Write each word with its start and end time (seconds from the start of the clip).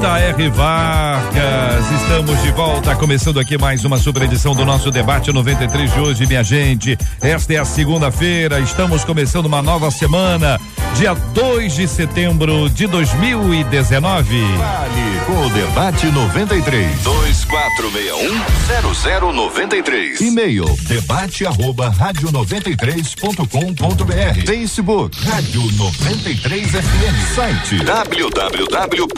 J.R. 0.00 0.48
Vargas. 0.50 1.90
Estamos 2.02 2.40
de 2.42 2.52
volta, 2.52 2.94
começando 2.94 3.40
aqui 3.40 3.58
mais 3.58 3.84
uma 3.84 3.98
super 3.98 4.22
edição 4.22 4.54
do 4.54 4.64
nosso 4.64 4.92
debate 4.92 5.32
93 5.32 5.92
de 5.92 6.00
hoje, 6.00 6.24
minha 6.24 6.44
gente. 6.44 6.96
Esta 7.20 7.54
é 7.54 7.56
a 7.58 7.64
segunda-feira, 7.64 8.60
estamos 8.60 9.02
começando 9.04 9.46
uma 9.46 9.60
nova 9.60 9.90
semana, 9.90 10.60
dia 10.94 11.14
2 11.14 11.74
de 11.74 11.88
setembro 11.88 12.70
de 12.70 12.86
2019. 12.86 14.40
Vale 14.40 15.20
com 15.26 15.46
o 15.46 15.50
debate 15.50 16.06
93 16.06 17.02
2461 17.02 19.32
0093. 19.32 20.20
E-mail 20.20 20.64
debate 20.86 21.44
arroba 21.44 21.90
rádio 21.90 22.30
93.com.br. 22.30 24.46
Facebook 24.46 25.26
Rádio 25.26 25.62
93 25.72 26.70
FM. 26.70 27.34
Site 27.34 27.84
www 27.84 29.08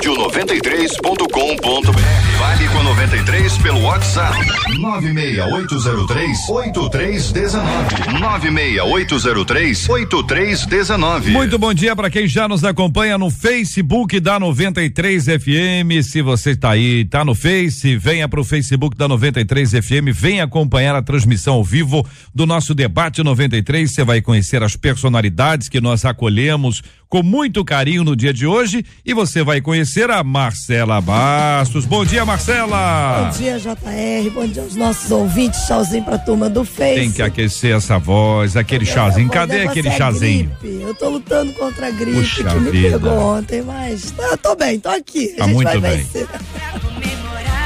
radio93.com.br. 0.00 2.38
Vale 2.38 2.68
com 2.68 2.82
93 2.82 3.58
pelo 3.58 3.82
WhatsApp. 3.82 4.34
96803 4.78 6.48
8319. 6.48 8.18
96803 8.18 9.88
8319. 9.88 11.32
Muito 11.32 11.58
bom 11.58 11.74
dia 11.74 11.94
para 11.94 12.08
quem 12.08 12.26
já 12.26 12.48
nos 12.48 12.64
acompanha 12.64 13.18
no 13.18 13.30
Facebook 13.30 14.18
da 14.20 14.40
93 14.40 15.24
FM. 15.24 16.02
Se 16.02 16.22
você 16.22 16.52
está 16.52 16.70
aí, 16.70 17.02
está 17.02 17.22
no 17.22 17.34
Face, 17.34 17.94
venha 17.96 18.26
para 18.26 18.40
o 18.40 18.44
Facebook 18.44 18.96
da 18.96 19.06
93 19.06 19.72
FM, 19.72 20.14
venha 20.14 20.44
acompanhar 20.44 20.96
a 20.96 21.02
transmissão 21.02 21.52
ao 21.54 21.64
vivo 21.64 22.06
do 22.34 22.46
nosso 22.46 22.74
debate 22.74 23.22
93. 23.22 23.90
Você 23.90 24.02
vai 24.02 24.22
conhecer 24.22 24.62
as 24.62 24.76
personalidades 24.76 25.68
que 25.68 25.80
nós 25.80 26.06
acolhemos 26.06 26.82
com 27.08 27.22
muito 27.24 27.64
carinho 27.64 28.04
no 28.04 28.14
dia 28.14 28.32
de 28.32 28.46
hoje 28.46 28.84
e 29.04 29.12
você 29.12 29.42
vai 29.42 29.60
conhecer 29.60 29.89
a 29.98 30.22
Marcela 30.22 31.00
Bastos. 31.00 31.84
Bom 31.84 32.04
dia, 32.04 32.24
Marcela. 32.24 33.24
Bom 33.32 33.38
dia, 33.38 33.58
JR. 33.58 34.30
Bom 34.32 34.46
dia 34.46 34.62
aos 34.62 34.76
nossos 34.76 35.10
ouvintes. 35.10 35.60
Tchauzinho 35.66 36.04
pra 36.04 36.16
turma 36.16 36.48
do 36.48 36.64
Face. 36.64 36.94
Tem 37.00 37.10
que 37.10 37.20
aquecer 37.22 37.76
essa 37.76 37.98
voz, 37.98 38.56
aquele 38.56 38.86
chazinho. 38.86 39.28
Cadê 39.28 39.62
aquele 39.62 39.88
é 39.88 39.96
chazinho? 39.96 40.50
Gripe. 40.60 40.82
Eu 40.82 40.94
tô 40.94 41.08
lutando 41.08 41.52
contra 41.54 41.88
a 41.88 41.90
gripe 41.90 42.12
Puxa 42.18 42.44
que 42.44 42.54
me 42.60 42.70
vida. 42.70 42.98
pegou 43.00 43.18
ontem, 43.18 43.62
mas 43.62 44.14
eu 44.16 44.38
tô 44.38 44.54
bem, 44.54 44.78
tô 44.78 44.88
aqui. 44.90 45.28
Tá 45.36 45.44
a 45.44 45.46
gente 45.48 45.54
muito 45.56 45.68
vai 45.72 45.80
bem. 45.80 45.96
vencer. 45.96 46.28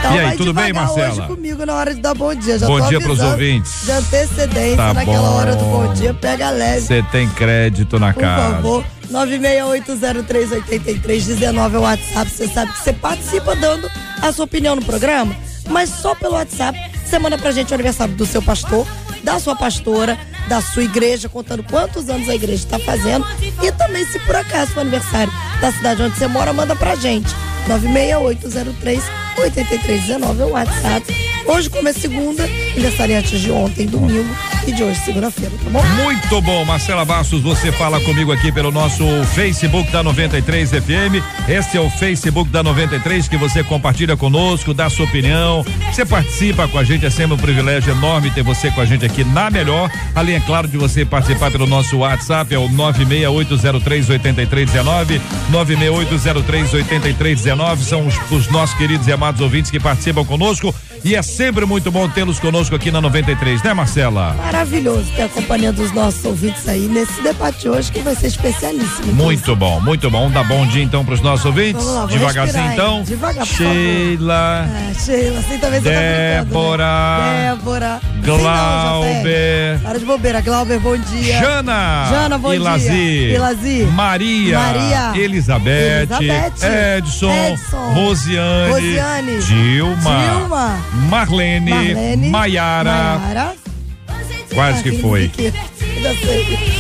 E 0.05 0.07
aí, 0.19 0.27
vai 0.27 0.37
tudo 0.37 0.53
bem, 0.53 0.71
Marcela? 0.71 1.09
Hoje 1.13 1.23
comigo 1.23 1.65
na 1.65 1.75
hora 1.77 1.95
de 1.95 2.01
dar 2.03 2.13
bom 2.15 2.35
dia. 2.35 2.59
Já 2.59 2.67
Bom 2.67 2.79
tô 2.79 2.89
dia 2.91 3.01
pros 3.01 3.21
ouvintes. 3.21 3.85
De 3.87 3.91
antecedência, 3.91 4.77
Tá 4.77 4.93
naquela 4.93 5.19
bom. 5.31 5.35
hora 5.35 5.57
do 5.57 5.65
bom 5.65 5.95
dia, 5.95 6.13
pega 6.13 6.51
leve. 6.51 6.83
Você 6.83 7.03
tem 7.11 7.27
crédito 7.31 7.99
na 7.99 8.13
Por 8.13 8.21
casa. 8.21 8.55
favor, 8.57 8.85
968038319 9.15 11.75
é 11.75 11.79
o 11.79 11.83
WhatsApp. 11.83 12.31
Você 12.31 12.49
sabe 12.49 12.73
que 12.73 12.83
você 12.83 12.93
participa 12.93 13.55
dando 13.55 13.89
a 14.21 14.33
sua 14.33 14.45
opinião 14.45 14.75
no 14.75 14.85
programa, 14.85 15.37
mas 15.69 15.91
só 15.91 16.15
pelo 16.15 16.35
WhatsApp. 16.35 16.77
Você 17.05 17.19
manda 17.19 17.39
pra 17.39 17.53
gente 17.53 17.71
o 17.71 17.75
aniversário 17.75 18.15
do 18.15 18.27
seu 18.27 18.43
pastor, 18.43 18.87
da 19.23 19.39
sua 19.39 19.55
pastora, 19.55 20.19
da 20.49 20.61
sua 20.61 20.83
igreja, 20.83 21.29
contando 21.29 21.63
quantos 21.63 22.09
anos 22.09 22.29
a 22.29 22.35
igreja 22.35 22.65
está 22.65 22.79
fazendo. 22.79 23.25
E 23.63 23.71
também, 23.73 24.05
se 24.07 24.19
por 24.21 24.35
acaso 24.35 24.73
for 24.73 24.81
aniversário 24.81 25.33
da 25.61 25.71
cidade 25.71 26.03
onde 26.03 26.19
você 26.19 26.27
mora, 26.27 26.53
manda 26.53 26.75
pra 26.75 26.97
gente. 26.97 27.29
96803-8319 29.35 30.41
é 30.41 30.45
o 30.45 30.51
WhatsApp. 30.51 31.35
Hoje, 31.47 31.69
como 31.69 31.89
é 31.89 31.93
segunda, 31.93 32.45
aniversariante 32.45 33.39
de 33.39 33.51
ontem, 33.51 33.87
domingo, 33.87 34.35
e 34.67 34.73
de 34.73 34.83
hoje, 34.83 34.99
segunda-feira, 35.01 35.53
tá 35.63 35.69
bom? 35.71 35.83
Muito 36.03 36.41
bom, 36.41 36.65
Marcela 36.65 37.05
Bastos, 37.05 37.43
você 37.43 37.71
fala 37.71 38.01
comigo 38.01 38.33
aqui 38.33 38.51
pelo 38.51 38.73
nosso 38.73 39.05
Facebook 39.35 39.93
da 39.93 40.03
93 40.03 40.71
FM. 40.71 41.23
Esse 41.47 41.77
é 41.77 41.81
o 41.81 41.91
Facebook 41.91 42.51
da 42.51 42.63
93 42.63 43.29
que 43.29 43.37
você 43.37 43.63
compartilha 43.63 44.17
conosco, 44.17 44.73
dá 44.73 44.89
sua 44.89 45.05
opinião. 45.05 45.63
Você 45.93 46.07
participa 46.07 46.67
com 46.67 46.79
a 46.79 46.85
gente, 46.85 47.05
é 47.05 47.11
sempre 47.11 47.35
um 47.35 47.39
privilégio 47.39 47.93
enorme 47.93 48.31
ter 48.31 48.43
você 48.43 48.71
com 48.71 48.81
a 48.81 48.87
gente 48.87 49.05
aqui 49.05 49.23
na 49.23 49.51
melhor. 49.51 49.91
Além, 50.15 50.37
é 50.37 50.41
claro, 50.41 50.67
de 50.67 50.79
você 50.79 51.05
participar 51.05 51.51
pelo 51.51 51.67
nosso 51.67 51.99
WhatsApp, 51.99 52.55
é 52.55 52.59
o 52.59 52.71
968038319, 52.71 55.21
968038319. 55.53 57.77
São 57.81 58.07
os, 58.07 58.15
os 58.31 58.49
nossos 58.49 58.75
queridos 58.79 59.07
e 59.07 59.13
amados 59.13 59.24
ouvintes 59.41 59.71
que 59.71 59.81
participam 59.81 60.25
conosco. 60.25 60.75
E 61.07 61.15
é 61.15 61.21
sempre 61.21 61.67
muito 61.67 61.91
bom 61.91 62.09
tê-los 62.09 62.41
conosco 62.41 62.75
aqui 62.75 62.91
na 62.91 62.99
93, 62.99 63.63
né, 63.63 63.75
Marcela? 63.75 64.33
Maravilhoso 64.43 65.05
ter 65.15 65.25
a 65.25 65.29
companhia 65.29 65.71
dos 65.71 65.93
nossos 65.93 66.25
ouvintes 66.25 66.67
aí 66.67 66.89
nesse 66.89 67.21
debate 67.21 67.69
hoje 67.69 67.93
que 67.93 68.01
vai 68.01 68.15
ser 68.15 68.29
especialíssimo. 68.29 69.13
Muito 69.13 69.55
bom, 69.55 69.79
muito 69.83 70.11
bom. 70.11 70.31
Dá 70.31 70.43
bom 70.43 70.67
dia 70.67 70.83
então 70.83 71.05
para 71.05 71.13
os 71.13 71.21
nossos 71.21 71.45
ouvintes. 71.45 71.85
Vamos 71.85 72.01
lá, 72.01 72.07
Devagarzinho 72.07 72.65
respirar, 72.65 72.73
então. 72.73 72.97
hein? 72.99 73.05
Devagar, 73.05 73.47
Sheila, 73.47 74.67
É, 74.91 74.95
Sheila, 74.95 75.39
assim 75.41 75.59
também 75.59 75.81
Débora, 75.83 76.85
tá 76.85 77.21
brincando, 77.21 77.35
né? 77.35 77.55
Débora. 77.55 78.01
Glauber, 78.25 79.79
Para 79.83 79.99
de 79.99 80.05
bobeira, 80.07 80.41
Glauber, 80.41 80.79
bom 80.81 80.97
dia. 80.97 81.39
Jana, 81.39 82.07
Jana, 82.09 82.39
bom 82.39 82.49
dia. 82.49 82.57
Ilazi, 82.57 83.33
Ilazi. 83.35 83.83
Maria, 83.93 84.59
Maria. 84.59 85.23
Elizabeth, 85.23 86.09
Elizabeth. 86.19 86.97
Edson, 86.97 87.31
Edson. 87.31 87.93
Rosiane, 87.93 88.71
Rosiane. 88.73 89.39
Dilma, 89.41 90.39
Dilma. 90.39 90.79
Marlene, 91.09 91.71
Marlene. 91.71 92.31
Maiara, 92.31 93.55
quase 94.53 94.83
que 94.83 94.99
foi. 94.99 95.31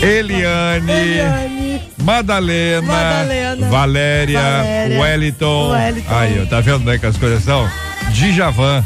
Eliane, 0.02 0.92
Eliane. 0.92 1.82
Madalena, 2.02 2.82
Madalena, 2.86 3.68
Valéria, 3.68 4.40
Valéria, 4.40 5.00
Wellington. 5.00 5.70
Wellington. 5.72 6.14
Aí, 6.14 6.46
tá 6.46 6.60
vendo 6.60 6.84
né, 6.84 6.98
que 6.98 7.06
as 7.06 7.16
coisas 7.16 7.42
são? 7.42 7.68
Djavan. 8.10 8.84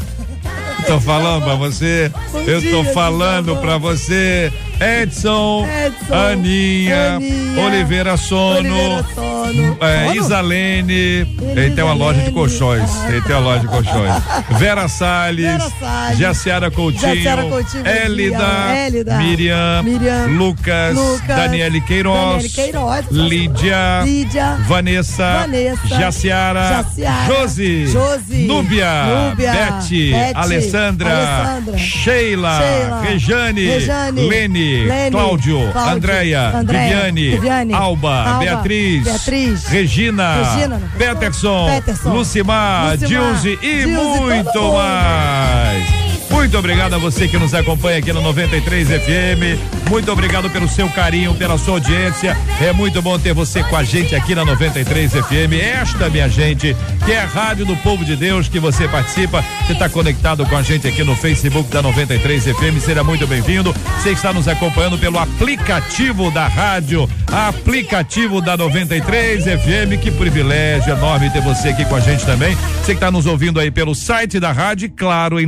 Tô 0.87 0.99
falando 0.99 1.43
pra 1.43 1.55
você, 1.55 2.09
Bom 2.31 2.39
eu 2.41 2.61
tô 2.61 2.83
dia, 2.83 2.93
falando 2.93 3.47
Djavan. 3.47 3.61
pra 3.61 3.77
você, 3.77 4.51
Edson, 4.79 5.67
Edson, 5.67 6.13
Aninha, 6.13 7.15
Aninha, 7.15 7.61
Oliveira 7.65 8.15
Sono, 8.15 8.57
Oliveira 8.59 9.05
Sono. 9.13 9.77
é, 9.81 10.05
Sono? 10.07 10.15
Isalene, 10.15 11.27
ele 11.55 11.71
tem 11.75 11.83
uma 11.83 11.93
loja 11.93 12.21
de 12.21 12.31
colchões, 12.31 12.89
ele 13.09 13.21
tem 13.21 13.35
uma 13.35 13.41
loja 13.41 13.59
de 13.59 13.67
colchões. 13.67 14.13
Vera 14.57 14.87
Salles, 14.87 15.45
Vera 15.45 15.69
Salles, 15.79 16.17
Jaciara 16.17 16.71
Coutinho, 16.71 17.15
Jaciara 17.15 17.43
Coutinho. 17.43 17.85
Élida, 17.85 18.45
Élida, 18.87 19.17
Miriam, 19.17 19.83
Miriam, 19.83 20.25
Lucas, 20.27 20.95
Lucas, 20.95 21.27
Daniele 21.27 21.81
Queiroz, 21.81 22.43
Daniele 22.43 22.49
Queiroz, 22.49 23.05
Lídia, 23.11 24.01
Lídia, 24.05 24.57
Vanessa, 24.65 25.39
Vanessa, 25.41 25.87
Jaciara, 25.87 26.69
Jaciara, 26.69 27.25
Josi, 27.27 27.87
Josi, 27.87 28.47
Núbia, 28.47 29.03
Núbia, 29.05 29.51
Beth, 29.51 29.89
Beth, 29.89 30.35
Alessandra, 30.35 31.09
Alessandra, 31.11 31.77
Sheila, 31.77 32.59
Sheila, 32.61 33.01
Rejane, 33.01 33.65
Rejane, 33.65 34.21
Lene, 34.21 34.68
Lene, 34.85 35.11
Cláudio, 35.11 35.71
Cláudio, 35.71 35.93
Andréia, 35.93 36.51
Viviane, 36.51 37.29
Viviane, 37.31 37.73
Alba, 37.73 38.23
Alba, 38.23 38.39
Beatriz, 38.39 39.03
Beatriz, 39.03 39.65
Regina, 39.67 40.35
Regina, 40.55 40.81
Peterson, 40.97 41.67
Peterson, 41.67 42.13
Lucimar, 42.13 42.91
Lucimar, 42.93 42.97
Dilze 42.97 43.59
e 43.61 43.83
Dilze, 43.85 44.19
muito 44.21 44.71
mais. 44.73 45.98
Muito 46.31 46.57
obrigado 46.57 46.93
a 46.93 46.97
você 46.97 47.27
que 47.27 47.37
nos 47.37 47.53
acompanha 47.53 47.97
aqui 47.97 48.13
no 48.13 48.21
93 48.21 48.87
FM. 48.87 49.89
Muito 49.89 50.11
obrigado 50.11 50.49
pelo 50.49 50.67
seu 50.69 50.87
carinho, 50.89 51.33
pela 51.33 51.57
sua 51.57 51.75
audiência. 51.75 52.37
É 52.61 52.71
muito 52.71 53.01
bom 53.01 53.17
ter 53.17 53.33
você 53.33 53.63
com 53.63 53.75
a 53.75 53.83
gente 53.83 54.15
aqui 54.15 54.35
na 54.35 54.45
93 54.45 55.11
FM. 55.11 55.53
Esta, 55.59 56.09
minha 56.09 56.29
gente, 56.29 56.75
que 57.05 57.11
é 57.11 57.21
a 57.21 57.25
Rádio 57.25 57.65
do 57.65 57.75
Povo 57.77 58.05
de 58.05 58.15
Deus, 58.15 58.47
que 58.47 58.59
você 58.59 58.87
participa. 58.87 59.43
Você 59.65 59.73
está 59.73 59.89
conectado 59.89 60.45
com 60.45 60.55
a 60.55 60.61
gente 60.61 60.87
aqui 60.87 61.03
no 61.03 61.15
Facebook 61.15 61.69
da 61.71 61.81
93 61.81 62.43
FM. 62.43 62.79
Seja 62.79 63.03
muito 63.03 63.25
bem-vindo. 63.25 63.73
Você 63.97 64.11
está 64.11 64.31
nos 64.31 64.47
acompanhando 64.47 64.97
pelo 64.97 65.17
aplicativo 65.17 66.29
da 66.29 66.47
rádio, 66.47 67.09
aplicativo 67.31 68.41
da 68.41 68.55
93 68.55 69.43
FM. 69.43 69.99
Que 70.01 70.11
privilégio 70.11 70.93
enorme 70.93 71.31
ter 71.31 71.41
você 71.41 71.69
aqui 71.69 71.85
com 71.85 71.95
a 71.95 71.99
gente 71.99 72.25
também. 72.25 72.55
Você 72.55 72.93
que 72.93 72.97
está 72.97 73.09
nos 73.09 73.25
ouvindo 73.25 73.59
aí 73.59 73.71
pelo 73.71 73.95
site 73.95 74.39
da 74.39 74.51
rádio, 74.51 74.91
claro, 74.95 75.39
em 75.39 75.45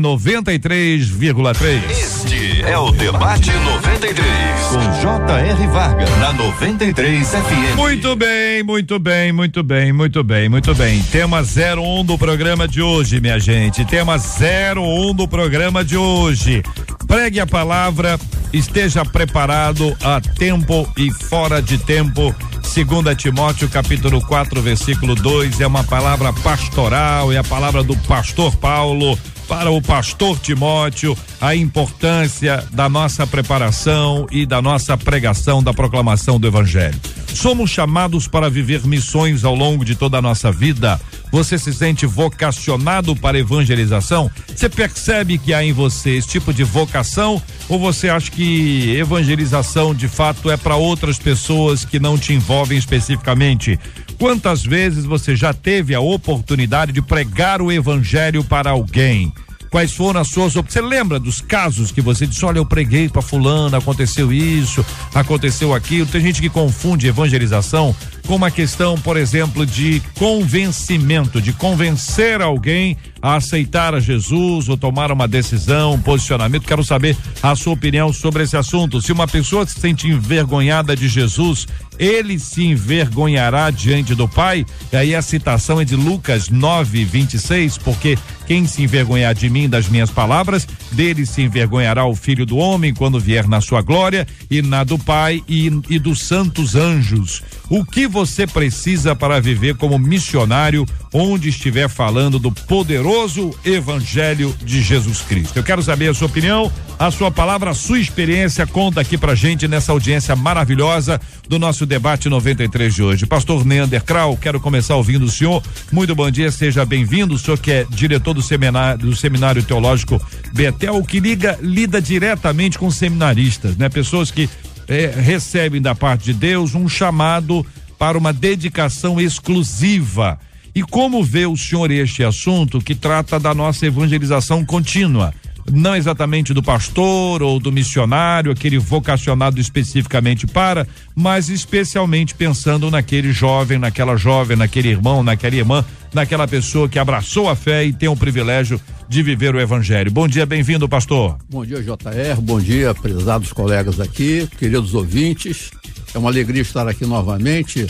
93,3. 0.71 1.91
Este 1.91 2.61
é 2.61 2.77
o 2.77 2.91
Debate 2.91 3.51
93, 3.51 4.23
com 4.69 5.01
J.R. 5.01 5.67
Varga, 5.67 6.05
na 6.17 6.31
93 6.31 7.27
FM. 7.27 7.75
Muito 7.75 8.15
bem, 8.15 8.63
muito 8.63 8.97
bem, 8.97 9.33
muito 9.33 9.61
bem, 9.63 9.91
muito 9.91 10.23
bem, 10.23 10.47
muito 10.47 10.73
bem. 10.73 11.03
Tema 11.11 11.41
01 11.41 12.05
do 12.05 12.17
programa 12.17 12.69
de 12.69 12.81
hoje, 12.81 13.19
minha 13.19 13.37
gente. 13.37 13.83
Tema 13.83 14.15
01 14.15 15.13
do 15.13 15.27
programa 15.27 15.83
de 15.83 15.97
hoje. 15.97 16.63
Pregue 17.05 17.41
a 17.41 17.45
palavra, 17.45 18.17
esteja 18.53 19.05
preparado 19.05 19.95
a 20.03 20.19
tempo 20.19 20.87
e 20.97 21.11
fora 21.11 21.61
de 21.61 21.77
tempo. 21.77 22.35
Segunda 22.61 23.15
Timóteo 23.15 23.67
capítulo 23.69 24.21
4, 24.21 24.61
versículo 24.61 25.15
2 25.15 25.61
é 25.61 25.67
uma 25.67 25.83
palavra 25.83 26.31
pastoral, 26.31 27.31
é 27.31 27.37
a 27.37 27.43
palavra 27.43 27.83
do 27.83 27.95
pastor 27.97 28.55
Paulo 28.55 29.17
para 29.47 29.69
o 29.69 29.81
pastor 29.81 30.39
Timóteo 30.39 31.17
a 31.41 31.53
importância 31.53 32.63
da 32.71 32.87
nossa 32.87 33.27
preparação 33.27 34.25
e 34.31 34.45
da 34.45 34.61
nossa 34.61 34.95
pregação 34.95 35.61
da 35.61 35.73
proclamação 35.73 36.39
do 36.39 36.47
evangelho. 36.47 36.97
Somos 37.33 37.71
chamados 37.71 38.27
para 38.27 38.49
viver 38.49 38.85
missões 38.85 39.43
ao 39.43 39.55
longo 39.55 39.83
de 39.83 39.95
toda 39.95 40.17
a 40.17 40.21
nossa 40.21 40.51
vida. 40.51 40.99
Você 41.31 41.57
se 41.57 41.73
sente 41.73 42.05
vocacionado 42.05 43.15
para 43.15 43.39
evangelização? 43.39 44.29
Você 44.47 44.67
percebe 44.67 45.37
que 45.37 45.53
há 45.53 45.63
em 45.63 45.71
você 45.71 46.11
esse 46.11 46.27
tipo 46.27 46.53
de 46.53 46.63
vocação 46.63 47.41
ou 47.69 47.79
você 47.79 48.09
acha 48.09 48.29
que 48.29 48.95
evangelização 48.97 49.95
de 49.95 50.07
fato 50.07 50.51
é 50.51 50.57
para 50.57 50.75
outras 50.75 51.17
pessoas 51.17 51.85
que 51.85 51.99
não 51.99 52.17
te 52.17 52.33
envolvem 52.33 52.77
especificamente? 52.77 53.79
Quantas 54.19 54.63
vezes 54.63 55.05
você 55.05 55.35
já 55.35 55.53
teve 55.53 55.95
a 55.95 55.99
oportunidade 55.99 56.91
de 56.91 57.01
pregar 57.01 57.61
o 57.61 57.71
evangelho 57.71 58.43
para 58.43 58.69
alguém? 58.69 59.33
Quais 59.71 59.93
foram 59.93 60.19
as 60.19 60.27
suas. 60.27 60.53
Você 60.53 60.81
lembra 60.81 61.17
dos 61.17 61.39
casos 61.39 61.93
que 61.93 62.01
você 62.01 62.27
disse: 62.27 62.43
olha, 62.43 62.57
eu 62.57 62.65
preguei 62.65 63.07
para 63.07 63.21
Fulano, 63.21 63.77
aconteceu 63.77 64.31
isso, 64.33 64.85
aconteceu 65.15 65.73
aquilo? 65.73 66.05
Tem 66.05 66.19
gente 66.19 66.41
que 66.41 66.49
confunde 66.49 67.07
evangelização 67.07 67.95
com 68.27 68.35
uma 68.35 68.51
questão, 68.51 68.97
por 68.97 69.15
exemplo, 69.15 69.65
de 69.65 70.01
convencimento, 70.17 71.41
de 71.41 71.53
convencer 71.53 72.41
alguém 72.41 72.97
a 73.21 73.35
aceitar 73.35 73.95
a 73.95 73.99
Jesus 73.99 74.67
ou 74.67 74.75
tomar 74.75 75.09
uma 75.09 75.27
decisão, 75.27 75.93
um 75.93 76.01
posicionamento. 76.01 76.67
Quero 76.67 76.83
saber 76.83 77.15
a 77.41 77.55
sua 77.55 77.73
opinião 77.73 78.11
sobre 78.11 78.43
esse 78.43 78.57
assunto. 78.57 79.01
Se 79.01 79.13
uma 79.13 79.27
pessoa 79.27 79.65
se 79.65 79.79
sente 79.79 80.07
envergonhada 80.07 80.95
de 80.95 81.07
Jesus, 81.07 81.67
ele 81.99 82.39
se 82.39 82.63
envergonhará 82.63 83.69
diante 83.69 84.15
do 84.15 84.27
Pai? 84.27 84.65
E 84.91 84.97
aí 84.97 85.15
a 85.15 85.21
citação 85.21 85.79
é 85.79 85.85
de 85.85 85.95
Lucas 85.95 86.49
9, 86.49 87.05
26, 87.05 87.77
porque 87.77 88.17
quem 88.51 88.67
se 88.67 88.83
envergonhar 88.83 89.33
de 89.33 89.49
mim, 89.49 89.69
das 89.69 89.87
minhas 89.87 90.11
palavras, 90.11 90.67
dele 90.91 91.25
se 91.25 91.41
envergonhará 91.41 92.05
o 92.05 92.13
Filho 92.13 92.45
do 92.45 92.57
Homem 92.57 92.93
quando 92.93 93.17
vier 93.17 93.47
na 93.47 93.61
sua 93.61 93.81
glória 93.81 94.27
e 94.49 94.61
na 94.61 94.83
do 94.83 94.99
Pai 94.99 95.41
e, 95.47 95.71
e 95.89 95.97
dos 95.97 96.23
santos 96.23 96.75
anjos. 96.75 97.41
O 97.69 97.85
que 97.85 98.05
você 98.05 98.45
precisa 98.45 99.15
para 99.15 99.39
viver 99.39 99.77
como 99.77 99.97
missionário 99.97 100.85
onde 101.13 101.47
estiver 101.47 101.87
falando 101.87 102.37
do 102.37 102.51
poderoso 102.51 103.57
Evangelho 103.63 104.53
de 104.61 104.81
Jesus 104.81 105.21
Cristo? 105.21 105.55
Eu 105.55 105.63
quero 105.63 105.81
saber 105.81 106.09
a 106.09 106.13
sua 106.13 106.27
opinião, 106.27 106.69
a 106.99 107.09
sua 107.09 107.31
palavra, 107.31 107.69
a 107.71 107.73
sua 107.73 107.97
experiência. 107.97 108.67
Conta 108.67 108.99
aqui 108.99 109.17
pra 109.17 109.35
gente 109.35 109.69
nessa 109.69 109.93
audiência 109.93 110.35
maravilhosa 110.35 111.21
do 111.47 111.57
nosso 111.57 111.85
debate 111.85 112.27
93 112.27 112.93
de 112.93 113.01
hoje. 113.01 113.25
Pastor 113.25 113.65
Neander 113.65 114.03
Krau, 114.03 114.35
quero 114.35 114.59
começar 114.59 114.97
ouvindo 114.97 115.23
o 115.23 115.31
senhor. 115.31 115.63
Muito 115.93 116.13
bom 116.13 116.29
dia, 116.29 116.51
seja 116.51 116.83
bem-vindo. 116.83 117.35
O 117.35 117.39
senhor 117.39 117.57
que 117.57 117.71
é 117.71 117.85
diretor 117.89 118.33
do 118.33 118.40
seminário, 118.41 119.05
do 119.05 119.15
seminário 119.15 119.63
teológico 119.63 120.21
Betel, 120.53 121.03
que 121.03 121.19
liga, 121.19 121.57
lida 121.61 122.01
diretamente 122.01 122.77
com 122.77 122.89
seminaristas, 122.89 123.77
né? 123.77 123.89
Pessoas 123.89 124.31
que 124.31 124.49
é, 124.87 125.07
recebem 125.07 125.81
da 125.81 125.95
parte 125.95 126.25
de 126.25 126.33
Deus 126.33 126.75
um 126.75 126.89
chamado 126.89 127.65
para 127.97 128.17
uma 128.17 128.33
dedicação 128.33 129.19
exclusiva. 129.19 130.39
E 130.73 130.81
como 130.81 131.23
vê 131.23 131.45
o 131.45 131.55
senhor 131.57 131.91
este 131.91 132.23
assunto 132.23 132.81
que 132.81 132.95
trata 132.95 133.39
da 133.39 133.53
nossa 133.53 133.85
evangelização 133.85 134.65
contínua? 134.65 135.33
Não 135.69 135.95
exatamente 135.95 136.53
do 136.53 136.63
pastor 136.63 137.43
ou 137.43 137.59
do 137.59 137.71
missionário, 137.71 138.51
aquele 138.51 138.77
vocacionado 138.77 139.59
especificamente 139.59 140.47
para, 140.47 140.87
mas 141.15 141.49
especialmente 141.49 142.33
pensando 142.33 142.89
naquele 142.89 143.31
jovem, 143.31 143.77
naquela 143.77 144.15
jovem, 144.15 144.57
naquele 144.57 144.89
irmão, 144.89 145.23
naquela 145.23 145.55
irmã, 145.55 145.85
naquela 146.13 146.47
pessoa 146.47 146.89
que 146.89 146.99
abraçou 146.99 147.49
a 147.49 147.55
fé 147.55 147.85
e 147.85 147.93
tem 147.93 148.09
o 148.09 148.15
privilégio 148.15 148.81
de 149.07 149.21
viver 149.21 149.53
o 149.53 149.59
evangelho. 149.59 150.11
Bom 150.11 150.27
dia, 150.27 150.45
bem-vindo, 150.45 150.87
pastor. 150.87 151.37
Bom 151.49 151.65
dia, 151.65 151.81
JR. 151.81 152.41
Bom 152.41 152.59
dia, 152.59 152.93
prezados 152.93 153.53
colegas 153.53 153.99
aqui, 153.99 154.47
queridos 154.57 154.93
ouvintes. 154.93 155.71
É 156.13 156.17
uma 156.17 156.29
alegria 156.29 156.61
estar 156.61 156.87
aqui 156.87 157.05
novamente. 157.05 157.87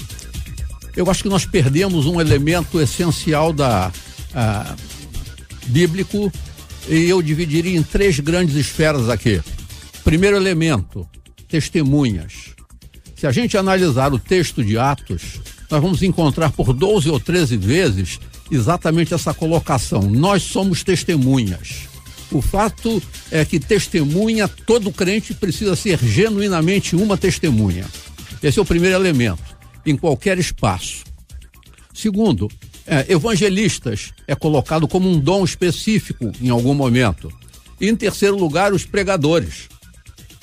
Eu 0.95 1.09
acho 1.09 1.24
que 1.24 1.29
nós 1.29 1.45
perdemos 1.45 2.06
um 2.06 2.19
elemento 2.19 2.79
essencial 2.79 3.53
da 3.53 3.91
a, 4.33 4.75
bíblico 5.67 6.31
e 6.88 7.10
eu 7.10 7.22
dividiria 7.22 7.78
em 7.78 7.83
três 7.83 8.19
grandes 8.19 8.56
esferas 8.56 9.10
aqui. 9.10 9.42
Primeiro 10.04 10.36
elemento, 10.36 11.07
testemunhas. 11.48 12.51
Se 13.16 13.28
a 13.28 13.31
gente 13.31 13.57
analisar 13.57 14.13
o 14.13 14.19
texto 14.19 14.63
de 14.63 14.78
Atos, 14.78 15.39
nós 15.69 15.81
vamos 15.81 16.01
encontrar 16.01 16.51
por 16.51 16.74
12 16.74 17.10
ou 17.10 17.19
13 17.19 17.56
vezes 17.57 18.19
exatamente 18.50 19.13
essa 19.13 19.33
colocação. 19.33 20.01
Nós 20.01 20.44
somos 20.44 20.83
testemunhas. 20.83 21.88
O 22.31 22.42
fato 22.42 23.01
é 23.30 23.44
que 23.44 23.60
testemunha, 23.60 24.48
todo 24.48 24.92
crente 24.92 25.34
precisa 25.34 25.75
ser 25.75 26.00
genuinamente 26.00 26.95
uma 26.95 27.18
testemunha. 27.18 27.86
Esse 28.42 28.57
é 28.57 28.62
o 28.62 28.66
primeiro 28.66 28.95
elemento, 28.95 29.44
em 29.86 29.95
qualquer 29.95 30.39
espaço. 30.39 31.04
Segundo, 31.94 32.50
é, 32.86 33.06
evangelistas 33.12 34.12
é 34.28 34.36
colocado 34.36 34.88
como 34.88 35.10
um 35.10 35.19
dom 35.19 35.44
específico 35.44 36.31
em 36.42 36.50
algum 36.50 36.74
momento. 36.74 37.31
E, 37.80 37.88
em 37.88 37.95
terceiro 37.95 38.38
lugar, 38.38 38.74
os 38.74 38.86
pregadores. 38.86 39.69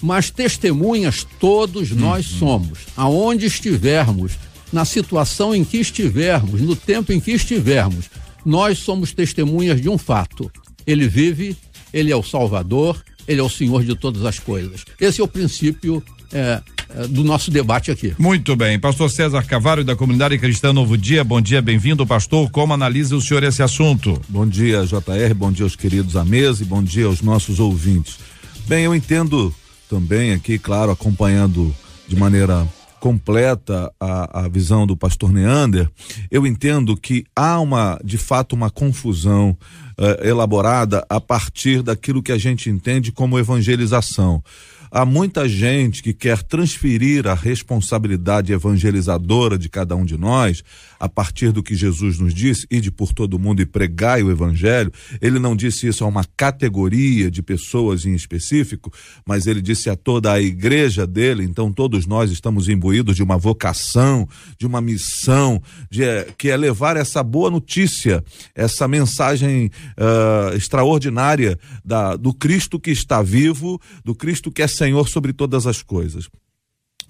Mas 0.01 0.31
testemunhas 0.31 1.27
todos 1.41 1.91
nós 1.91 2.31
uhum. 2.33 2.39
somos, 2.39 2.79
aonde 2.97 3.47
estivermos, 3.47 4.33
na 4.73 4.85
situação 4.85 5.55
em 5.55 5.65
que 5.65 5.79
estivermos, 5.79 6.61
no 6.61 6.77
tempo 6.77 7.13
em 7.13 7.21
que 7.21 7.33
estivermos, 7.33 8.07
nós 8.45 8.79
somos 8.79 9.13
testemunhas 9.13 9.81
de 9.81 9.89
um 9.89 9.99
fato. 9.99 10.51
Ele 10.87 11.09
vive, 11.09 11.57
ele 11.93 12.13
é 12.13 12.17
o 12.17 12.23
Salvador, 12.23 13.03
ele 13.27 13.41
é 13.41 13.43
o 13.43 13.49
Senhor 13.49 13.85
de 13.85 13.95
todas 13.95 14.25
as 14.25 14.39
coisas. 14.39 14.85
Esse 15.01 15.21
é 15.21 15.25
o 15.25 15.29
princípio 15.29 16.03
é, 16.33 16.61
do 17.09 17.23
nosso 17.23 17.51
debate 17.51 17.91
aqui. 17.91 18.15
Muito 18.19 18.57
bem. 18.57 18.79
Pastor 18.79 19.11
César 19.11 19.43
Cavalho, 19.43 19.85
da 19.85 19.95
Comunidade 19.95 20.39
Cristã 20.39 20.73
Novo 20.73 20.97
Dia, 20.97 21.23
bom 21.23 21.41
dia, 21.41 21.61
bem-vindo, 21.61 22.07
pastor. 22.07 22.51
Como 22.51 22.73
analisa 22.73 23.17
o 23.17 23.21
senhor 23.21 23.43
esse 23.43 23.63
assunto? 23.63 24.21
Bom 24.29 24.47
dia, 24.47 24.85
JR, 24.85 25.35
bom 25.35 25.53
dia 25.53 25.65
aos 25.65 25.77
queridos 25.77 26.17
à 26.17 26.25
mesa 26.25 26.63
e 26.63 26.67
bom 26.67 26.83
dia 26.83 27.07
aos 27.07 27.21
nossos 27.21 27.61
ouvintes. 27.61 28.19
Bem, 28.67 28.85
eu 28.85 28.95
entendo 28.95 29.55
também 29.89 30.33
aqui, 30.33 30.59
claro, 30.59 30.91
acompanhando 30.91 31.75
de 32.07 32.17
maneira 32.17 32.67
completa 32.99 33.93
a, 34.01 34.45
a 34.45 34.49
visão 34.49 34.87
do 34.87 34.97
pastor 34.97 35.33
Neander, 35.33 35.89
eu 36.31 36.47
entendo 36.47 36.97
que 36.97 37.25
há 37.35 37.61
uma, 37.61 37.99
de 38.05 38.19
fato, 38.19 38.55
uma 38.55 38.71
confusão 38.71 39.57
uh, 39.97 40.27
elaborada 40.27 41.05
a 41.09 41.21
partir 41.21 41.83
daquilo 41.83 42.23
que 42.23 42.33
a 42.33 42.39
gente 42.39 42.69
entende 42.69 43.13
como 43.13 43.39
evangelização. 43.39 44.43
Há 44.91 45.05
muita 45.05 45.49
gente 45.49 46.03
que 46.03 46.13
quer 46.13 46.43
transferir 46.43 47.27
a 47.27 47.35
responsabilidade 47.35 48.53
evangelizadora 48.53 49.59
de 49.59 49.69
cada 49.69 49.95
um 49.95 50.05
de 50.05 50.17
nós 50.17 50.63
a 50.99 51.09
partir 51.09 51.53
do 51.53 51.63
que 51.63 51.75
Jesus 51.75 52.19
nos 52.19 52.35
disse, 52.35 52.67
ide 52.71 52.91
por 52.91 53.13
todo 53.13 53.39
mundo 53.39 53.63
e 53.63 53.67
pregai 53.67 54.23
o 54.23 54.31
evangelho. 54.31 54.93
Ele 55.21 55.39
não 55.39 55.55
disse 55.55 55.87
isso 55.87 56.05
a 56.05 56.09
uma 56.09 56.25
categoria 56.37 57.31
de 57.31 57.43
pessoas 57.43 58.05
em 58.05 58.15
específico, 58.15 58.93
mas 59.25 59.47
ele 59.47 59.61
disse 59.61 59.89
a 59.89 59.97
toda 59.97 60.33
a 60.33 60.41
igreja 60.41 61.07
dele. 61.07 61.45
Então 61.45 61.73
todos 61.73 62.07
nós 62.07 62.31
estamos 62.31 62.69
imbuídos 62.69 63.17
de 63.17 63.23
uma 63.23 63.39
vocação, 63.39 64.29
de 64.59 64.67
uma 64.67 64.81
missão, 64.81 65.63
de, 65.91 66.03
eh, 66.03 66.29
que 66.37 66.51
é 66.51 66.57
levar 66.57 66.97
essa 66.97 67.23
boa 67.23 67.51
notícia, 67.51 68.25
essa 68.55 68.89
mensagem 68.89 69.71
uh, 69.97 70.57
extraordinária 70.57 71.59
da, 71.85 72.17
do 72.17 72.33
Cristo 72.35 72.81
que 72.81 72.91
está 72.91 73.23
vivo, 73.23 73.81
do 74.05 74.15
Cristo 74.15 74.51
que 74.51 74.63
é 74.63 74.67
Senhor 74.79 75.09
sobre 75.09 75.33
todas 75.33 75.67
as 75.67 75.83
coisas. 75.83 76.29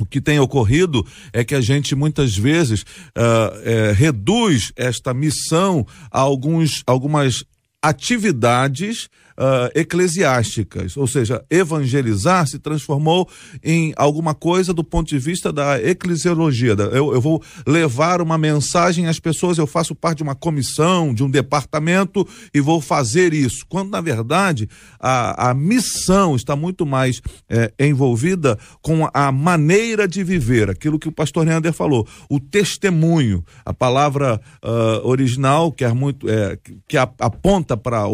O 0.00 0.06
que 0.06 0.20
tem 0.20 0.38
ocorrido 0.38 1.04
é 1.32 1.44
que 1.44 1.54
a 1.54 1.60
gente 1.60 1.94
muitas 1.94 2.36
vezes 2.36 2.82
uh, 2.82 3.54
é, 3.64 3.92
reduz 3.92 4.72
esta 4.76 5.12
missão 5.12 5.86
a 6.10 6.20
alguns, 6.20 6.82
algumas 6.86 7.44
atividades 7.82 9.08
uh, 9.38 9.70
eclesiásticas, 9.74 10.96
ou 10.96 11.06
seja, 11.06 11.44
evangelizar 11.48 12.46
se 12.46 12.58
transformou 12.58 13.28
em 13.62 13.94
alguma 13.96 14.34
coisa 14.34 14.74
do 14.74 14.82
ponto 14.82 15.08
de 15.08 15.18
vista 15.18 15.52
da 15.52 15.80
eclesiologia. 15.80 16.74
Da, 16.74 16.84
eu, 16.84 17.14
eu 17.14 17.20
vou 17.20 17.42
levar 17.66 18.20
uma 18.20 18.36
mensagem 18.36 19.06
às 19.06 19.20
pessoas, 19.20 19.56
eu 19.56 19.66
faço 19.66 19.94
parte 19.94 20.18
de 20.18 20.22
uma 20.24 20.34
comissão, 20.34 21.14
de 21.14 21.22
um 21.22 21.30
departamento 21.30 22.26
e 22.52 22.60
vou 22.60 22.80
fazer 22.80 23.32
isso. 23.32 23.64
Quando, 23.68 23.90
na 23.90 24.00
verdade, 24.00 24.68
a, 24.98 25.50
a 25.50 25.54
missão 25.54 26.34
está 26.34 26.56
muito 26.56 26.84
mais 26.84 27.22
é, 27.48 27.72
envolvida 27.78 28.58
com 28.82 29.08
a 29.14 29.30
maneira 29.30 30.08
de 30.08 30.24
viver, 30.24 30.68
aquilo 30.68 30.98
que 30.98 31.08
o 31.08 31.12
pastor 31.12 31.46
Neander 31.46 31.72
falou, 31.72 32.06
o 32.28 32.40
testemunho, 32.40 33.44
a 33.64 33.72
palavra 33.72 34.40
uh, 34.64 35.06
original 35.06 35.70
que 35.70 35.84
é 35.84 35.92
muito 35.92 36.28
é, 36.28 36.58
que 36.86 36.96
aponta 36.96 37.76
para 37.76 38.04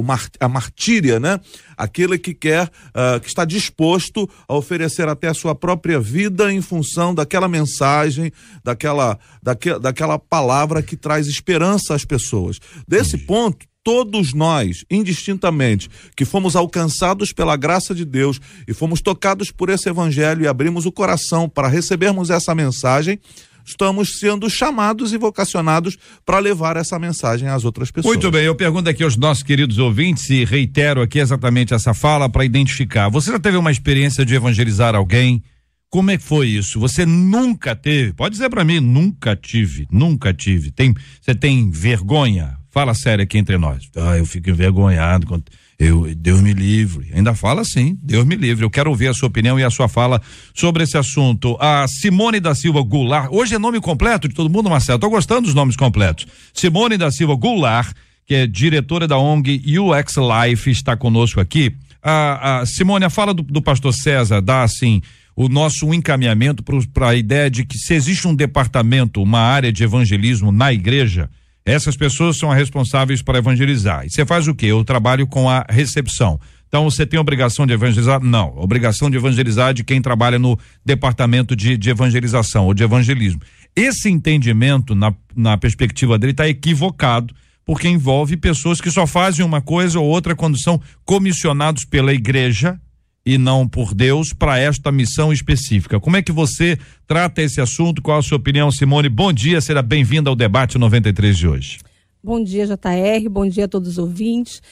a 0.41 0.49
martíria, 0.49 1.14
né? 1.19 1.41
Aquele 1.77 2.19
que 2.19 2.35
quer, 2.35 2.67
uh, 2.67 3.21
que 3.21 3.29
está 3.29 3.45
disposto 3.45 4.29
a 4.49 4.55
oferecer 4.55 5.09
até 5.09 5.29
a 5.29 5.35
sua 5.35 5.55
própria 5.55 6.01
vida 6.01 6.53
em 6.53 6.61
função 6.61 7.15
daquela 7.15 7.49
mensagem, 7.49 8.33
daquela, 8.63 9.19
daque, 9.43 9.79
daquela 9.79 10.19
palavra 10.19 10.83
que 10.83 10.97
traz 10.97 11.27
esperança 11.27 11.95
às 11.95 12.05
pessoas. 12.05 12.61
Desse 12.87 13.19
ponto, 13.19 13.67
todos 13.85 14.33
nós, 14.33 14.85
indistintamente, 14.91 15.91
que 16.17 16.25
fomos 16.25 16.57
alcançados 16.57 17.33
pela 17.33 17.55
graça 17.55 17.95
de 17.95 18.05
Deus 18.05 18.41
e 18.67 18.73
fomos 18.73 19.03
tocados 19.03 19.51
por 19.51 19.69
esse 19.69 19.89
evangelho 19.89 20.43
e 20.43 20.49
abrimos 20.49 20.87
o 20.87 20.93
coração 20.93 21.49
para 21.49 21.69
recebermos 21.69 22.31
essa 22.31 22.55
mensagem, 22.55 23.21
estamos 23.65 24.19
sendo 24.19 24.49
chamados 24.51 25.13
e 25.13 25.19
vocacionados 25.19 25.97
para 26.25 26.39
levar 26.39 26.77
essa 26.77 26.99
mensagem 26.99 27.49
às 27.49 27.65
outras 27.65 27.91
pessoas. 27.91 28.15
Muito 28.15 28.31
bem, 28.31 28.45
eu 28.45 28.55
pergunto 28.55 28.89
aqui 28.89 29.03
aos 29.03 29.17
nossos 29.17 29.43
queridos 29.43 29.79
ouvintes 29.79 30.29
e 30.31 30.45
reitero 30.45 31.01
aqui 31.01 31.19
exatamente 31.19 31.75
essa 31.75 31.95
fala 31.95 32.29
para 32.29 32.45
identificar. 32.45 33.09
Você 33.09 33.33
já 33.33 33.39
teve 33.39 33.57
uma 33.57 33.71
experiência 33.71 34.25
de 34.25 34.35
evangelizar 34.35 34.95
alguém? 34.95 35.43
Como 35.91 36.11
é 36.11 36.17
que 36.17 36.25
foi 36.25 36.49
isso? 36.49 36.81
Você 36.81 37.07
nunca 37.07 37.77
teve? 37.77 38.13
Pode 38.13 38.33
dizer 38.33 38.51
para 38.51 38.65
mim, 38.65 38.81
nunca 38.81 39.37
tive, 39.37 39.87
nunca 39.91 40.35
tive. 40.35 40.73
Tem, 40.73 40.93
você 41.21 41.35
tem 41.35 41.71
vergonha? 41.71 42.57
Fala 42.71 42.93
sério 42.95 43.23
aqui 43.23 43.39
entre 43.39 43.57
nós. 43.57 43.89
Ah, 43.97 44.19
eu 44.19 44.27
fico 44.27 44.51
envergonhado. 44.51 45.25
Quando 45.25 45.45
eu, 45.79 46.15
Deus 46.15 46.41
me 46.41 46.53
livre. 46.53 47.11
Ainda 47.15 47.35
fala 47.35 47.63
assim, 47.63 47.99
Deus 48.03 48.25
me 48.25 48.37
livre. 48.37 48.65
Eu 48.65 48.71
quero 48.71 48.91
ouvir 48.91 49.09
a 49.09 49.15
sua 49.15 49.29
opinião 49.29 49.59
e 49.59 49.65
a 49.65 49.71
sua 49.71 49.89
fala 49.89 50.21
sobre 50.55 50.85
esse 50.85 50.97
assunto. 50.97 51.57
A 51.61 51.87
Simone 51.89 52.41
da 52.41 52.55
Silva 52.55 52.83
Goulart, 52.83 53.29
hoje 53.31 53.55
é 53.55 53.59
nome 53.59 53.81
completo 53.81 54.29
de 54.29 54.35
todo 54.35 54.51
mundo, 54.51 54.71
Marcelo. 54.71 54.99
Tô 54.99 55.11
gostando 55.11 55.43
dos 55.43 55.55
nomes 55.55 55.77
completos. 55.77 56.27
Simone 56.53 56.97
da 56.97 57.11
Silva 57.11 57.35
Goulart, 57.35 57.95
que 58.27 58.35
é 58.35 58.47
diretora 58.47 59.09
da 59.09 59.19
ONG 59.19 59.63
UX 59.79 60.15
Life, 60.17 60.71
está 60.71 60.97
conosco 60.97 61.41
aqui. 61.41 61.75
A, 62.03 62.61
a 62.61 62.67
Simone, 62.67 63.05
a 63.05 63.11
fala 63.11 63.35
do, 63.35 63.43
do 63.43 63.63
pastor 63.63 63.93
César 63.93 64.41
dá 64.41 64.63
assim 64.63 65.03
o 65.37 65.49
nosso 65.49 65.93
encaminhamento 65.93 66.63
para 66.93 67.09
a 67.09 67.15
ideia 67.15 67.51
de 67.51 67.65
que 67.65 67.77
se 67.77 67.93
existe 67.95 68.29
um 68.29 68.35
departamento, 68.35 69.21
uma 69.21 69.41
área 69.41 69.73
de 69.73 69.83
evangelismo 69.83 70.53
na 70.53 70.73
igreja, 70.73 71.29
essas 71.65 71.97
pessoas 71.97 72.37
são 72.37 72.51
responsáveis 72.51 73.23
para 73.23 73.39
evangelizar. 73.39 74.05
E 74.05 74.11
você 74.11 74.27
faz 74.27 74.47
o 74.47 74.55
quê? 74.55 74.67
Eu 74.67 74.85
trabalho 74.85 75.27
com 75.27 75.49
a 75.49 75.65
recepção. 75.69 76.39
Então 76.69 76.91
você 76.91 77.07
tem 77.07 77.19
obrigação 77.19 77.67
de 77.67 77.73
evangelizar? 77.73 78.21
Não. 78.23 78.53
Obrigação 78.57 79.09
de 79.09 79.17
evangelizar 79.17 79.73
de 79.73 79.85
quem 79.85 80.03
trabalha 80.03 80.39
no 80.39 80.59
departamento 80.85 81.57
de, 81.57 81.79
de 81.79 81.89
evangelização 81.89 82.67
ou 82.67 82.75
de 82.75 82.83
evangelismo. 82.83 83.41
Esse 83.75 84.11
entendimento, 84.11 84.95
na, 84.95 85.15
na 85.35 85.57
perspectiva 85.57 86.19
dele, 86.19 86.33
está 86.33 86.49
equivocado, 86.49 87.35
porque 87.65 87.89
envolve 87.89 88.37
pessoas 88.37 88.81
que 88.81 88.91
só 88.91 89.07
fazem 89.07 89.45
uma 89.45 89.63
coisa 89.63 89.99
ou 89.99 90.07
outra 90.07 90.37
quando 90.37 90.61
são 90.61 90.81
comissionados 91.05 91.85
pela 91.85 92.13
igreja 92.13 92.79
e 93.25 93.39
não 93.39 93.67
por 93.67 93.95
Deus 93.95 94.33
para 94.33 94.59
esta 94.59 94.93
missão 94.93 95.33
específica. 95.33 95.99
Como 95.99 96.17
é 96.17 96.23
que 96.23 96.33
você 96.33 96.79
trata 97.07 97.41
esse 97.43 97.61
assunto? 97.61 98.03
Qual 98.03 98.19
a 98.19 98.23
sua 98.23 98.37
opinião, 98.37 98.71
Simone? 98.71 99.09
Bom 99.09 99.33
dia, 99.33 99.61
seja 99.61 99.81
bem-vinda 99.81 100.29
ao 100.29 100.37
debate 100.37 100.77
93 100.77 101.39
de 101.39 101.49
hoje. 101.49 101.79
Bom 102.23 102.43
dia, 102.43 102.67
JR, 102.67 103.29
bom 103.31 103.49
dia 103.49 103.65
a 103.65 103.69
todos 103.69 103.91
os 103.91 103.99
ouvintes. 103.99 104.63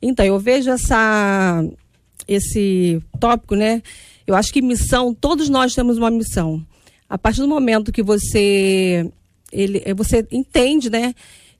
Então, 0.00 0.24
eu 0.24 0.38
vejo 0.38 0.70
essa 0.70 1.64
esse 2.28 3.00
tópico, 3.20 3.54
né? 3.54 3.82
Eu 4.26 4.34
acho 4.34 4.52
que 4.52 4.60
missão, 4.60 5.14
todos 5.14 5.48
nós 5.48 5.74
temos 5.74 5.98
uma 5.98 6.10
missão. 6.10 6.64
A 7.08 7.16
partir 7.16 7.40
do 7.40 7.48
momento 7.48 7.92
que 7.92 8.02
você 8.02 9.08
ele 9.52 9.82
você 9.94 10.26
entende, 10.30 10.90
né, 10.90 11.14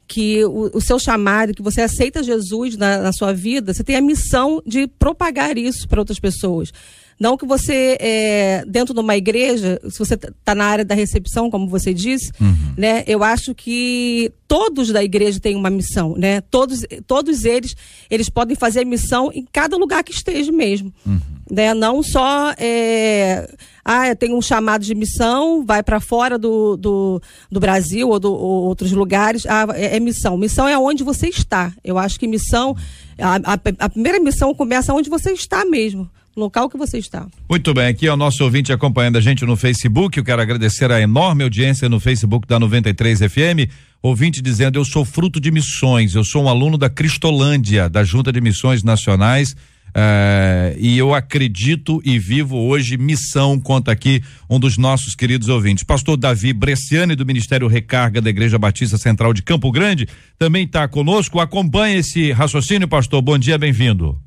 que 0.06 0.44
o, 0.44 0.70
o, 0.74 0.80
seu 0.80 0.98
chamado, 0.98 1.54
que 1.54 1.62
você 1.62 1.80
aceita 1.80 2.22
Jesus 2.22 2.76
na, 2.76 2.98
na, 2.98 3.12
sua 3.12 3.32
vida, 3.32 3.74
você 3.74 3.82
tem 3.82 3.96
a 3.96 4.00
missão 4.00 4.62
de 4.64 4.86
propagar 4.86 5.58
isso 5.58 5.88
para 5.88 6.00
outras 6.00 6.18
pessoas. 6.18 6.72
Não 7.18 7.36
que 7.36 7.46
você, 7.46 7.96
é, 7.98 8.64
dentro 8.66 8.92
de 8.92 9.00
uma 9.00 9.16
igreja, 9.16 9.80
se 9.88 9.98
você 9.98 10.14
está 10.14 10.54
na 10.54 10.66
área 10.66 10.84
da 10.84 10.94
recepção, 10.94 11.50
como 11.50 11.66
você 11.66 11.94
disse, 11.94 12.30
uhum. 12.38 12.74
né, 12.76 13.04
eu 13.06 13.24
acho 13.24 13.54
que 13.54 14.30
todos 14.46 14.92
da 14.92 15.02
igreja 15.02 15.40
têm 15.40 15.56
uma 15.56 15.70
missão, 15.70 16.14
né? 16.14 16.42
Todos, 16.42 16.84
todos 17.06 17.46
eles, 17.46 17.74
eles 18.10 18.28
podem 18.28 18.54
fazer 18.54 18.80
a 18.80 18.84
missão 18.84 19.30
em 19.34 19.46
cada 19.50 19.78
lugar 19.78 20.04
que 20.04 20.12
esteja 20.12 20.52
mesmo. 20.52 20.92
Uhum. 21.06 21.18
Né? 21.50 21.72
Não 21.72 22.02
só. 22.02 22.52
É, 22.58 23.48
ah, 23.88 24.16
tem 24.16 24.34
um 24.34 24.42
chamado 24.42 24.84
de 24.84 24.96
missão, 24.96 25.64
vai 25.64 25.80
para 25.80 26.00
fora 26.00 26.36
do, 26.36 26.76
do, 26.76 27.22
do, 27.48 27.60
Brasil 27.60 28.08
ou, 28.08 28.18
do, 28.18 28.32
ou 28.32 28.64
outros 28.64 28.90
lugares. 28.90 29.46
Ah, 29.46 29.64
é, 29.74 29.96
é, 29.96 30.00
missão. 30.00 30.36
Missão 30.36 30.66
é 30.66 30.76
onde 30.76 31.04
você 31.04 31.28
está. 31.28 31.72
Eu 31.84 31.96
acho 31.96 32.18
que 32.18 32.26
missão. 32.26 32.76
A, 33.16 33.36
a, 33.36 33.58
a 33.78 33.88
primeira 33.88 34.18
missão 34.18 34.52
começa 34.52 34.92
onde 34.92 35.08
você 35.08 35.30
está 35.30 35.64
mesmo 35.64 36.10
local 36.36 36.68
que 36.68 36.76
você 36.76 36.98
está. 36.98 37.26
Muito 37.48 37.72
bem, 37.72 37.86
aqui 37.86 38.08
é 38.08 38.12
o 38.12 38.16
nosso 38.16 38.42
ouvinte 38.42 38.72
acompanhando 38.72 39.18
a 39.18 39.20
gente 39.20 39.46
no 39.46 39.56
Facebook. 39.56 40.18
Eu 40.18 40.24
quero 40.24 40.42
agradecer 40.42 40.90
a 40.90 41.00
enorme 41.00 41.44
audiência 41.44 41.88
no 41.88 42.00
Facebook 42.00 42.46
da 42.46 42.58
93 42.58 43.20
FM. 43.20 43.70
Ouvinte 44.02 44.42
dizendo: 44.42 44.80
Eu 44.80 44.84
sou 44.84 45.04
fruto 45.04 45.40
de 45.40 45.52
missões, 45.52 46.16
eu 46.16 46.24
sou 46.24 46.42
um 46.42 46.48
aluno 46.48 46.76
da 46.76 46.90
Cristolândia, 46.90 47.88
da 47.88 48.02
Junta 48.02 48.32
de 48.32 48.40
Missões 48.40 48.82
Nacionais. 48.82 49.56
Uh, 49.96 50.76
e 50.78 50.98
eu 50.98 51.14
acredito 51.14 52.02
e 52.04 52.18
vivo 52.18 52.58
hoje 52.58 52.98
missão, 52.98 53.58
conta 53.58 53.90
aqui 53.90 54.22
um 54.48 54.60
dos 54.60 54.76
nossos 54.76 55.14
queridos 55.14 55.48
ouvintes. 55.48 55.82
Pastor 55.84 56.18
Davi 56.18 56.52
Bresciani, 56.52 57.16
do 57.16 57.24
Ministério 57.24 57.66
Recarga 57.66 58.20
da 58.20 58.28
Igreja 58.28 58.58
Batista 58.58 58.98
Central 58.98 59.32
de 59.32 59.42
Campo 59.42 59.72
Grande, 59.72 60.06
também 60.38 60.64
está 60.64 60.86
conosco. 60.86 61.40
Acompanhe 61.40 62.00
esse 62.00 62.30
raciocínio, 62.30 62.86
pastor. 62.86 63.22
Bom 63.22 63.38
dia, 63.38 63.56
bem-vindo. 63.56 64.20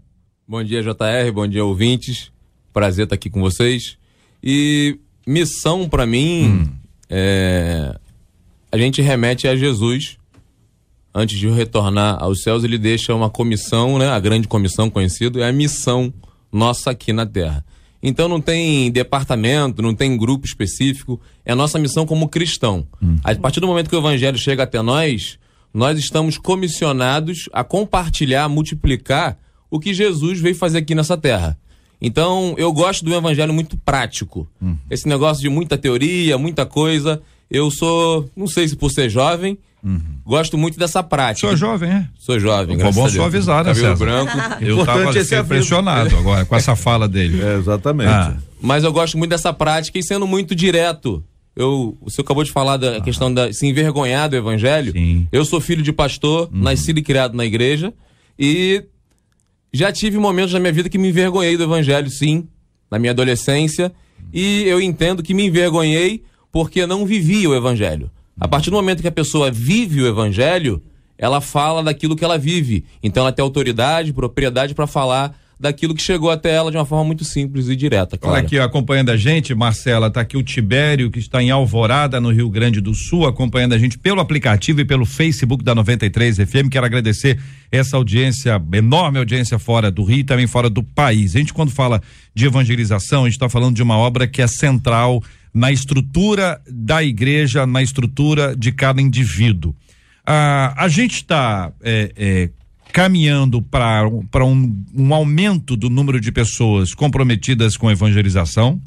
Bom 0.48 0.64
dia, 0.64 0.82
JR. 0.82 1.32
Bom 1.32 1.48
dia, 1.48 1.64
ouvintes. 1.64 2.32
Prazer 2.74 3.04
estar 3.04 3.14
aqui 3.14 3.30
com 3.30 3.40
vocês. 3.40 3.96
E 4.44 4.98
missão 5.28 5.88
para 5.88 6.08
mim 6.08 6.46
hum. 6.48 6.70
é 7.08 7.96
a 8.72 8.78
gente 8.78 9.02
remete 9.02 9.48
a 9.48 9.56
Jesus. 9.56 10.19
Antes 11.14 11.40
de 11.40 11.50
retornar 11.50 12.22
aos 12.22 12.44
céus, 12.44 12.64
ele 12.64 12.78
deixa 12.78 13.14
uma 13.16 13.30
comissão, 13.30 13.98
né? 13.98 14.10
A 14.10 14.20
grande 14.20 14.48
comissão 14.48 14.90
conhecida 14.90 15.40
é 15.40 15.50
a 15.50 15.52
missão 15.52 16.14
nossa 16.52 16.92
aqui 16.92 17.12
na 17.12 17.26
Terra. 17.26 17.66
Então 18.02 18.30
não 18.30 18.40
tem 18.40 18.90
departamento, 18.92 19.82
não 19.82 19.94
tem 19.94 20.16
grupo 20.16 20.46
específico, 20.46 21.20
é 21.46 21.52
a 21.52 21.56
nossa 21.56 21.78
missão 21.78 22.06
como 22.06 22.30
cristão. 22.30 22.88
Hum. 23.02 23.18
A 23.24 23.36
partir 23.36 23.60
do 23.60 23.68
momento 23.68 23.90
que 23.90 23.96
o 23.96 24.00
evangelho 24.00 24.38
chega 24.38 24.64
até 24.64 24.82
nós, 24.82 25.38
nós 25.74 26.00
estamos 26.00 26.38
comissionados 26.38 27.50
a 27.52 27.64
compartilhar, 27.64 28.46
a 28.46 28.50
multiplicar 28.50 29.38
o 29.70 29.80
que 29.80 29.94
Jesus 29.94 30.40
veio 30.40 30.56
fazer 30.56 30.80
aqui 30.80 30.96
nessa 30.96 31.18
terra. 31.18 31.58
Então, 32.02 32.56
eu 32.58 32.72
gosto 32.72 33.04
do 33.04 33.14
evangelho 33.14 33.54
muito 33.54 33.78
prático. 33.78 34.48
Hum. 34.62 34.78
Esse 34.90 35.08
negócio 35.08 35.42
de 35.42 35.50
muita 35.50 35.78
teoria, 35.78 36.38
muita 36.38 36.66
coisa. 36.66 37.22
Eu 37.50 37.72
sou, 37.72 38.30
não 38.36 38.48
sei 38.48 38.68
se 38.68 38.76
por 38.76 38.92
ser 38.92 39.10
jovem, 39.10 39.58
uhum. 39.84 40.00
gosto 40.24 40.58
muito 40.58 40.78
dessa 40.78 41.02
prática. 41.02 41.48
Sou 41.48 41.58
jovem, 41.58 41.90
é? 41.90 42.08
Sou 42.18 42.40
jovem, 42.40 42.80
Foi 42.80 42.92
bom 42.92 43.10
suavizar, 43.10 43.64
né, 43.64 43.74
César? 43.74 43.96
branco. 43.96 44.32
Eu 44.62 44.80
estava 44.82 45.10
assim, 45.10 45.36
impressionado 45.36 46.16
agora 46.16 46.46
com 46.46 46.56
essa 46.56 46.76
fala 46.76 47.08
dele. 47.08 47.40
É, 47.50 47.58
exatamente. 47.58 48.10
Ah. 48.10 48.38
Mas 48.62 48.84
eu 48.84 48.92
gosto 48.92 49.18
muito 49.18 49.32
dessa 49.32 49.52
prática 49.54 49.98
e 49.98 50.04
sendo 50.04 50.28
muito 50.28 50.54
direto. 50.54 51.24
Eu, 51.56 51.98
o 52.02 52.10
senhor 52.10 52.24
acabou 52.24 52.44
de 52.44 52.52
falar 52.52 52.78
da 52.78 52.98
ah. 52.98 53.02
questão 53.02 53.34
da 53.34 53.52
se 53.52 53.66
envergonhar 53.66 54.30
do 54.30 54.36
evangelho. 54.36 54.92
Sim. 54.92 55.28
Eu 55.32 55.44
sou 55.46 55.60
filho 55.60 55.82
de 55.82 55.92
pastor, 55.92 56.50
uhum. 56.54 56.62
nascido 56.62 57.00
e 57.00 57.02
criado 57.02 57.36
na 57.36 57.46
igreja. 57.46 57.94
E 58.38 58.84
já 59.74 59.92
tive 59.92 60.18
momentos 60.18 60.54
na 60.54 60.60
minha 60.60 60.74
vida 60.74 60.90
que 60.90 60.98
me 60.98 61.10
envergonhei 61.10 61.58
do 61.58 61.64
evangelho, 61.64 62.10
sim, 62.10 62.48
na 62.90 63.00
minha 63.00 63.12
adolescência, 63.12 63.92
e 64.34 64.64
eu 64.64 64.82
entendo 64.82 65.24
que 65.24 65.34
me 65.34 65.46
envergonhei 65.46 66.24
porque 66.52 66.86
não 66.86 67.06
vivia 67.06 67.50
o 67.50 67.56
evangelho. 67.56 68.10
A 68.40 68.48
partir 68.48 68.70
do 68.70 68.76
momento 68.76 69.02
que 69.02 69.08
a 69.08 69.12
pessoa 69.12 69.52
vive 69.52 70.02
o 70.02 70.08
evangelho, 70.08 70.82
ela 71.18 71.42
fala 71.42 71.84
daquilo 71.84 72.16
que 72.16 72.24
ela 72.24 72.38
vive. 72.38 72.86
Então 73.04 73.24
ela 73.24 73.32
tem 73.32 73.44
autoridade, 73.44 74.14
propriedade 74.14 74.74
para 74.74 74.88
falar 74.88 75.38
daquilo 75.60 75.94
que 75.94 76.02
chegou 76.02 76.32
até 76.32 76.52
ela 76.52 76.72
de 76.72 76.78
uma 76.78 76.86
forma 76.86 77.04
muito 77.04 77.26
simples 77.26 77.68
e 77.68 77.76
direta. 77.76 78.18
Claro. 78.18 78.38
Olha 78.38 78.46
aqui, 78.46 78.58
acompanhando 78.58 79.10
a 79.10 79.18
gente, 79.18 79.54
Marcela, 79.54 80.10
tá 80.10 80.22
aqui 80.22 80.38
o 80.38 80.42
Tibério, 80.42 81.12
que 81.12 81.20
está 81.20 81.44
em 81.44 81.52
Alvorada, 81.52 82.22
no 82.22 82.32
Rio 82.32 82.50
Grande 82.50 82.80
do 82.80 82.94
Sul, 82.96 83.28
acompanhando 83.28 83.74
a 83.74 83.78
gente 83.78 83.98
pelo 83.98 84.22
aplicativo 84.22 84.80
e 84.80 84.86
pelo 84.86 85.06
Facebook 85.06 85.62
da 85.62 85.76
93 85.76 86.38
FM. 86.38 86.70
Quero 86.72 86.86
agradecer 86.86 87.38
essa 87.70 87.98
audiência, 87.98 88.62
enorme 88.72 89.20
audiência 89.20 89.60
fora 89.60 89.92
do 89.92 90.06
Rio 90.06 90.20
e 90.20 90.24
também 90.24 90.48
fora 90.48 90.70
do 90.70 90.82
país. 90.82 91.36
A 91.36 91.40
gente, 91.40 91.54
quando 91.54 91.72
fala 91.72 92.02
de 92.34 92.46
evangelização, 92.46 93.24
a 93.24 93.26
gente 93.26 93.34
está 93.34 93.50
falando 93.50 93.76
de 93.76 93.84
uma 93.84 93.98
obra 93.98 94.26
que 94.26 94.42
é 94.42 94.48
central 94.48 95.22
na 95.54 95.72
estrutura 95.72 96.62
da 96.70 97.04
igreja, 97.04 97.66
na 97.66 97.82
estrutura 97.82 98.56
de 98.56 98.72
cada 98.72 99.02
indivíduo. 99.02 99.76
Ah, 100.26 100.74
a 100.78 100.88
gente 100.88 101.16
está 101.16 101.72
é, 101.82 102.12
é, 102.16 102.50
caminhando 102.92 103.62
para 103.62 104.46
um, 104.46 104.84
um 104.96 105.14
aumento 105.14 105.76
do 105.76 105.90
número 105.90 106.20
de 106.20 106.32
pessoas 106.32 106.94
comprometidas 106.94 107.76
com 107.76 107.90
evangelização? 107.90 108.80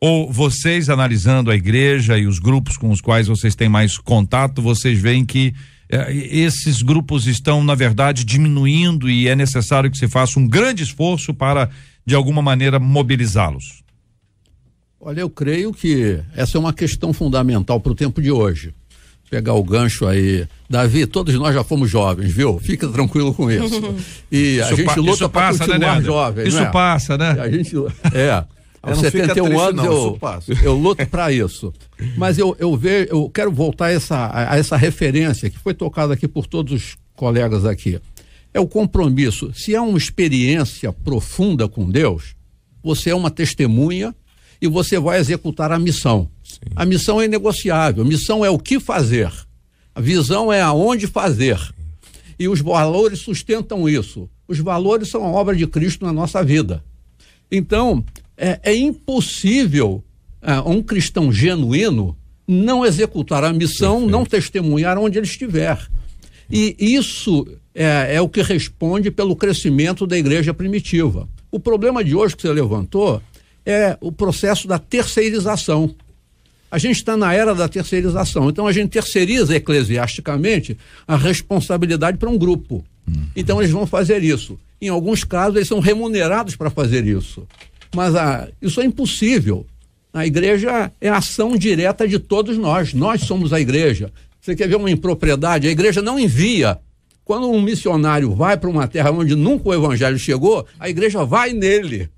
Ou 0.00 0.32
vocês, 0.32 0.88
analisando 0.88 1.50
a 1.50 1.54
igreja 1.54 2.16
e 2.16 2.26
os 2.26 2.38
grupos 2.38 2.76
com 2.76 2.90
os 2.90 3.02
quais 3.02 3.26
vocês 3.26 3.54
têm 3.54 3.68
mais 3.68 3.98
contato, 3.98 4.62
vocês 4.62 4.98
veem 4.98 5.26
que 5.26 5.52
eh, 5.90 6.12
esses 6.32 6.80
grupos 6.80 7.26
estão, 7.26 7.62
na 7.62 7.74
verdade, 7.74 8.24
diminuindo 8.24 9.10
e 9.10 9.28
é 9.28 9.36
necessário 9.36 9.90
que 9.90 9.98
se 9.98 10.08
faça 10.08 10.40
um 10.40 10.48
grande 10.48 10.82
esforço 10.82 11.34
para, 11.34 11.68
de 12.06 12.14
alguma 12.14 12.40
maneira, 12.40 12.78
mobilizá-los? 12.78 13.82
Olha, 15.00 15.20
eu 15.20 15.30
creio 15.30 15.72
que 15.72 16.20
essa 16.36 16.58
é 16.58 16.60
uma 16.60 16.74
questão 16.74 17.12
fundamental 17.12 17.80
para 17.80 17.92
o 17.92 17.94
tempo 17.94 18.20
de 18.20 18.30
hoje 18.30 18.74
pegar 19.30 19.54
o 19.54 19.62
gancho 19.62 20.06
aí. 20.06 20.46
Davi, 20.68 21.06
todos 21.06 21.34
nós 21.36 21.54
já 21.54 21.62
fomos 21.62 21.88
jovens, 21.88 22.32
viu? 22.32 22.58
Fica 22.58 22.86
tranquilo 22.88 23.32
com 23.32 23.50
isso. 23.50 23.80
E 24.30 24.58
isso 24.58 24.72
a 24.72 24.74
gente 24.74 25.00
luta 25.00 25.28
para 25.28 25.52
né, 25.52 25.58
continuar 25.58 25.96
né, 25.96 26.02
jovem. 26.02 26.48
Isso 26.48 26.58
é? 26.58 26.66
passa, 26.66 27.16
né? 27.16 27.30
A 27.30 27.48
gente, 27.48 27.74
é. 28.12 28.44
Aos 28.82 28.98
71 28.98 29.58
anos 29.58 29.84
não, 29.84 29.84
eu, 29.84 30.18
eu 30.62 30.74
luto 30.74 31.06
para 31.06 31.32
isso. 31.32 31.72
Mas 32.16 32.38
eu, 32.38 32.56
eu, 32.58 32.76
vejo, 32.76 33.08
eu 33.10 33.30
quero 33.30 33.50
voltar 33.50 33.86
a 33.86 33.92
essa, 33.92 34.30
a 34.32 34.56
essa 34.56 34.76
referência 34.76 35.50
que 35.50 35.58
foi 35.58 35.74
tocada 35.74 36.14
aqui 36.14 36.26
por 36.26 36.46
todos 36.46 36.72
os 36.72 36.96
colegas 37.14 37.64
aqui. 37.64 38.00
É 38.54 38.60
o 38.60 38.66
compromisso. 38.66 39.52
Se 39.54 39.74
é 39.74 39.80
uma 39.80 39.98
experiência 39.98 40.92
profunda 40.92 41.68
com 41.68 41.90
Deus, 41.90 42.34
você 42.82 43.10
é 43.10 43.14
uma 43.14 43.30
testemunha 43.30 44.14
e 44.60 44.68
você 44.68 44.98
vai 44.98 45.18
executar 45.18 45.72
a 45.72 45.78
missão. 45.78 46.28
Sim. 46.42 46.58
A 46.76 46.84
missão 46.84 47.20
é 47.20 47.26
negociável. 47.26 48.04
A 48.04 48.06
missão 48.06 48.44
é 48.44 48.50
o 48.50 48.58
que 48.58 48.78
fazer. 48.78 49.32
A 49.94 50.00
visão 50.00 50.52
é 50.52 50.60
aonde 50.60 51.06
fazer. 51.06 51.58
E 52.38 52.48
os 52.48 52.60
valores 52.60 53.20
sustentam 53.20 53.88
isso. 53.88 54.28
Os 54.46 54.58
valores 54.58 55.08
são 55.08 55.24
a 55.24 55.28
obra 55.28 55.54
de 55.54 55.66
Cristo 55.66 56.04
na 56.04 56.12
nossa 56.12 56.42
vida. 56.42 56.82
Então, 57.50 58.04
é, 58.36 58.60
é 58.62 58.74
impossível 58.74 60.02
é, 60.42 60.58
um 60.60 60.82
cristão 60.82 61.32
genuíno 61.32 62.16
não 62.46 62.84
executar 62.84 63.44
a 63.44 63.52
missão, 63.52 63.94
Perfeito. 63.94 64.12
não 64.12 64.24
testemunhar 64.24 64.98
onde 64.98 65.18
ele 65.18 65.26
estiver. 65.26 65.78
E 66.50 66.74
isso 66.78 67.46
é, 67.74 68.16
é, 68.16 68.20
o 68.20 68.28
que 68.28 68.42
responde 68.42 69.10
pelo 69.10 69.36
crescimento 69.36 70.06
da 70.06 70.18
igreja 70.18 70.52
primitiva. 70.52 71.28
O 71.50 71.60
problema 71.60 72.02
de 72.02 72.14
hoje 72.14 72.34
que 72.34 72.42
você 72.42 72.52
levantou 72.52 73.22
é 73.64 73.96
o 74.00 74.10
processo 74.10 74.66
da 74.66 74.78
terceirização. 74.78 75.94
A 76.70 76.78
gente 76.78 76.96
está 76.96 77.16
na 77.16 77.34
era 77.34 77.54
da 77.54 77.68
terceirização. 77.68 78.48
Então 78.48 78.66
a 78.66 78.72
gente 78.72 78.90
terceiriza 78.90 79.56
eclesiasticamente 79.56 80.78
a 81.06 81.16
responsabilidade 81.16 82.16
para 82.16 82.30
um 82.30 82.38
grupo. 82.38 82.84
Uhum. 83.08 83.26
Então 83.34 83.60
eles 83.60 83.72
vão 83.72 83.86
fazer 83.86 84.22
isso. 84.22 84.58
Em 84.80 84.88
alguns 84.88 85.24
casos, 85.24 85.56
eles 85.56 85.68
são 85.68 85.80
remunerados 85.80 86.56
para 86.56 86.70
fazer 86.70 87.04
isso. 87.06 87.46
Mas 87.94 88.14
a, 88.14 88.48
isso 88.62 88.80
é 88.80 88.84
impossível. 88.84 89.66
A 90.12 90.26
igreja 90.26 90.90
é 91.00 91.08
a 91.08 91.18
ação 91.18 91.56
direta 91.56 92.06
de 92.06 92.18
todos 92.18 92.56
nós. 92.56 92.94
Nós 92.94 93.22
somos 93.22 93.52
a 93.52 93.60
igreja. 93.60 94.12
Você 94.40 94.56
quer 94.56 94.68
ver 94.68 94.76
uma 94.76 94.90
impropriedade? 94.90 95.68
A 95.68 95.70
igreja 95.70 96.00
não 96.00 96.18
envia. 96.18 96.78
Quando 97.24 97.50
um 97.50 97.60
missionário 97.60 98.34
vai 98.34 98.56
para 98.56 98.70
uma 98.70 98.88
terra 98.88 99.10
onde 99.10 99.36
nunca 99.36 99.68
o 99.68 99.74
evangelho 99.74 100.18
chegou, 100.18 100.66
a 100.78 100.88
igreja 100.88 101.24
vai 101.24 101.52
nele. 101.52 102.08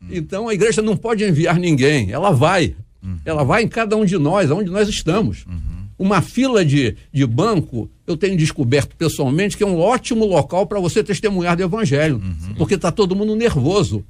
Uhum. 0.00 0.08
Então 0.10 0.48
a 0.48 0.54
igreja 0.54 0.82
não 0.82 0.96
pode 0.96 1.24
enviar 1.24 1.58
ninguém, 1.58 2.10
ela 2.10 2.30
vai. 2.30 2.74
Uhum. 3.02 3.18
Ela 3.24 3.44
vai 3.44 3.62
em 3.62 3.68
cada 3.68 3.96
um 3.96 4.04
de 4.04 4.18
nós, 4.18 4.50
aonde 4.50 4.70
nós 4.70 4.88
estamos. 4.88 5.44
Uhum. 5.46 5.78
Uma 5.98 6.22
fila 6.22 6.64
de, 6.64 6.96
de 7.12 7.26
banco, 7.26 7.90
eu 8.06 8.16
tenho 8.16 8.36
descoberto 8.36 8.94
pessoalmente 8.96 9.56
que 9.56 9.64
é 9.64 9.66
um 9.66 9.78
ótimo 9.78 10.24
local 10.24 10.66
para 10.66 10.78
você 10.78 11.02
testemunhar 11.02 11.56
do 11.56 11.62
evangelho, 11.62 12.16
uhum. 12.16 12.54
porque 12.56 12.74
está 12.74 12.92
todo 12.92 13.16
mundo 13.16 13.34
nervoso. 13.34 14.04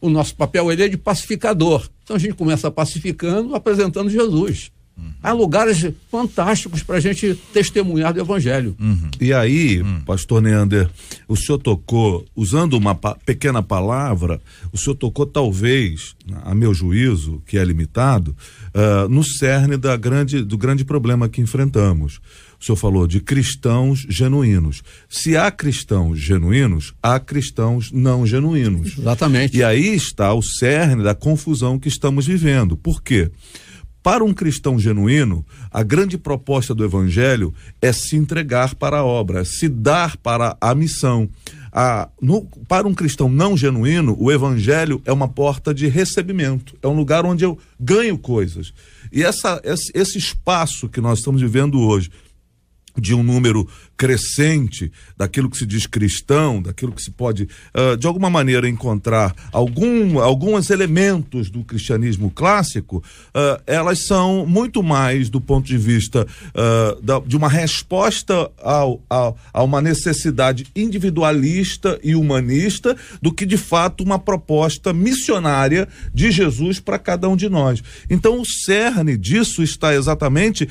O 0.00 0.08
nosso 0.08 0.34
papel 0.34 0.70
ele 0.70 0.84
é 0.84 0.88
de 0.88 0.96
pacificador. 0.96 1.88
Então 2.02 2.16
a 2.16 2.18
gente 2.18 2.34
começa 2.34 2.70
pacificando, 2.70 3.54
apresentando 3.54 4.10
Jesus. 4.10 4.70
Uhum. 4.96 5.12
Há 5.22 5.32
lugares 5.32 5.84
fantásticos 6.10 6.82
para 6.82 6.96
a 6.96 7.00
gente 7.00 7.34
testemunhar 7.52 8.12
do 8.12 8.20
Evangelho. 8.20 8.76
Uhum. 8.78 9.10
E 9.20 9.32
aí, 9.32 9.80
uhum. 9.80 10.00
Pastor 10.02 10.40
Neander, 10.40 10.88
o 11.26 11.36
senhor 11.36 11.58
tocou, 11.58 12.24
usando 12.36 12.74
uma 12.74 12.94
pa 12.94 13.16
pequena 13.26 13.62
palavra, 13.62 14.40
o 14.72 14.78
senhor 14.78 14.94
tocou 14.94 15.26
talvez, 15.26 16.14
a 16.44 16.54
meu 16.54 16.72
juízo, 16.72 17.42
que 17.46 17.58
é 17.58 17.64
limitado, 17.64 18.36
uh, 18.74 19.08
no 19.08 19.24
cerne 19.24 19.76
da 19.76 19.96
grande, 19.96 20.42
do 20.42 20.56
grande 20.56 20.84
problema 20.84 21.28
que 21.28 21.40
enfrentamos. 21.40 22.20
O 22.60 22.64
senhor 22.64 22.76
falou 22.76 23.06
de 23.06 23.20
cristãos 23.20 24.06
genuínos. 24.08 24.82
Se 25.08 25.36
há 25.36 25.50
cristãos 25.50 26.18
genuínos, 26.18 26.94
há 27.02 27.20
cristãos 27.20 27.90
não 27.92 28.26
genuínos. 28.26 28.96
Exatamente. 28.96 29.56
E 29.56 29.62
aí 29.62 29.94
está 29.94 30.32
o 30.32 30.40
cerne 30.40 31.02
da 31.02 31.14
confusão 31.14 31.78
que 31.78 31.88
estamos 31.88 32.26
vivendo. 32.26 32.76
Por 32.76 33.02
quê? 33.02 33.30
Para 34.04 34.22
um 34.22 34.34
cristão 34.34 34.78
genuíno, 34.78 35.46
a 35.70 35.82
grande 35.82 36.18
proposta 36.18 36.74
do 36.74 36.84
evangelho 36.84 37.54
é 37.80 37.90
se 37.90 38.16
entregar 38.16 38.74
para 38.74 38.98
a 38.98 39.04
obra, 39.04 39.46
se 39.46 39.66
dar 39.66 40.18
para 40.18 40.54
a 40.60 40.74
missão. 40.74 41.26
A, 41.72 42.10
no, 42.20 42.42
para 42.68 42.86
um 42.86 42.92
cristão 42.92 43.30
não 43.30 43.56
genuíno, 43.56 44.14
o 44.20 44.30
evangelho 44.30 45.00
é 45.06 45.12
uma 45.12 45.26
porta 45.26 45.72
de 45.72 45.88
recebimento, 45.88 46.76
é 46.82 46.86
um 46.86 46.94
lugar 46.94 47.24
onde 47.24 47.46
eu 47.46 47.58
ganho 47.80 48.18
coisas. 48.18 48.74
E 49.10 49.22
essa, 49.22 49.58
esse, 49.64 49.90
esse 49.94 50.18
espaço 50.18 50.86
que 50.86 51.00
nós 51.00 51.20
estamos 51.20 51.40
vivendo 51.40 51.80
hoje, 51.80 52.10
de 52.98 53.14
um 53.14 53.22
número 53.22 53.66
crescente 53.96 54.90
daquilo 55.16 55.48
que 55.48 55.56
se 55.56 55.66
diz 55.66 55.86
cristão, 55.86 56.60
daquilo 56.60 56.92
que 56.92 57.02
se 57.02 57.10
pode, 57.10 57.48
uh, 57.74 57.96
de 57.96 58.06
alguma 58.06 58.28
maneira, 58.28 58.68
encontrar 58.68 59.34
algum, 59.52 60.18
alguns 60.18 60.70
elementos 60.70 61.50
do 61.50 61.64
cristianismo 61.64 62.30
clássico, 62.30 62.98
uh, 62.98 63.62
elas 63.66 64.06
são 64.06 64.46
muito 64.46 64.82
mais 64.82 65.30
do 65.30 65.40
ponto 65.40 65.66
de 65.66 65.78
vista 65.78 66.26
uh, 66.26 67.00
da, 67.02 67.20
de 67.20 67.36
uma 67.36 67.48
resposta 67.48 68.50
ao, 68.60 69.00
ao, 69.08 69.36
a 69.52 69.62
uma 69.62 69.80
necessidade 69.80 70.66
individualista 70.74 71.98
e 72.02 72.14
humanista 72.14 72.96
do 73.22 73.32
que, 73.32 73.46
de 73.46 73.56
fato, 73.56 74.02
uma 74.02 74.18
proposta 74.18 74.92
missionária 74.92 75.88
de 76.12 76.30
Jesus 76.30 76.80
para 76.80 76.98
cada 76.98 77.28
um 77.28 77.36
de 77.36 77.48
nós. 77.48 77.82
Então, 78.10 78.40
o 78.40 78.44
cerne 78.44 79.16
disso 79.16 79.62
está 79.62 79.94
exatamente 79.94 80.68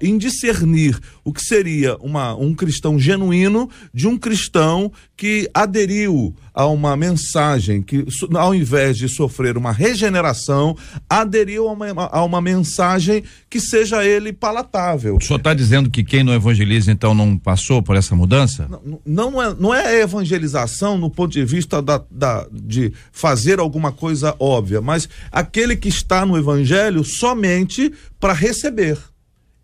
em 0.00 0.18
discernir 0.18 0.98
o 1.24 1.32
que 1.32 1.42
seria 1.42 1.96
uma, 1.96 2.34
um 2.34 2.54
cristão 2.58 2.98
genuíno 2.98 3.70
de 3.94 4.08
um 4.08 4.18
cristão 4.18 4.92
que 5.16 5.48
aderiu 5.54 6.34
a 6.52 6.66
uma 6.66 6.96
mensagem 6.96 7.80
que, 7.80 8.04
ao 8.34 8.54
invés 8.54 8.96
de 8.98 9.08
sofrer 9.08 9.56
uma 9.56 9.72
regeneração, 9.72 10.76
aderiu 11.08 11.68
a 11.68 11.72
uma, 11.72 11.86
a 12.06 12.24
uma 12.24 12.40
mensagem 12.40 13.22
que 13.48 13.60
seja 13.60 14.04
ele 14.04 14.32
palatável. 14.32 15.16
O 15.16 15.20
senhor 15.20 15.38
está 15.38 15.54
dizendo 15.54 15.88
que 15.88 16.02
quem 16.02 16.24
não 16.24 16.34
evangeliza, 16.34 16.90
então, 16.90 17.14
não 17.14 17.38
passou 17.38 17.80
por 17.80 17.96
essa 17.96 18.16
mudança? 18.16 18.68
Não, 18.68 19.00
não, 19.30 19.42
é, 19.42 19.54
não 19.54 19.74
é 19.74 20.00
evangelização 20.00 20.98
no 20.98 21.08
ponto 21.08 21.32
de 21.32 21.44
vista 21.44 21.80
da, 21.80 22.02
da, 22.10 22.46
de 22.52 22.92
fazer 23.12 23.60
alguma 23.60 23.92
coisa 23.92 24.34
óbvia, 24.40 24.80
mas 24.80 25.08
aquele 25.30 25.76
que 25.76 25.88
está 25.88 26.26
no 26.26 26.36
evangelho 26.36 27.04
somente 27.04 27.92
para 28.18 28.32
receber. 28.32 28.98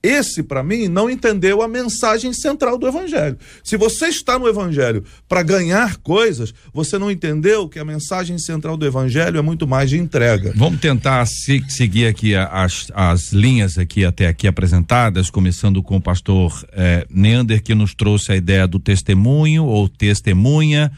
Esse, 0.05 0.43
para 0.43 0.62
mim, 0.62 0.87
não 0.87 1.09
entendeu 1.09 1.62
a 1.62 1.67
mensagem 1.67 2.31
central 2.35 2.77
do 2.77 2.87
Evangelho. 2.87 3.38
Se 3.62 3.75
você 3.79 4.09
está 4.09 4.38
no 4.38 4.47
Evangelho 4.47 5.03
para 5.27 5.43
ganhar 5.43 5.97
coisas, 5.97 6.53
você 6.75 6.99
não 6.99 7.11
entendeu 7.11 7.67
que 7.67 7.79
a 7.79 7.87
mensagem 7.87 8.37
central 8.37 8.77
do 8.77 8.85
Evangelho 8.85 9.38
é 9.38 9.40
muito 9.40 9.67
mais 9.67 9.88
de 9.88 9.97
entrega. 9.97 10.53
Vamos 10.55 10.79
tentar 10.79 11.25
se, 11.25 11.64
seguir 11.71 12.07
aqui 12.07 12.35
as, 12.37 12.93
as 12.95 13.33
linhas 13.33 13.79
aqui 13.79 14.05
até 14.05 14.27
aqui 14.27 14.47
apresentadas, 14.47 15.31
começando 15.31 15.83
com 15.83 15.97
o 15.97 16.03
pastor 16.03 16.53
eh, 16.73 17.07
Neander, 17.09 17.62
que 17.62 17.75
nos 17.75 17.95
trouxe 17.95 18.33
a 18.33 18.37
ideia 18.37 18.69
do 18.69 18.79
testemunho 18.79 19.64
ou 19.64 19.88
testemunha 19.88 20.93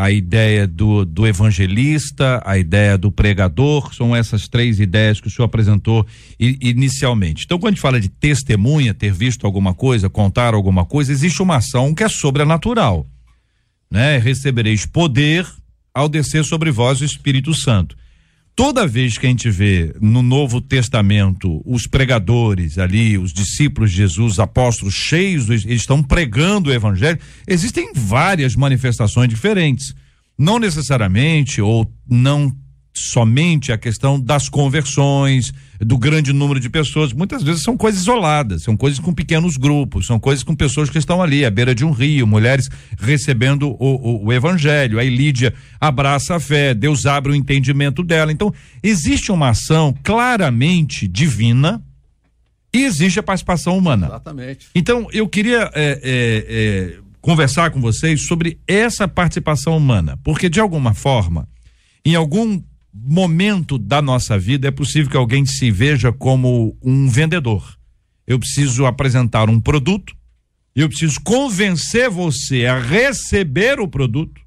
a 0.00 0.12
ideia 0.12 0.64
do, 0.64 1.04
do 1.04 1.26
evangelista, 1.26 2.40
a 2.46 2.56
ideia 2.56 2.96
do 2.96 3.10
pregador, 3.10 3.92
são 3.92 4.14
essas 4.14 4.46
três 4.46 4.78
ideias 4.78 5.20
que 5.20 5.26
o 5.26 5.30
senhor 5.30 5.46
apresentou 5.46 6.06
inicialmente. 6.38 7.44
Então, 7.44 7.58
quando 7.58 7.72
a 7.72 7.74
gente 7.74 7.80
fala 7.80 8.00
de 8.00 8.08
testemunha, 8.08 8.94
ter 8.94 9.12
visto 9.12 9.44
alguma 9.44 9.74
coisa, 9.74 10.08
contar 10.08 10.54
alguma 10.54 10.84
coisa, 10.84 11.10
existe 11.10 11.42
uma 11.42 11.56
ação 11.56 11.92
que 11.92 12.04
é 12.04 12.08
sobrenatural, 12.08 13.08
né? 13.90 14.18
Recebereis 14.18 14.86
poder 14.86 15.44
ao 15.92 16.08
descer 16.08 16.44
sobre 16.44 16.70
vós 16.70 17.00
o 17.00 17.04
Espírito 17.04 17.52
Santo. 17.52 17.96
Toda 18.58 18.88
vez 18.88 19.16
que 19.16 19.24
a 19.24 19.28
gente 19.28 19.48
vê 19.48 19.94
no 20.00 20.20
Novo 20.20 20.60
Testamento 20.60 21.62
os 21.64 21.86
pregadores 21.86 22.76
ali, 22.76 23.16
os 23.16 23.32
discípulos 23.32 23.92
de 23.92 23.98
Jesus, 23.98 24.32
os 24.32 24.40
apóstolos 24.40 24.94
cheios, 24.94 25.48
eles 25.48 25.64
estão 25.64 26.02
pregando 26.02 26.68
o 26.68 26.72
evangelho, 26.72 27.20
existem 27.46 27.92
várias 27.94 28.56
manifestações 28.56 29.28
diferentes. 29.28 29.94
Não 30.36 30.58
necessariamente 30.58 31.62
ou 31.62 31.88
não 32.04 32.52
somente 32.98 33.72
a 33.72 33.78
questão 33.78 34.20
das 34.20 34.48
conversões, 34.48 35.52
do 35.80 35.96
grande 35.96 36.32
número 36.32 36.58
de 36.58 36.68
pessoas. 36.68 37.12
Muitas 37.12 37.42
vezes 37.42 37.62
são 37.62 37.76
coisas 37.76 38.00
isoladas, 38.02 38.62
são 38.62 38.76
coisas 38.76 38.98
com 38.98 39.12
pequenos 39.12 39.56
grupos, 39.56 40.06
são 40.06 40.18
coisas 40.18 40.42
com 40.42 40.54
pessoas 40.54 40.90
que 40.90 40.98
estão 40.98 41.22
ali 41.22 41.44
à 41.44 41.50
beira 41.50 41.74
de 41.74 41.84
um 41.84 41.90
rio, 41.90 42.26
mulheres 42.26 42.68
recebendo 42.98 43.70
o, 43.70 43.76
o, 43.78 44.26
o 44.26 44.32
evangelho. 44.32 44.98
Aí 44.98 45.08
Lídia 45.08 45.54
abraça 45.80 46.36
a 46.36 46.40
fé, 46.40 46.74
Deus 46.74 47.06
abre 47.06 47.32
o 47.32 47.34
entendimento 47.34 48.02
dela. 48.02 48.32
Então, 48.32 48.52
existe 48.82 49.30
uma 49.30 49.50
ação 49.50 49.94
claramente 50.02 51.06
divina 51.06 51.82
e 52.72 52.84
existe 52.84 53.18
a 53.18 53.22
participação 53.22 53.78
humana. 53.78 54.06
Exatamente. 54.06 54.68
Então, 54.74 55.08
eu 55.12 55.28
queria 55.28 55.70
é, 55.74 56.00
é, 56.02 56.46
é, 56.48 56.98
conversar 57.20 57.70
com 57.70 57.80
vocês 57.80 58.26
sobre 58.26 58.58
essa 58.66 59.06
participação 59.06 59.76
humana, 59.76 60.18
porque 60.22 60.48
de 60.48 60.60
alguma 60.60 60.92
forma, 60.92 61.48
em 62.04 62.14
algum 62.14 62.60
momento 63.04 63.78
da 63.78 64.00
nossa 64.00 64.38
vida 64.38 64.68
é 64.68 64.70
possível 64.70 65.10
que 65.10 65.16
alguém 65.16 65.44
se 65.44 65.70
veja 65.70 66.12
como 66.12 66.76
um 66.82 67.08
vendedor. 67.08 67.76
Eu 68.26 68.38
preciso 68.38 68.86
apresentar 68.86 69.48
um 69.48 69.60
produto, 69.60 70.14
eu 70.74 70.88
preciso 70.88 71.20
convencer 71.20 72.10
você 72.10 72.66
a 72.66 72.78
receber 72.78 73.80
o 73.80 73.88
produto, 73.88 74.40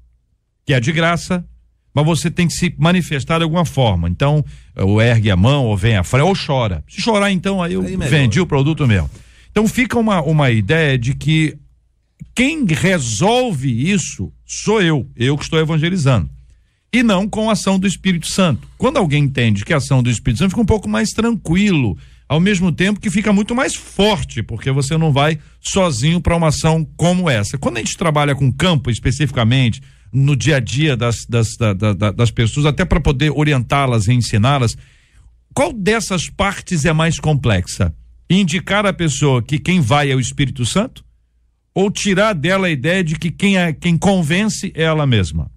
que 0.64 0.72
é 0.72 0.80
de 0.80 0.92
graça, 0.92 1.44
mas 1.94 2.06
você 2.06 2.30
tem 2.30 2.46
que 2.46 2.54
se 2.54 2.74
manifestar 2.78 3.38
de 3.38 3.44
alguma 3.44 3.64
forma. 3.64 4.08
Então, 4.08 4.44
ou 4.76 5.00
ergue 5.00 5.30
a 5.30 5.36
mão, 5.36 5.66
ou 5.66 5.76
vem 5.76 5.96
à 5.96 6.04
frente, 6.04 6.24
ou 6.24 6.34
chora. 6.34 6.82
Se 6.88 7.02
chorar, 7.02 7.30
então, 7.30 7.62
aí 7.62 7.74
eu 7.74 7.82
Aí 7.82 7.96
vendi 7.96 8.40
o 8.40 8.46
produto 8.46 8.86
mesmo. 8.86 9.10
Então, 9.50 9.68
fica 9.68 9.98
uma, 9.98 10.22
uma 10.22 10.50
ideia 10.50 10.96
de 10.96 11.14
que 11.14 11.58
quem 12.34 12.64
resolve 12.64 13.90
isso 13.90 14.32
sou 14.46 14.80
eu, 14.80 15.06
eu 15.16 15.36
que 15.36 15.44
estou 15.44 15.58
evangelizando 15.58 16.30
e 16.92 17.02
não 17.02 17.26
com 17.28 17.48
a 17.48 17.54
ação 17.54 17.78
do 17.78 17.86
Espírito 17.86 18.26
Santo. 18.26 18.68
Quando 18.76 18.98
alguém 18.98 19.24
entende 19.24 19.64
que 19.64 19.72
a 19.72 19.78
ação 19.78 20.02
do 20.02 20.10
Espírito 20.10 20.38
Santo 20.38 20.50
fica 20.50 20.60
um 20.60 20.66
pouco 20.66 20.88
mais 20.88 21.10
tranquilo, 21.10 21.96
ao 22.28 22.38
mesmo 22.38 22.70
tempo 22.70 23.00
que 23.00 23.10
fica 23.10 23.32
muito 23.32 23.54
mais 23.54 23.74
forte, 23.74 24.42
porque 24.42 24.70
você 24.70 24.96
não 24.96 25.12
vai 25.12 25.38
sozinho 25.60 26.20
para 26.20 26.36
uma 26.36 26.48
ação 26.48 26.84
como 26.96 27.30
essa. 27.30 27.58
Quando 27.58 27.78
a 27.78 27.80
gente 27.80 27.96
trabalha 27.96 28.34
com 28.34 28.52
campo 28.52 28.90
especificamente, 28.90 29.80
no 30.12 30.36
dia 30.36 30.56
a 30.56 30.60
dia 30.60 30.96
das, 30.96 31.24
das, 31.26 31.56
da, 31.56 31.72
da, 31.72 32.10
das 32.10 32.30
pessoas, 32.30 32.66
até 32.66 32.84
para 32.84 33.00
poder 33.00 33.30
orientá-las 33.30 34.08
e 34.08 34.12
ensiná-las, 34.12 34.76
qual 35.54 35.72
dessas 35.72 36.28
partes 36.28 36.84
é 36.84 36.92
mais 36.92 37.18
complexa? 37.18 37.94
Indicar 38.28 38.86
a 38.86 38.92
pessoa 38.92 39.42
que 39.42 39.58
quem 39.58 39.80
vai 39.80 40.10
é 40.10 40.14
o 40.14 40.20
Espírito 40.20 40.64
Santo? 40.64 41.04
Ou 41.74 41.90
tirar 41.90 42.34
dela 42.34 42.66
a 42.66 42.70
ideia 42.70 43.04
de 43.04 43.16
que 43.16 43.30
quem, 43.30 43.58
é, 43.58 43.72
quem 43.72 43.96
convence 43.98 44.72
é 44.74 44.84
ela 44.84 45.06
mesma? 45.06 45.50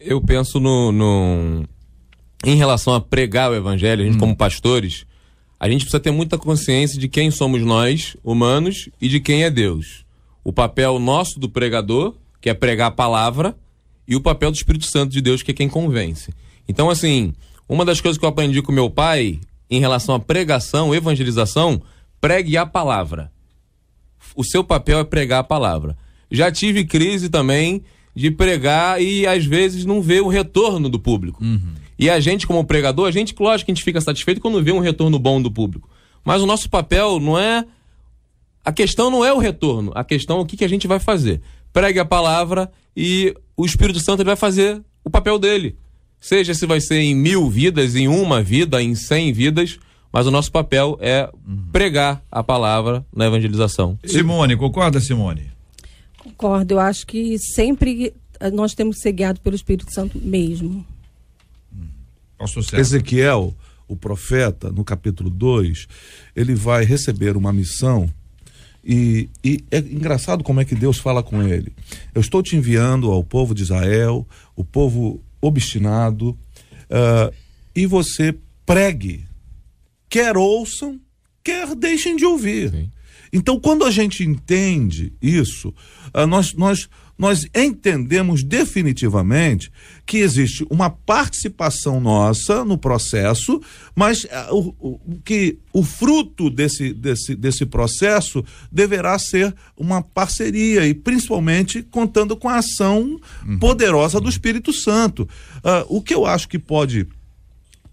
Eu 0.00 0.20
penso 0.20 0.58
no, 0.58 0.90
no- 0.90 1.64
Em 2.44 2.56
relação 2.56 2.94
a 2.94 3.00
pregar 3.00 3.50
o 3.50 3.54
evangelho, 3.54 4.02
a 4.02 4.06
gente, 4.06 4.18
como 4.18 4.34
pastores, 4.34 5.04
a 5.58 5.68
gente 5.68 5.82
precisa 5.82 6.00
ter 6.00 6.10
muita 6.10 6.38
consciência 6.38 6.98
de 6.98 7.06
quem 7.08 7.30
somos 7.30 7.60
nós, 7.62 8.16
humanos, 8.24 8.88
e 9.00 9.08
de 9.08 9.20
quem 9.20 9.44
é 9.44 9.50
Deus. 9.50 10.06
O 10.42 10.52
papel 10.52 10.98
nosso 10.98 11.38
do 11.38 11.50
pregador, 11.50 12.14
que 12.40 12.48
é 12.48 12.54
pregar 12.54 12.88
a 12.88 12.90
palavra, 12.90 13.54
e 14.08 14.16
o 14.16 14.20
papel 14.22 14.50
do 14.50 14.54
Espírito 14.56 14.86
Santo 14.86 15.12
de 15.12 15.20
Deus, 15.20 15.42
que 15.42 15.50
é 15.50 15.54
quem 15.54 15.68
convence. 15.68 16.32
Então, 16.66 16.88
assim, 16.88 17.34
uma 17.68 17.84
das 17.84 18.00
coisas 18.00 18.18
que 18.18 18.24
eu 18.24 18.28
aprendi 18.30 18.62
com 18.62 18.72
meu 18.72 18.88
pai 18.88 19.38
em 19.70 19.78
relação 19.80 20.14
à 20.14 20.18
pregação, 20.18 20.94
evangelização, 20.94 21.80
pregue 22.20 22.56
a 22.56 22.64
palavra 22.66 23.30
o 24.36 24.44
seu 24.44 24.62
papel 24.62 25.00
é 25.00 25.04
pregar 25.04 25.40
a 25.40 25.44
palavra. 25.44 25.96
Já 26.30 26.52
tive 26.52 26.84
crise 26.84 27.28
também 27.28 27.82
de 28.14 28.30
pregar 28.30 29.00
e 29.00 29.26
às 29.26 29.44
vezes 29.44 29.84
não 29.84 30.02
ver 30.02 30.22
o 30.22 30.28
retorno 30.28 30.88
do 30.88 30.98
público. 30.98 31.42
E 31.98 32.08
a 32.08 32.18
gente, 32.18 32.46
como 32.46 32.64
pregador, 32.64 33.06
a 33.06 33.10
gente, 33.10 33.34
lógico 33.38 33.66
que 33.66 33.72
a 33.72 33.74
gente 33.74 33.84
fica 33.84 34.00
satisfeito 34.00 34.40
quando 34.40 34.62
vê 34.62 34.72
um 34.72 34.78
retorno 34.78 35.18
bom 35.18 35.40
do 35.40 35.50
público. 35.50 35.88
Mas 36.24 36.42
o 36.42 36.46
nosso 36.46 36.68
papel 36.68 37.20
não 37.20 37.38
é. 37.38 37.64
A 38.64 38.72
questão 38.72 39.10
não 39.10 39.24
é 39.24 39.32
o 39.32 39.38
retorno, 39.38 39.90
a 39.94 40.04
questão 40.04 40.38
é 40.38 40.40
o 40.40 40.46
que, 40.46 40.56
que 40.56 40.64
a 40.64 40.68
gente 40.68 40.86
vai 40.86 40.98
fazer. 40.98 41.40
Pregue 41.72 41.98
a 41.98 42.04
palavra 42.04 42.70
e 42.96 43.34
o 43.56 43.64
Espírito 43.64 44.00
Santo 44.00 44.24
vai 44.24 44.36
fazer 44.36 44.82
o 45.04 45.10
papel 45.10 45.38
dele. 45.38 45.76
Seja 46.20 46.52
se 46.52 46.66
vai 46.66 46.80
ser 46.80 47.00
em 47.00 47.14
mil 47.14 47.48
vidas, 47.48 47.96
em 47.96 48.06
uma 48.06 48.42
vida, 48.42 48.82
em 48.82 48.94
cem 48.94 49.32
vidas, 49.32 49.78
mas 50.12 50.26
o 50.26 50.30
nosso 50.30 50.52
papel 50.52 50.98
é 51.00 51.30
pregar 51.72 52.22
a 52.30 52.42
palavra 52.42 53.04
na 53.14 53.26
evangelização. 53.26 53.98
Simone, 54.04 54.56
concorda, 54.56 55.00
Simone? 55.00 55.50
Concordo, 56.20 56.74
eu 56.74 56.80
acho 56.80 57.06
que 57.06 57.38
sempre 57.38 58.14
eh, 58.38 58.50
nós 58.50 58.74
temos 58.74 58.96
que 58.96 59.02
ser 59.02 59.12
guiados 59.12 59.42
pelo 59.42 59.56
Espírito 59.56 59.92
Santo 59.92 60.18
mesmo. 60.18 60.86
Ezequiel, 62.80 63.54
o 63.88 63.96
profeta, 63.96 64.70
no 64.70 64.84
capítulo 64.84 65.28
2, 65.28 65.88
ele 66.36 66.54
vai 66.54 66.84
receber 66.84 67.36
uma 67.36 67.52
missão 67.52 68.08
e, 68.84 69.28
e 69.44 69.62
é 69.70 69.78
engraçado 69.78 70.42
como 70.42 70.60
é 70.60 70.64
que 70.64 70.74
Deus 70.74 70.98
fala 70.98 71.22
com 71.22 71.42
ele. 71.42 71.72
Eu 72.14 72.20
estou 72.20 72.42
te 72.42 72.56
enviando 72.56 73.10
ao 73.10 73.22
povo 73.22 73.54
de 73.54 73.62
Israel, 73.62 74.26
o 74.56 74.64
povo 74.64 75.20
obstinado, 75.40 76.36
ah, 76.90 77.32
e 77.74 77.86
você 77.86 78.34
pregue. 78.64 79.24
Quer 80.08 80.36
ouçam, 80.36 80.98
quer 81.44 81.74
deixem 81.74 82.16
de 82.16 82.24
ouvir. 82.24 82.70
Sim. 82.70 82.90
Então, 83.32 83.60
quando 83.60 83.84
a 83.84 83.90
gente 83.90 84.24
entende 84.24 85.12
isso, 85.22 85.72
ah, 86.12 86.26
nós, 86.26 86.52
nós, 86.54 86.88
nós 87.16 87.46
entendemos 87.54 88.42
definitivamente 88.42 89.70
que 90.04 90.18
existe 90.18 90.66
uma 90.68 90.90
participação 90.90 92.00
nossa 92.00 92.64
no 92.64 92.76
processo, 92.76 93.60
mas 93.94 94.26
ah, 94.32 94.48
o, 94.52 94.74
o- 94.80 95.00
que 95.24 95.58
o 95.72 95.82
fruto 95.84 96.50
desse, 96.50 96.92
desse, 96.92 97.34
desse 97.36 97.64
processo 97.64 98.44
deverá 98.72 99.16
ser 99.18 99.54
uma 99.76 100.02
parceria 100.02 100.86
e 100.86 100.92
principalmente 100.94 101.82
contando 101.82 102.36
com 102.36 102.48
a 102.48 102.56
ação 102.58 103.16
poderosa 103.60 104.20
do 104.20 104.28
Espírito 104.28 104.72
Santo. 104.72 105.28
Ah, 105.62 105.84
o 105.88 106.02
que 106.02 106.14
eu 106.14 106.26
acho 106.26 106.48
que 106.48 106.58
pode 106.58 107.06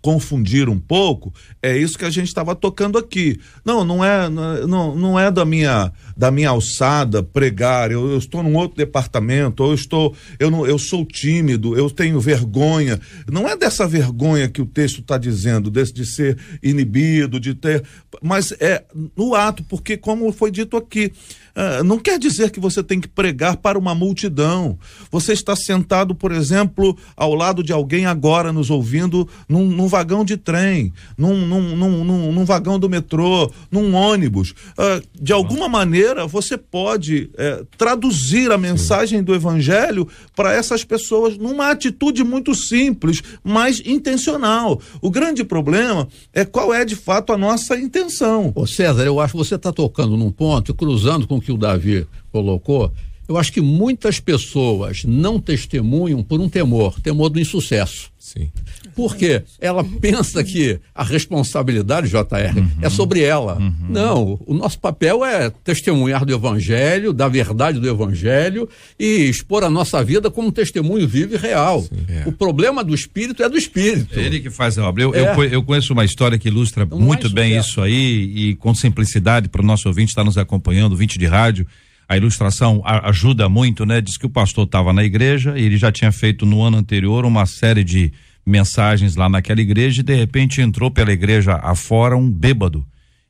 confundir 0.02 0.70
um 0.70 0.80
pouco, 0.80 1.34
é 1.62 1.78
isso 1.78 1.98
que 1.98 2.06
a 2.06 2.10
gente 2.10 2.28
estava 2.28 2.56
tocando 2.56 2.98
aqui. 2.98 3.40
Não, 3.66 3.84
não 3.84 4.04
é, 4.04 4.30
não, 4.30 4.96
não 4.96 5.20
é 5.20 5.32
da 5.32 5.44
minha 5.46 5.92
da 6.18 6.32
minha 6.32 6.50
alçada 6.50 7.22
pregar. 7.22 7.92
Eu, 7.92 8.10
eu 8.10 8.18
estou 8.18 8.42
num 8.42 8.56
outro 8.56 8.76
departamento, 8.76 9.64
ou 9.64 9.70
eu 9.70 9.76
estou, 9.76 10.16
eu 10.40 10.50
não, 10.50 10.66
eu 10.66 10.80
sou 10.80 11.06
tímido, 11.06 11.78
eu 11.78 11.90
tenho 11.90 12.20
vergonha. 12.20 13.00
Não 13.32 13.48
é 13.48 13.56
dessa 13.56 13.88
vergonha 13.88 14.50
que 14.50 14.62
o 14.62 14.66
texto 14.66 15.02
está 15.02 15.18
dizendo, 15.18 15.70
desse 15.70 15.94
de 15.94 16.06
ser 16.06 16.38
inibido, 16.64 17.40
de 17.40 17.54
ter, 17.54 17.84
mas 18.22 18.52
é 18.60 18.84
no 19.16 19.36
ato, 19.36 19.64
porque 19.64 19.96
como 19.96 20.32
foi 20.32 20.50
dito 20.50 20.76
aqui, 20.76 21.12
ah, 21.58 21.84
não 21.84 21.98
quer 21.98 22.20
dizer 22.20 22.52
que 22.52 22.60
você 22.60 22.84
tem 22.84 23.02
que 23.02 23.08
pregar 23.08 23.58
para 23.58 23.80
uma 23.80 23.96
multidão. 23.96 24.78
Você 25.12 25.34
está 25.34 25.56
sentado, 25.56 26.14
por 26.14 26.32
exemplo, 26.32 26.96
ao 27.16 27.34
lado 27.34 27.64
de 27.64 27.74
alguém 27.74 28.06
agora 28.06 28.54
nos 28.54 28.70
ouvindo 28.70 29.28
num, 29.50 29.66
num 29.66 29.88
vagão 29.88 30.24
de 30.24 30.38
trem, 30.38 30.94
num, 31.18 31.46
num, 31.48 31.76
num, 31.76 32.32
num- 32.32 32.46
vagão 32.46 32.78
do 32.80 32.88
metrô, 32.88 33.52
num 33.72 33.96
ônibus. 33.96 34.54
Ah, 34.78 35.02
de 35.20 35.34
alguma 35.34 35.68
maneira, 35.68 36.28
você 36.28 36.58
pode 36.58 37.30
eh, 37.38 37.64
traduzir 37.78 38.52
a 38.52 38.58
mensagem 38.58 39.24
do 39.24 39.34
evangelho 39.34 40.08
para 40.36 40.54
essas 40.54 40.84
pessoas 40.84 41.38
numa 41.38 41.72
atitude 41.72 42.24
muito 42.24 42.54
simples, 42.54 43.24
mas 43.44 43.82
intencional. 43.84 44.80
O 45.02 45.10
grande 45.10 45.44
problema 45.44 46.08
é 46.34 46.46
qual 46.46 46.74
é 46.74 46.86
de 46.86 46.96
fato 46.96 47.34
a 47.34 47.38
nossa 47.38 47.78
intenção. 47.78 48.52
Ô 48.56 48.68
César, 48.68 49.04
eu 49.04 49.20
acho 49.20 49.34
que 49.34 49.38
você 49.38 49.56
está 49.56 49.72
tocando 49.72 50.16
num 50.16 50.32
ponto, 50.32 50.74
cruzando 50.76 51.26
com 51.28 51.38
o 51.38 51.42
que 51.42 51.47
o 51.52 51.58
Davi 51.58 52.08
colocou. 52.32 52.92
Eu 53.28 53.38
acho 53.38 53.52
que 53.52 53.62
muitas 53.62 54.20
pessoas 54.20 55.04
não 55.04 55.40
testemunham 55.40 56.24
por 56.24 56.40
um 56.40 56.48
temor, 56.48 57.00
temor 57.02 57.30
do 57.30 57.40
insucesso. 57.40 58.10
Sim. 58.28 58.50
Porque 58.96 59.44
ela 59.62 59.84
pensa 60.02 60.44
que 60.44 60.80
a 60.94 61.04
responsabilidade, 61.04 62.10
JR, 62.10 62.62
é 62.82 62.90
sobre 62.90 63.22
ela. 63.22 63.58
Não, 63.88 64.40
o 64.46 64.54
nosso 64.54 64.80
papel 64.80 65.24
é 65.24 65.50
testemunhar 65.50 66.26
do 66.26 66.34
Evangelho, 66.34 67.14
da 67.14 67.28
verdade 67.28 67.80
do 67.80 67.88
Evangelho 67.88 68.68
e 69.00 69.30
expor 69.30 69.64
a 69.64 69.70
nossa 69.70 70.04
vida 70.04 70.30
como 70.32 70.50
um 70.50 70.52
testemunho 70.52 71.08
vivo 71.08 71.36
e 71.36 71.38
real. 71.38 71.86
O 72.26 72.32
problema 72.32 72.84
do 72.84 72.94
Espírito 72.94 73.44
é 73.44 73.48
do 73.48 73.58
Espírito. 73.58 74.20
É 74.20 74.24
Ele 74.24 74.40
que 74.40 74.50
faz 74.50 74.78
a 74.78 74.88
obra. 74.88 75.04
Eu, 75.04 75.14
É. 75.14 75.34
eu, 75.36 75.44
eu 75.44 75.64
conheço 75.64 75.94
uma 75.94 76.04
história 76.04 76.38
que 76.38 76.48
ilustra 76.48 76.86
Não 76.86 77.00
muito 77.00 77.28
é 77.28 77.30
bem 77.30 77.58
isso 77.58 77.80
aí 77.80 78.34
e 78.36 78.56
com 78.56 78.74
simplicidade 78.74 79.48
para 79.48 79.62
o 79.62 79.66
nosso 79.66 79.88
ouvinte 79.88 80.10
estar 80.10 80.24
nos 80.24 80.38
acompanhando, 80.38 80.92
ouvinte 80.92 81.18
de 81.18 81.26
rádio. 81.26 81.66
A 82.10 82.16
ilustração 82.16 82.82
ajuda 82.86 83.50
muito, 83.50 83.86
né? 83.86 84.00
Diz 84.00 84.18
que 84.18 84.26
o 84.26 84.30
pastor 84.30 84.66
estava 84.66 84.94
na 84.94 85.04
igreja 85.04 85.58
e 85.58 85.64
ele 85.64 85.78
já 85.78 85.92
tinha 85.92 86.12
feito 86.12 86.46
no 86.46 86.62
ano 86.62 86.78
anterior 86.78 87.26
uma 87.26 87.46
série 87.46 87.84
de 87.84 88.14
mensagens 88.46 89.18
lá 89.18 89.28
naquela 89.28 89.60
igreja 89.60 90.00
e 90.00 90.04
de 90.04 90.16
repente 90.16 90.62
entrou 90.62 90.90
pela 90.90 91.12
igreja 91.12 91.56
afora 91.56 92.16
um 92.16 92.32
bêbado. 92.32 92.86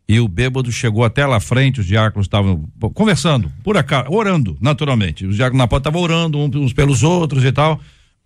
E 0.08 0.20
o 0.20 0.28
bêbado 0.28 0.72
chegou 0.72 1.04
até 1.04 1.26
lá 1.26 1.40
frente, 1.40 1.82
os 1.82 1.86
diáconos 1.86 2.28
estavam 2.28 2.64
conversando, 2.94 3.52
por 3.64 3.76
acaso, 3.76 4.10
orando, 4.10 4.56
naturalmente. 4.62 5.26
Os 5.26 5.36
diáconos 5.36 5.58
na 5.58 5.68
porta 5.68 5.90
estavam 5.90 6.02
orando 6.02 6.40
uns 6.40 6.72
pelos 6.72 7.04
outros 7.04 7.44
e 7.44 7.52
tal. 7.52 7.80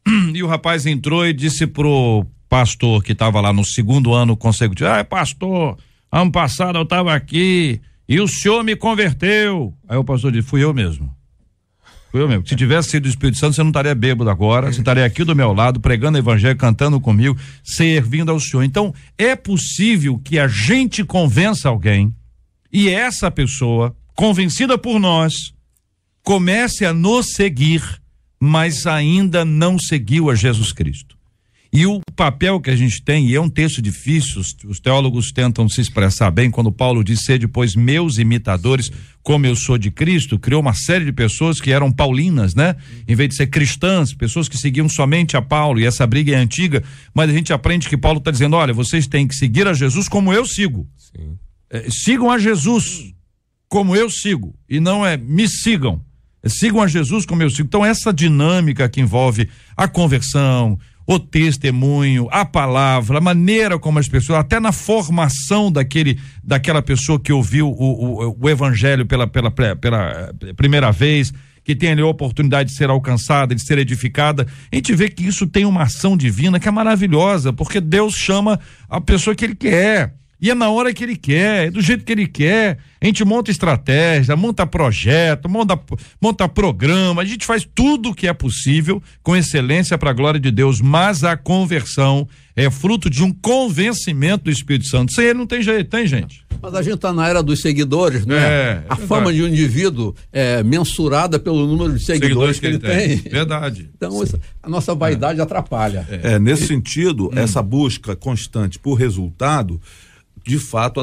E 0.34 0.44
o 0.44 0.48
rapaz 0.48 0.86
entrou 0.86 1.26
e 1.26 1.34
disse 1.34 1.66
pro 1.66 2.26
pastor 2.50 3.04
que 3.04 3.14
estava 3.14 3.40
lá 3.40 3.54
no 3.54 3.64
segundo 3.64 4.14
ano 4.14 4.36
consecutivo: 4.36 4.90
Ah, 4.90 5.04
pastor, 5.04 5.78
ano 6.12 6.32
passado 6.32 6.78
eu 6.78 6.84
estava 6.84 7.16
aqui 7.16 7.80
e 8.08 8.20
o 8.20 8.28
senhor 8.28 8.64
me 8.64 8.76
converteu. 8.76 9.74
Aí 9.88 9.98
o 9.98 10.04
pastor 10.04 10.32
disse: 10.32 10.48
Fui 10.48 10.64
eu 10.64 10.74
mesmo. 10.74 11.14
Fui 12.12 12.22
eu 12.22 12.28
mesmo. 12.28 12.46
Se 12.46 12.56
tivesse 12.56 12.90
sido 12.90 13.06
o 13.06 13.10
Espírito 13.10 13.38
Santo, 13.38 13.56
você 13.56 13.64
não 13.64 13.70
estaria 13.70 13.96
bêbado 13.96 14.30
agora, 14.30 14.72
você 14.72 14.80
estaria 14.80 15.06
aqui 15.06 15.24
do 15.24 15.36
meu 15.36 15.54
lado, 15.54 15.80
pregando 15.80 16.18
o 16.18 16.22
evangelho, 16.22 16.58
cantando 16.58 17.00
comigo, 17.00 17.38
servindo 17.64 18.32
ao 18.32 18.40
Senhor. 18.40 18.64
Então, 18.64 18.94
é 19.18 19.34
possível 19.36 20.20
que 20.20 20.38
a 20.38 20.48
gente 20.48 21.06
convença 21.06 21.70
alguém 21.70 22.14
e 22.72 22.90
essa 22.90 23.30
pessoa, 23.30 23.96
convencida 24.16 24.78
por 24.78 25.00
nós, 25.00 25.54
comece 26.24 26.86
a 26.86 26.94
nos 26.94 27.34
seguir, 27.34 27.82
mas 28.40 28.86
ainda 28.86 29.44
não 29.44 29.78
seguiu 29.78 30.30
a 30.30 30.36
Jesus 30.36 30.72
Cristo. 30.72 31.18
E 31.74 31.86
o 31.86 32.02
papel 32.18 32.60
que 32.60 32.70
a 32.70 32.76
gente 32.76 33.02
tem, 33.02 33.28
e 33.28 33.36
é 33.36 33.40
um 33.40 33.50
texto 33.50 33.82
difícil, 33.82 34.42
os, 34.42 34.54
os 34.68 34.80
teólogos 34.82 35.32
tentam 35.32 35.70
se 35.70 35.80
expressar 35.80 36.30
bem, 36.30 36.52
quando 36.52 36.70
Paulo 36.70 37.02
diz 37.02 37.24
ser 37.24 37.40
depois 37.40 37.76
meus 37.76 38.18
imitadores, 38.18 38.92
como 39.24 39.46
eu 39.46 39.56
sou 39.56 39.78
de 39.78 39.90
Cristo, 39.90 40.38
criou 40.38 40.60
uma 40.60 40.74
série 40.74 41.06
de 41.06 41.14
pessoas 41.14 41.62
que 41.62 41.72
eram 41.72 41.90
paulinas, 41.90 42.54
né? 42.54 42.76
Em 43.08 43.16
vez 43.16 43.30
de 43.30 43.36
ser 43.36 43.48
cristãs, 43.48 44.14
pessoas 44.14 44.50
que 44.50 44.58
seguiam 44.58 44.90
somente 44.90 45.38
a 45.38 45.42
Paulo, 45.42 45.80
e 45.80 45.86
essa 45.86 46.06
briga 46.06 46.34
é 46.34 46.36
antiga, 46.36 46.84
mas 47.14 47.30
a 47.30 47.34
gente 47.34 47.54
aprende 47.54 47.88
que 47.88 47.96
Paulo 47.96 48.18
está 48.18 48.32
dizendo: 48.32 48.58
olha, 48.58 48.74
vocês 48.74 49.08
têm 49.08 49.26
que 49.26 49.36
seguir 49.36 49.66
a 49.66 49.74
Jesus 49.74 50.10
como 50.10 50.34
eu 50.34 50.46
sigo. 50.46 50.86
É, 51.70 51.90
sigam 51.90 52.30
a 52.30 52.38
Jesus 52.38 53.14
como 53.70 53.96
eu 53.96 54.10
sigo, 54.10 54.54
e 54.68 54.82
não 54.82 55.06
é 55.06 55.16
me 55.16 55.48
sigam. 55.48 56.04
É, 56.44 56.50
sigam 56.50 56.82
a 56.82 56.88
Jesus 56.88 57.26
como 57.26 57.42
eu 57.44 57.50
sigo. 57.50 57.68
Então, 57.68 57.86
essa 57.86 58.12
dinâmica 58.12 58.90
que 58.90 59.00
envolve 59.00 59.48
a 59.78 59.88
conversão, 59.88 60.78
o 61.06 61.20
testemunho, 61.20 62.28
a 62.32 62.46
palavra, 62.46 63.18
a 63.18 63.22
maneira 63.22 63.78
como 63.80 64.00
as 64.00 64.08
pessoas, 64.08 64.40
até 64.40 64.60
na 64.60 64.72
formação 64.72 65.72
daquele, 65.72 66.20
daquela 66.44 66.82
pessoa 66.82 67.20
que 67.20 67.34
ouviu 67.34 67.68
o, 67.68 68.30
o, 68.30 68.38
o 68.42 68.50
evangelho 68.50 69.06
pela, 69.06 69.28
pela, 69.28 69.52
pela 69.52 70.34
primeira 70.56 70.92
vez, 70.92 71.34
que 71.64 71.76
tem 71.76 71.92
ali 71.92 72.02
a 72.02 72.08
oportunidade 72.08 72.70
de 72.70 72.76
ser 72.76 72.90
alcançada, 72.90 73.54
de 73.54 73.62
ser 73.62 73.78
edificada, 73.78 74.48
a 74.72 74.76
gente 74.76 74.94
vê 74.96 75.10
que 75.10 75.26
isso 75.26 75.46
tem 75.48 75.66
uma 75.66 75.84
ação 75.84 76.18
divina 76.18 76.60
que 76.60 76.68
é 76.68 76.72
maravilhosa, 76.72 77.54
porque 77.54 77.80
Deus 77.80 78.16
chama 78.16 78.60
a 78.90 79.00
pessoa 79.00 79.36
que 79.36 79.46
ele 79.46 79.56
quer. 79.56 80.16
E 80.42 80.50
é 80.50 80.56
na 80.56 80.70
hora 80.72 80.92
que 80.92 81.04
ele 81.04 81.16
quer, 81.16 81.68
é 81.68 81.72
do 81.72 81.82
jeito 81.82 82.04
que 82.04 82.12
ele 82.12 82.26
quer. 82.26 82.80
A 83.00 83.06
gente 83.06 83.24
monta 83.24 83.52
estratégia, 83.52 84.36
monta 84.36 84.66
projeto, 84.66 85.48
monta, 85.48 85.80
monta 86.20 86.50
programa, 86.50 87.22
a 87.22 87.26
gente 87.26 87.46
faz 87.46 87.68
tudo 87.76 88.10
o 88.10 88.14
que 88.16 88.28
é 88.28 88.34
possível 88.34 89.02
com 89.22 89.36
excelência 89.36 89.98
para 89.98 90.10
a 90.10 90.14
glória 90.14 90.40
de 90.40 90.50
Deus, 90.50 90.82
mas 90.82 91.24
a 91.24 91.38
conversão 91.38 92.28
é 92.56 92.70
fruto 92.72 93.10
de 93.10 93.24
um 93.24 93.32
convencimento 93.32 94.46
do 94.46 94.52
Espírito 94.52 94.88
Santo. 94.88 95.14
Sem 95.14 95.26
ele 95.26 95.38
não 95.40 95.46
tem 95.46 95.62
jeito, 95.62 95.90
tem 95.90 96.08
gente. 96.08 96.44
Mas 96.62 96.76
a 96.76 96.82
gente 96.82 96.96
está 96.96 97.12
na 97.12 97.28
era 97.28 97.42
dos 97.42 97.60
seguidores, 97.62 98.26
né? 98.26 98.38
É, 98.38 98.84
a 98.88 98.94
é 98.94 98.98
fama 98.98 99.34
de 99.34 99.42
um 99.42 99.48
indivíduo 99.48 100.14
é 100.32 100.62
mensurada 100.64 101.40
pelo 101.40 101.66
número 101.66 101.98
de 101.98 102.04
seguidores, 102.04 102.58
Seguidores 102.58 102.60
que 102.60 102.66
ele 102.68 103.18
tem. 103.20 103.32
Verdade. 103.32 103.90
Então, 103.96 104.24
isso- 104.24 104.40
a 104.62 104.70
nossa 104.70 104.94
vaidade 104.94 105.42
atrapalha. 105.42 106.06
É, 106.10 106.38
nesse 106.38 106.68
sentido, 106.68 107.32
essa 107.36 107.64
busca 107.64 108.16
constante 108.16 108.78
por 108.78 108.94
resultado, 108.94 109.82
de 110.44 110.58
fato 110.58 111.00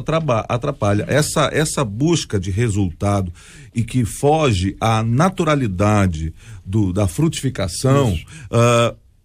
atrapalha. 0.48 1.05
Essa, 1.09 1.51
essa 1.53 1.85
busca 1.85 2.38
de 2.40 2.51
resultado 2.51 3.33
e 3.74 3.83
que 3.85 4.05
foge 4.05 4.77
à 4.81 5.03
naturalidade 5.03 6.35
do, 6.64 6.92
da 6.92 7.07
frutificação, 7.07 8.18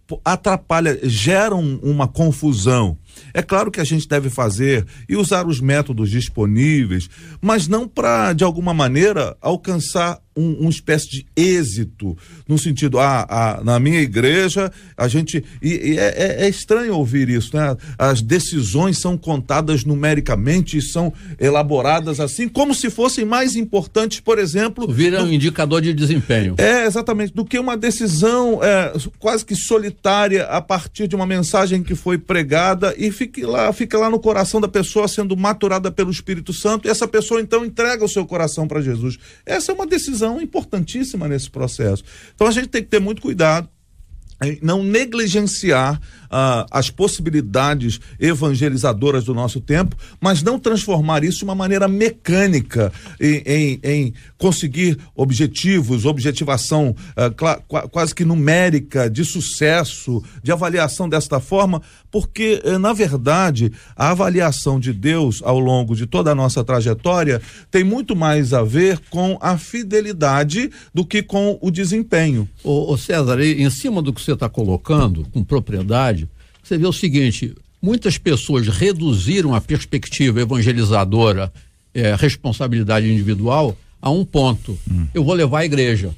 po- 0.07 0.21
atrapalha, 0.23 0.99
geram 1.03 1.79
uma 1.81 2.07
confusão. 2.07 2.97
É 3.33 3.41
claro 3.41 3.71
que 3.71 3.79
a 3.79 3.83
gente 3.83 4.07
deve 4.07 4.29
fazer 4.29 4.85
e 5.07 5.15
usar 5.15 5.47
os 5.47 5.59
métodos 5.59 6.09
disponíveis, 6.09 7.09
mas 7.41 7.67
não 7.67 7.87
para, 7.87 8.33
de 8.33 8.43
alguma 8.43 8.73
maneira, 8.73 9.35
alcançar 9.41 10.19
um, 10.35 10.53
uma 10.61 10.69
espécie 10.69 11.09
de 11.09 11.25
êxito, 11.35 12.17
no 12.47 12.57
sentido, 12.57 12.99
ah, 12.99 13.25
ah, 13.29 13.61
na 13.63 13.79
minha 13.79 13.99
igreja, 13.99 14.71
a 14.97 15.07
gente. 15.07 15.43
E, 15.61 15.91
e 15.91 15.99
é, 15.99 16.13
é- 16.15 16.45
é 16.45 16.49
estranho 16.49 16.95
ouvir 16.95 17.29
isso, 17.29 17.55
né? 17.55 17.75
As 17.97 18.21
decisões 18.21 18.97
são 18.97 19.17
contadas 19.17 19.83
numericamente 19.83 20.77
e 20.77 20.81
são 20.81 21.13
elaboradas 21.39 22.19
assim, 22.19 22.47
como 22.47 22.73
se 22.73 22.89
fossem 22.89 23.25
mais 23.25 23.55
importantes, 23.55 24.19
por 24.19 24.39
exemplo. 24.39 24.87
Vira 24.91 25.23
um 25.23 25.31
indicador 25.31 25.81
de 25.81 25.93
desempenho. 25.93 26.55
É, 26.57 26.85
exatamente, 26.85 27.33
do 27.33 27.45
que 27.45 27.59
uma 27.59 27.77
decisão 27.77 28.59
é, 28.63 28.93
quase 29.19 29.45
que 29.45 29.55
solitária 29.55 30.45
a 30.45 30.61
partir 30.61 31.07
de 31.07 31.15
uma 31.15 31.25
mensagem 31.25 31.83
que 31.83 31.95
foi 31.95 32.17
pregada 32.17 32.93
e 32.97 33.11
fique 33.11 33.45
lá, 33.45 33.71
fica 33.73 33.97
lá 33.97 34.09
no 34.09 34.19
coração 34.19 34.59
da 34.61 34.67
pessoa 34.67 35.07
sendo 35.07 35.35
maturada 35.35 35.91
pelo 35.91 36.11
Espírito 36.11 36.53
Santo 36.53 36.87
e 36.87 36.91
essa 36.91 37.07
pessoa 37.07 37.41
então 37.41 37.65
entrega 37.65 38.03
o 38.03 38.09
seu 38.09 38.25
coração 38.25 38.67
para 38.67 38.81
Jesus. 38.81 39.17
Essa 39.45 39.71
é 39.71 39.75
uma 39.75 39.85
decisão 39.85 40.22
importantíssima 40.41 41.27
nesse 41.27 41.49
processo. 41.49 42.03
Então 42.35 42.47
a 42.47 42.51
gente 42.51 42.67
tem 42.67 42.83
que 42.83 42.89
ter 42.89 42.99
muito 42.99 43.21
cuidado 43.21 43.69
em 44.43 44.59
não 44.61 44.83
negligenciar 44.83 46.01
ah, 46.35 46.65
as 46.71 46.89
possibilidades 46.89 47.99
evangelizadoras 48.19 49.23
do 49.23 49.33
nosso 49.33 49.61
tempo, 49.61 49.95
mas 50.19 50.41
não 50.41 50.57
transformar 50.57 51.23
isso 51.23 51.39
de 51.39 51.43
uma 51.43 51.53
maneira 51.55 51.87
mecânica 51.87 52.91
em, 53.21 53.43
em- 53.45 53.79
em 53.83 54.13
conseguir 54.37 54.97
objetivos, 55.15 56.05
objetivação 56.05 56.95
ah, 57.15 57.29
quase 57.91 58.15
que 58.15 58.25
numérica 58.25 59.09
de 59.09 59.23
sucesso, 59.23 60.23
de 60.41 60.51
avaliação 60.51 61.07
desta 61.07 61.39
forma, 61.39 61.81
porque 62.11 62.61
eh, 62.63 62.77
na 62.77 62.93
verdade 62.93 63.71
a 63.95 64.09
avaliação 64.11 64.79
de 64.79 64.91
Deus 64.93 65.41
ao 65.43 65.59
longo 65.59 65.95
de 65.95 66.05
toda 66.05 66.31
a 66.31 66.35
nossa 66.35 66.63
trajetória 66.63 67.41
tem 67.71 67.83
muito 67.83 68.15
mais 68.15 68.53
a 68.53 68.63
ver 68.63 68.99
com 69.09 69.37
a 69.41 69.57
fidelidade 69.57 70.69
do 70.93 71.05
que 71.05 71.21
com 71.21 71.57
o 71.61 71.69
desempenho. 71.71 72.47
Ô 72.63 72.95
César, 72.97 73.39
em 73.43 73.69
cima 73.69 74.01
do 74.01 74.11
que 74.13 74.21
você 74.21 74.33
está 74.33 74.47
colocando, 74.49 75.25
com 75.31 75.43
propriedade, 75.43 76.22
você 76.63 76.77
vê 76.77 76.87
o 76.87 76.93
seguinte: 76.93 77.53
muitas 77.81 78.17
pessoas 78.17 78.67
reduziram 78.67 79.53
a 79.53 79.61
perspectiva 79.61 80.41
evangelizadora, 80.41 81.51
eh, 81.93 82.15
responsabilidade 82.17 83.11
individual, 83.11 83.77
a 84.01 84.09
um 84.09 84.25
ponto. 84.25 84.77
Eu 85.13 85.23
vou 85.23 85.33
levar 85.33 85.59
a 85.59 85.65
igreja. 85.65 86.15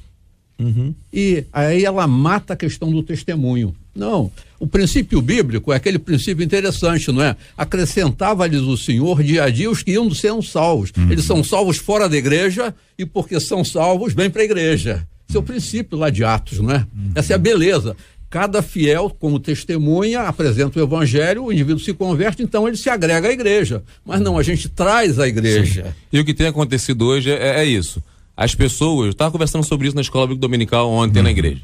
E 1.12 1.44
aí 1.52 1.84
ela 1.84 2.06
mata 2.06 2.54
a 2.54 2.56
questão 2.56 2.90
do 2.90 3.02
testemunho. 3.02 3.74
Não. 3.94 4.30
O 4.58 4.66
princípio 4.66 5.20
bíblico 5.20 5.72
é 5.72 5.76
aquele 5.76 5.98
princípio 5.98 6.42
interessante, 6.42 7.12
não 7.12 7.22
é? 7.22 7.36
Acrescentava-lhes 7.56 8.62
o 8.62 8.76
Senhor 8.76 9.22
dia 9.22 9.44
a 9.44 9.50
dia 9.50 9.70
os 9.70 9.82
que 9.82 9.92
iam 9.92 10.12
sendo 10.14 10.42
salvos. 10.42 10.92
Eles 11.10 11.24
são 11.24 11.44
salvos 11.44 11.76
fora 11.76 12.08
da 12.08 12.16
igreja 12.16 12.74
e 12.98 13.04
porque 13.04 13.38
são 13.38 13.64
salvos, 13.64 14.14
vêm 14.14 14.30
para 14.30 14.42
a 14.42 14.44
igreja. 14.44 15.06
Esse 15.28 15.36
é 15.36 15.40
o 15.40 15.42
princípio 15.42 15.98
lá 15.98 16.08
de 16.08 16.24
Atos, 16.24 16.58
não 16.58 16.70
é? 16.70 16.86
Essa 17.14 17.32
é 17.32 17.36
a 17.36 17.38
beleza. 17.38 17.96
Cada 18.38 18.60
fiel, 18.60 19.08
como 19.18 19.40
testemunha, 19.40 20.20
apresenta 20.24 20.78
o 20.78 20.82
evangelho, 20.82 21.44
o 21.44 21.50
indivíduo 21.52 21.80
se 21.82 21.94
converte, 21.94 22.42
então 22.42 22.68
ele 22.68 22.76
se 22.76 22.90
agrega 22.90 23.28
à 23.28 23.32
igreja. 23.32 23.82
Mas 24.04 24.20
não, 24.20 24.36
a 24.36 24.42
gente 24.42 24.68
traz 24.68 25.18
a 25.18 25.26
igreja. 25.26 25.96
E 26.12 26.20
o 26.20 26.24
que 26.24 26.34
tem 26.34 26.46
acontecido 26.46 27.06
hoje 27.06 27.30
é, 27.30 27.60
é 27.60 27.64
isso. 27.64 28.02
As 28.36 28.54
pessoas, 28.54 29.06
eu 29.06 29.10
estava 29.12 29.30
conversando 29.30 29.64
sobre 29.64 29.86
isso 29.86 29.96
na 29.96 30.02
escola 30.02 30.26
bíblica 30.26 30.42
dominical 30.42 30.90
ontem 30.90 31.22
na 31.22 31.30
igreja, 31.30 31.62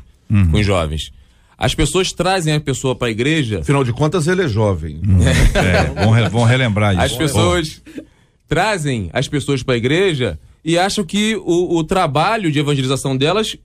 com 0.50 0.58
os 0.58 0.64
jovens. 0.64 1.12
As 1.58 1.74
pessoas 1.74 2.10
trazem 2.10 2.54
a 2.54 2.60
pessoa 2.60 2.96
para 2.96 3.08
a 3.08 3.10
igreja, 3.10 3.58
Afinal 3.60 3.84
de 3.84 3.92
contas, 3.92 4.26
ele 4.26 4.42
é 4.42 4.48
jovem. 4.48 4.98
É, 5.54 6.02
vão, 6.04 6.10
re- 6.10 6.28
vão 6.30 6.44
relembrar 6.44 6.94
isso. 6.94 7.02
as 7.02 7.12
pessoas 7.12 7.82
trazem 8.48 9.10
as 9.12 9.28
pessoas 9.28 9.62
para 9.62 9.74
a 9.74 9.76
igreja 9.76 10.38
e 10.64 10.78
acham 10.78 11.04
que 11.04 11.36
o, 11.36 11.76
o 11.76 11.84
trabalho 11.84 12.50
de 12.50 12.58
evangelização 12.58 13.14
delas 13.14 13.56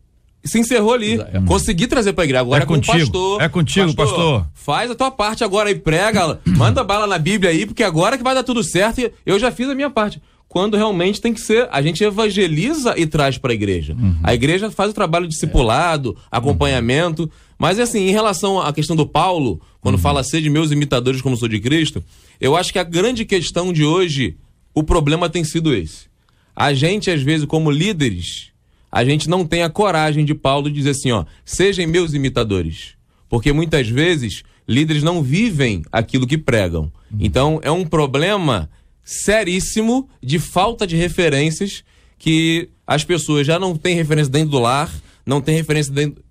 se 0.43 0.59
encerrou 0.59 0.93
ali. 0.93 1.19
Consegui 1.45 1.87
trazer 1.87 2.13
para 2.13 2.23
a 2.23 2.25
igreja. 2.25 2.41
Agora 2.41 2.61
É 2.61 2.63
é, 2.63 2.65
com 2.65 2.73
o 2.73 2.77
contigo, 2.77 2.97
pastor. 2.99 3.41
é 3.41 3.49
contigo, 3.49 3.93
pastor. 3.95 4.47
Faz 4.53 4.89
a 4.91 4.95
tua 4.95 5.11
parte 5.11 5.43
agora 5.43 5.69
aí, 5.69 5.75
prega, 5.75 6.39
manda 6.45 6.83
bala 6.83 7.05
na 7.07 7.17
Bíblia 7.17 7.51
aí, 7.51 7.65
porque 7.65 7.83
agora 7.83 8.17
que 8.17 8.23
vai 8.23 8.33
dar 8.33 8.43
tudo 8.43 8.63
certo 8.63 8.99
e 8.99 9.11
eu 9.25 9.37
já 9.39 9.51
fiz 9.51 9.67
a 9.69 9.75
minha 9.75 9.89
parte. 9.89 10.21
Quando 10.47 10.77
realmente 10.77 11.19
tem 11.19 11.33
que 11.33 11.41
ser, 11.41 11.67
a 11.71 11.81
gente 11.81 12.01
evangeliza 12.01 12.93
e 12.97 13.05
traz 13.05 13.37
para 13.37 13.51
a 13.51 13.53
igreja. 13.53 13.97
A 14.23 14.33
igreja 14.33 14.71
faz 14.71 14.91
o 14.91 14.93
trabalho 14.93 15.27
discipulado, 15.27 16.15
acompanhamento. 16.31 17.29
Mas 17.59 17.79
assim, 17.79 18.07
em 18.07 18.11
relação 18.11 18.61
à 18.61 18.71
questão 18.71 18.95
do 18.95 19.05
Paulo, 19.05 19.59
quando 19.81 19.97
fala 19.97 20.23
ser 20.23 20.41
de 20.41 20.49
meus 20.49 20.71
imitadores 20.71 21.21
como 21.21 21.35
sou 21.35 21.49
de 21.49 21.59
Cristo, 21.59 22.01
eu 22.39 22.55
acho 22.55 22.71
que 22.71 22.79
a 22.79 22.83
grande 22.83 23.25
questão 23.25 23.73
de 23.73 23.83
hoje, 23.83 24.37
o 24.73 24.83
problema 24.83 25.29
tem 25.29 25.43
sido 25.43 25.73
esse. 25.75 26.07
A 26.55 26.73
gente, 26.73 27.11
às 27.11 27.21
vezes, 27.21 27.45
como 27.45 27.69
líderes, 27.69 28.51
a 28.97 29.05
gente 29.05 29.29
não 29.29 29.45
tem 29.45 29.61
a 29.61 29.69
coragem 29.69 30.25
de 30.25 30.33
Paulo 30.33 30.71
dizer 30.71 30.89
assim, 30.89 31.11
ó, 31.11 31.23
sejam 31.45 31.87
meus 31.87 32.15
imitadores. 32.15 32.95
Porque 33.29 33.53
muitas 33.53 33.87
vezes 33.87 34.41
líderes 34.67 35.03
não 35.03 35.21
vivem 35.21 35.83
aquilo 35.91 36.25
que 36.25 36.35
pregam. 36.35 36.91
Então 37.19 37.59
é 37.61 37.69
um 37.69 37.85
problema 37.85 38.67
seríssimo 39.03 40.09
de 40.19 40.39
falta 40.39 40.87
de 40.87 40.95
referências 40.95 41.83
que 42.17 42.69
as 42.87 43.03
pessoas 43.03 43.45
já 43.45 43.59
não 43.59 43.77
têm 43.77 43.95
referência 43.95 44.31
dentro 44.31 44.49
do 44.49 44.59
lar, 44.59 44.91
não 45.23 45.41
têm 45.41 45.55
referência 45.55 45.93
dentro 45.93 46.23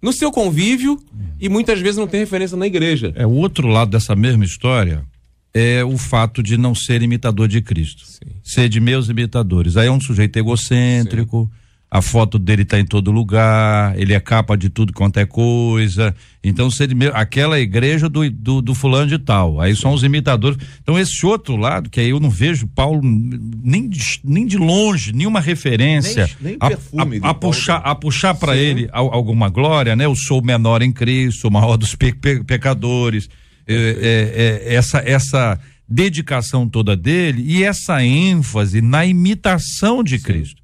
no 0.00 0.12
seu 0.12 0.30
convívio 0.30 0.96
e 1.40 1.48
muitas 1.48 1.80
vezes 1.80 1.96
não 1.96 2.06
tem 2.06 2.20
referência 2.20 2.56
na 2.56 2.66
igreja. 2.68 3.12
É 3.16 3.26
o 3.26 3.32
outro 3.32 3.66
lado 3.66 3.90
dessa 3.90 4.14
mesma 4.14 4.44
história 4.44 5.04
é 5.52 5.84
o 5.84 5.98
fato 5.98 6.44
de 6.44 6.56
não 6.56 6.76
ser 6.76 7.02
imitador 7.02 7.48
de 7.48 7.60
Cristo. 7.60 8.06
Sim. 8.06 8.30
Ser 8.44 8.68
de 8.68 8.80
meus 8.80 9.08
imitadores. 9.08 9.76
Aí 9.76 9.88
é 9.88 9.90
um 9.90 10.00
sujeito 10.00 10.36
egocêntrico, 10.36 11.50
a 11.94 12.00
foto 12.00 12.38
dele 12.38 12.62
está 12.62 12.80
em 12.80 12.86
todo 12.86 13.10
lugar, 13.12 13.94
ele 14.00 14.14
é 14.14 14.18
capa 14.20 14.56
de 14.56 14.70
tudo 14.70 14.94
quanto 14.94 15.18
é 15.18 15.26
coisa. 15.26 16.14
Então, 16.42 16.70
ser 16.70 16.86
de 16.88 16.94
meu, 16.94 17.14
aquela 17.14 17.60
igreja 17.60 18.08
do, 18.08 18.30
do, 18.30 18.62
do 18.62 18.74
fulano 18.74 19.06
de 19.08 19.18
tal. 19.18 19.60
Aí 19.60 19.76
são 19.76 19.92
os 19.92 20.02
imitadores. 20.02 20.56
Então, 20.82 20.98
esse 20.98 21.26
outro 21.26 21.54
lado, 21.54 21.90
que 21.90 22.00
aí 22.00 22.08
eu 22.08 22.18
não 22.18 22.30
vejo 22.30 22.66
Paulo 22.66 23.02
nem 23.04 23.86
de, 23.90 24.20
nem 24.24 24.46
de 24.46 24.56
longe, 24.56 25.12
nenhuma 25.12 25.38
referência 25.38 26.30
Nem- 26.40 26.52
nem 26.52 26.56
a, 26.60 26.68
perfume 26.68 27.16
a, 27.22 27.28
a 27.28 27.34
Paulo. 27.34 27.40
puxar, 27.40 27.76
a 27.76 27.94
puxar 27.94 28.34
para 28.36 28.56
ele 28.56 28.88
al- 28.90 29.12
alguma 29.12 29.50
glória, 29.50 29.94
né? 29.94 30.06
Eu 30.06 30.14
sou 30.16 30.40
o 30.40 30.44
menor 30.44 30.80
em 30.80 30.92
Cristo, 30.92 31.48
o 31.48 31.50
maior 31.52 31.76
dos 31.76 31.94
pe- 31.94 32.14
pe- 32.14 32.42
pecadores. 32.42 33.28
É, 33.68 33.74
é, 33.74 34.72
é, 34.72 34.74
essa, 34.76 34.98
essa 35.04 35.60
dedicação 35.86 36.66
toda 36.66 36.96
dele 36.96 37.44
e 37.46 37.62
essa 37.62 38.02
ênfase 38.02 38.80
na 38.80 39.04
imitação 39.04 40.02
de 40.02 40.18
Cristo. 40.18 40.61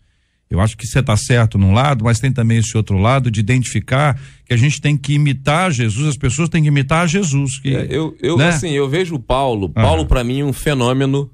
Eu 0.51 0.61
acho 0.61 0.77
que 0.79 0.87
você 0.87 1.01
está 1.01 1.17
certo 1.17 1.59
num 1.59 1.73
lado, 1.75 2.05
mas 2.05 2.19
tem 2.21 2.33
também 2.33 2.59
esse 2.59 2.75
outro 2.77 2.97
lado 2.97 3.31
de 3.31 3.39
identificar 3.41 4.19
que 4.47 4.55
a 4.55 4.57
gente 4.57 4.81
tem 4.81 4.97
que 4.97 5.13
imitar 5.13 5.71
Jesus, 5.71 6.09
as 6.09 6.17
pessoas 6.17 6.49
têm 6.49 6.63
que 6.63 6.69
imitar 6.69 7.07
Jesus. 7.07 7.59
Que, 7.61 7.75
É, 7.77 7.87
eu, 7.91 8.17
eu 8.23 8.37
né? 8.39 8.49
assim, 8.49 8.71
eu 8.71 8.89
vejo 8.89 9.15
o 9.17 9.19
Paulo, 9.19 9.69
Paulo 9.69 10.01
Aham. 10.01 10.07
pra 10.09 10.25
mim 10.25 10.41
é 10.41 10.45
um 10.45 10.53
fenômeno 10.53 11.31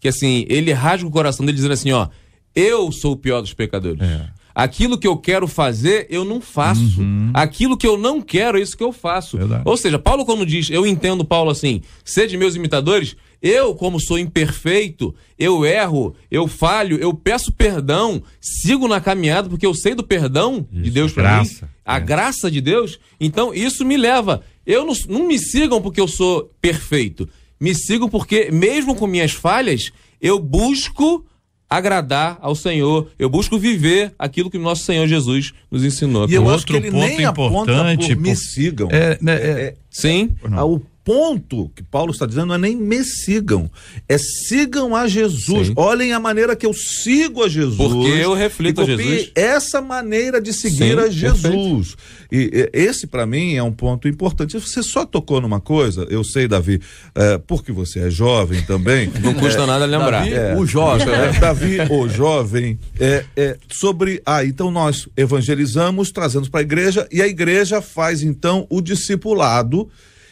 que 0.00 0.08
assim, 0.08 0.44
ele 0.48 0.72
rasga 0.72 1.08
o 1.08 1.10
coração 1.10 1.46
dele 1.46 1.56
dizendo 1.56 1.72
assim, 1.72 1.92
ó, 1.92 2.08
eu 2.54 2.92
sou 2.92 3.12
o 3.12 3.16
pior 3.16 3.40
dos 3.40 3.54
pecadores. 3.54 4.00
É. 4.02 4.28
Aquilo 4.54 4.98
que 4.98 5.06
eu 5.06 5.16
quero 5.16 5.46
fazer, 5.46 6.06
eu 6.10 6.24
não 6.24 6.40
faço. 6.40 7.00
Aquilo 7.32 7.76
que 7.76 7.86
eu 7.86 7.96
não 7.96 8.20
quero, 8.20 8.58
é 8.58 8.60
isso 8.60 8.76
que 8.76 8.82
eu 8.82 8.92
faço. 8.92 9.36
Uhum. 9.36 9.42
Verdade. 9.46 9.62
Ou 9.64 9.76
seja, 9.76 9.98
Paulo 9.98 10.24
quando 10.26 10.44
diz, 10.44 10.68
eu 10.68 10.84
entendo 10.84 11.24
Paulo 11.24 11.50
assim, 11.50 11.80
sede 12.04 12.36
meus 12.36 12.56
imitadores, 12.56 13.16
eu 13.42 13.74
como 13.74 14.00
sou 14.00 14.18
imperfeito, 14.18 15.14
eu 15.38 15.64
erro, 15.64 16.14
eu 16.30 16.48
falho, 16.48 16.98
eu 16.98 17.14
peço 17.14 17.52
perdão, 17.52 18.22
sigo 18.40 18.88
na 18.88 19.00
caminhada 19.00 19.48
porque 19.48 19.66
eu 19.66 19.74
sei 19.74 19.94
do 19.94 20.02
perdão 20.02 20.66
de 20.72 20.82
Isso, 20.84 20.92
Deus 20.92 21.12
pra 21.12 21.22
graça. 21.22 21.64
mim, 21.66 21.72
a 21.84 21.96
É. 21.96 22.00
graça 22.00 22.50
de 22.50 22.60
Deus. 22.60 22.98
Então, 23.20 23.54
isso 23.54 23.84
me 23.84 23.96
leva. 23.96 24.42
Eu 24.66 24.84
não, 24.84 24.94
não 25.08 25.26
me 25.26 25.38
sigam 25.38 25.80
porque 25.80 26.00
eu 26.00 26.08
sou 26.08 26.50
perfeito. 26.60 27.28
Me 27.60 27.74
sigam 27.74 28.08
porque, 28.08 28.50
mesmo 28.50 28.94
com 28.94 29.06
minhas 29.06 29.32
falhas, 29.32 29.90
eu 30.20 30.38
busco 30.38 31.24
agradar 31.70 32.38
ao 32.40 32.54
Senhor. 32.54 33.08
Eu 33.18 33.28
busco 33.28 33.58
viver 33.58 34.14
aquilo 34.18 34.50
que 34.50 34.56
o 34.56 34.60
nosso 34.60 34.84
Senhor 34.84 35.06
Jesus 35.06 35.52
nos 35.70 35.84
ensinou. 35.84 36.28
E 36.28 36.34
eu 36.34 36.42
Outro 36.42 36.56
acho 36.56 36.66
que 36.66 36.76
ele 36.76 36.90
ponto 36.90 37.00
nem 37.06 37.22
importante, 37.22 38.14
por 38.14 38.22
me 38.22 38.36
sigam. 38.36 38.88
É, 38.90 39.18
né, 39.20 39.34
é- 39.34 39.74
Sim. 39.90 40.30
Ah, 40.52 40.64
O 40.64 40.80
ponto 41.08 41.70
que 41.74 41.82
Paulo 41.82 42.12
está 42.12 42.26
dizendo 42.26 42.48
não 42.48 42.56
é 42.56 42.58
nem 42.58 42.76
me 42.76 43.02
sigam, 43.02 43.70
é 44.06 44.18
sigam 44.18 44.94
a 44.94 45.08
Jesus. 45.08 45.68
Sim. 45.68 45.72
Olhem 45.74 46.12
a 46.12 46.20
maneira 46.20 46.54
que 46.54 46.66
eu 46.66 46.74
sigo 46.74 47.42
a 47.42 47.48
Jesus. 47.48 47.78
Porque 47.78 48.10
eu 48.10 48.34
reflito 48.34 48.82
a 48.82 48.84
Jesus. 48.84 49.32
Essa 49.34 49.80
maneira 49.80 50.38
de 50.38 50.52
seguir 50.52 50.96
Sim, 50.96 50.98
a 50.98 51.08
Jesus. 51.08 51.96
E, 52.30 52.50
e, 52.52 52.78
esse 52.78 53.06
para 53.06 53.24
mim 53.24 53.54
é 53.54 53.62
um 53.62 53.72
ponto 53.72 54.06
importante. 54.06 54.58
Você 54.58 54.82
só 54.82 55.06
tocou 55.06 55.40
numa 55.40 55.60
coisa, 55.60 56.06
eu 56.10 56.22
sei, 56.22 56.46
Davi, 56.46 56.78
é, 57.14 57.38
porque 57.38 57.72
você 57.72 58.00
é 58.00 58.10
jovem 58.10 58.60
também. 58.60 59.10
Não 59.22 59.32
custa 59.32 59.64
nada 59.64 59.86
lembrar. 59.86 60.24
Davi, 60.24 60.34
É. 60.34 60.54
o 60.56 60.66
jovem. 60.66 61.08
É, 61.08 61.32
Davi, 61.40 61.78
o 61.90 62.06
jovem, 62.06 62.78
é, 63.00 63.24
é, 63.34 63.56
sobre. 63.70 64.20
Ah, 64.26 64.44
então 64.44 64.70
nós 64.70 65.08
evangelizamos, 65.16 66.10
trazemos 66.10 66.50
para 66.50 66.60
a 66.60 66.62
igreja, 66.62 67.08
e 67.10 67.22
a 67.22 67.26
igreja 67.26 67.80
faz 67.80 68.22
então 68.22 68.66
o 68.68 68.82
discipulado. 68.82 69.88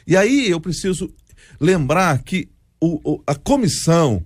E 0.07 0.17
aí 0.17 0.49
eu 0.51 0.61
preciso 0.61 1.13
lembrar 1.61 2.23
que 2.23 2.49
o, 2.81 3.01
o- 3.15 3.23
a 3.27 3.35
comissão 3.35 4.23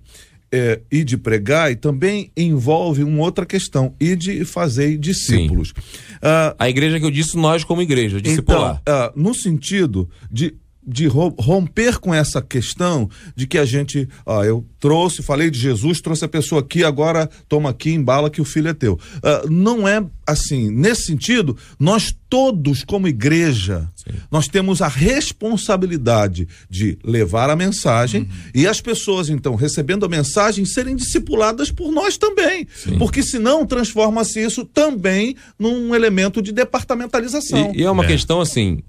é, 0.53 0.81
e 0.91 1.03
de 1.03 1.17
pregar 1.17 1.71
e 1.71 1.75
também 1.77 2.29
envolve 2.35 3.03
uma 3.03 3.21
outra 3.23 3.45
questão, 3.45 3.95
e 3.99 4.15
de 4.17 4.43
fazer 4.43 4.97
discípulos. 4.97 5.73
Ah, 6.21 6.53
A 6.59 6.69
igreja 6.69 6.99
que 6.99 7.05
eu 7.05 7.11
disse, 7.11 7.37
nós 7.37 7.63
como 7.63 7.81
igreja, 7.81 8.21
discipular. 8.21 8.79
então, 8.81 8.93
ah, 8.93 9.13
no 9.15 9.33
sentido 9.33 10.09
de, 10.29 10.53
de 10.91 11.07
ro- 11.07 11.33
romper 11.39 11.99
com 11.99 12.13
essa 12.13 12.41
questão 12.41 13.09
de 13.35 13.47
que 13.47 13.57
a 13.57 13.63
gente, 13.65 14.07
ah, 14.25 14.41
eu 14.45 14.65
trouxe, 14.79 15.23
falei 15.23 15.49
de 15.49 15.57
Jesus, 15.59 16.01
trouxe 16.01 16.25
a 16.25 16.27
pessoa 16.27 16.61
aqui, 16.61 16.83
agora 16.83 17.29
toma 17.47 17.69
aqui, 17.69 17.91
embala 17.91 18.29
que 18.29 18.41
o 18.41 18.45
filho 18.45 18.67
é 18.67 18.73
teu. 18.73 18.99
Ah, 19.23 19.43
não 19.49 19.87
é 19.87 20.03
assim. 20.27 20.69
Nesse 20.69 21.03
sentido, 21.03 21.55
nós 21.79 22.13
todos, 22.29 22.83
como 22.83 23.07
igreja, 23.07 23.89
nós 24.31 24.47
temos 24.47 24.81
a 24.81 24.87
responsabilidade 24.87 26.47
de 26.69 26.97
levar 27.03 27.49
a 27.49 27.55
mensagem 27.55 28.27
e 28.53 28.65
as 28.67 28.79
pessoas, 28.81 29.29
então, 29.29 29.55
recebendo 29.55 30.05
a 30.05 30.09
mensagem, 30.09 30.65
serem 30.65 30.95
discipuladas 30.95 31.71
por 31.71 31.91
nós 31.91 32.17
também. 32.17 32.67
Porque 32.97 33.21
senão 33.21 33.65
transforma-se 33.65 34.39
isso 34.39 34.65
também 34.65 35.35
num 35.59 35.93
elemento 35.93 36.41
de 36.41 36.51
departamentalização. 36.51 37.71
E, 37.75 37.79
e 37.81 37.83
é 37.83 37.91
uma 37.91 38.05
questão 38.05 38.39
assim. 38.41 38.79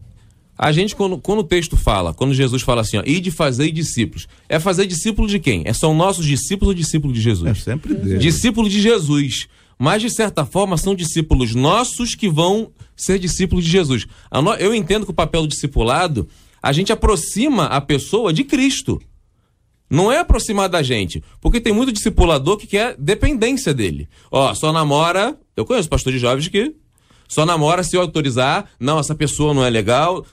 A 0.63 0.71
gente, 0.71 0.95
quando, 0.95 1.19
quando 1.19 1.41
o 1.41 1.45
texto 1.45 1.77
fala, 1.77 2.15
quando 2.15 2.33
Jesus 2.33 2.63
fala 2.63 2.83
assim, 2.83 2.97
ó, 2.97 3.03
e 3.05 3.19
de 3.19 3.33
fazer 3.33 3.73
discípulos, 3.73 4.29
é 4.49 4.61
fazer 4.61 4.87
discípulo 4.87 5.27
de 5.27 5.41
quem? 5.41 5.65
É, 5.67 5.73
são 5.73 5.93
nossos 5.93 6.25
discípulos 6.25 6.69
ou 6.69 6.75
discípulos 6.75 7.17
de 7.17 7.21
Jesus? 7.21 7.51
É 7.51 7.55
sempre 7.55 7.95
dele. 7.95 8.19
Discípulos 8.19 8.71
de 8.71 8.81
Jesus. 8.81 9.49
Mas, 9.77 10.03
de 10.03 10.09
certa 10.09 10.47
forma, 10.47 10.77
são 10.77 10.95
discípulos 10.95 11.53
nossos 11.53 12.15
que 12.15 12.29
vão 12.29 12.71
ser 12.95 13.19
discípulos 13.19 13.65
de 13.65 13.73
Jesus. 13.73 14.07
Eu 14.61 14.73
entendo 14.73 15.05
que 15.05 15.11
o 15.11 15.15
papel 15.15 15.43
do 15.43 15.49
discipulado, 15.49 16.29
a 16.63 16.73
gente 16.73 16.93
aproxima 16.93 17.65
a 17.65 17.81
pessoa 17.81 18.33
de 18.33 18.45
Cristo. 18.45 19.03
Não 19.91 20.13
é 20.13 20.21
aproximar 20.21 20.69
da 20.69 20.81
gente. 20.81 21.25
Porque 21.41 21.61
tem 21.61 21.73
muito 21.73 21.91
discipulador 21.91 22.57
que 22.57 22.69
quer 22.69 22.95
dependência 22.97 23.75
dele. 23.75 24.09
Ó, 24.31 24.55
só 24.55 24.73
namora. 24.73 25.37
Eu 25.57 25.65
conheço 25.65 25.89
pastor 25.89 26.13
de 26.13 26.21
jovens 26.21 26.47
que 26.47 26.73
só 27.27 27.45
namora 27.45 27.83
se 27.83 27.97
autorizar. 27.97 28.67
Não, 28.79 29.01
essa 29.01 29.17
pessoa 29.17 29.53
não 29.53 29.65
é 29.65 29.69
legal. 29.69 30.25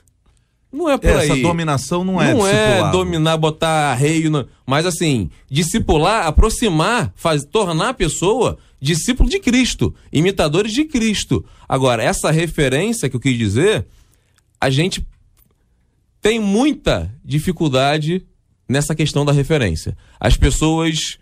Não 0.72 0.88
é 0.90 0.98
por 0.98 1.10
Essa 1.10 1.34
aí. 1.34 1.42
dominação 1.42 2.04
não 2.04 2.22
é 2.22 2.34
Não 2.34 2.46
é 2.48 2.92
dominar, 2.92 3.38
botar 3.38 3.94
reio. 3.96 4.30
não. 4.30 4.46
Mas 4.68 4.86
assim, 4.86 5.30
discipular, 5.50 6.28
aproximar, 6.28 7.12
faz, 7.16 7.44
tornar 7.44 7.90
a 7.90 7.94
pessoa 7.94 8.58
discípulo 8.80 9.28
de 9.30 9.40
Cristo, 9.40 9.94
imitadores 10.14 10.72
de 10.72 10.86
Cristo. 10.86 11.44
Agora, 11.68 12.04
essa 12.04 12.30
referência 12.32 13.10
que 13.10 13.16
eu 13.16 13.20
quis 13.20 13.38
dizer, 13.38 13.88
a 14.62 14.70
gente 14.70 15.06
tem 16.22 16.40
muita 16.40 17.12
dificuldade 17.26 18.26
nessa 18.68 18.94
questão 18.94 19.26
da 19.26 19.32
referência. 19.32 19.98
As 20.20 20.38
pessoas 20.38 21.18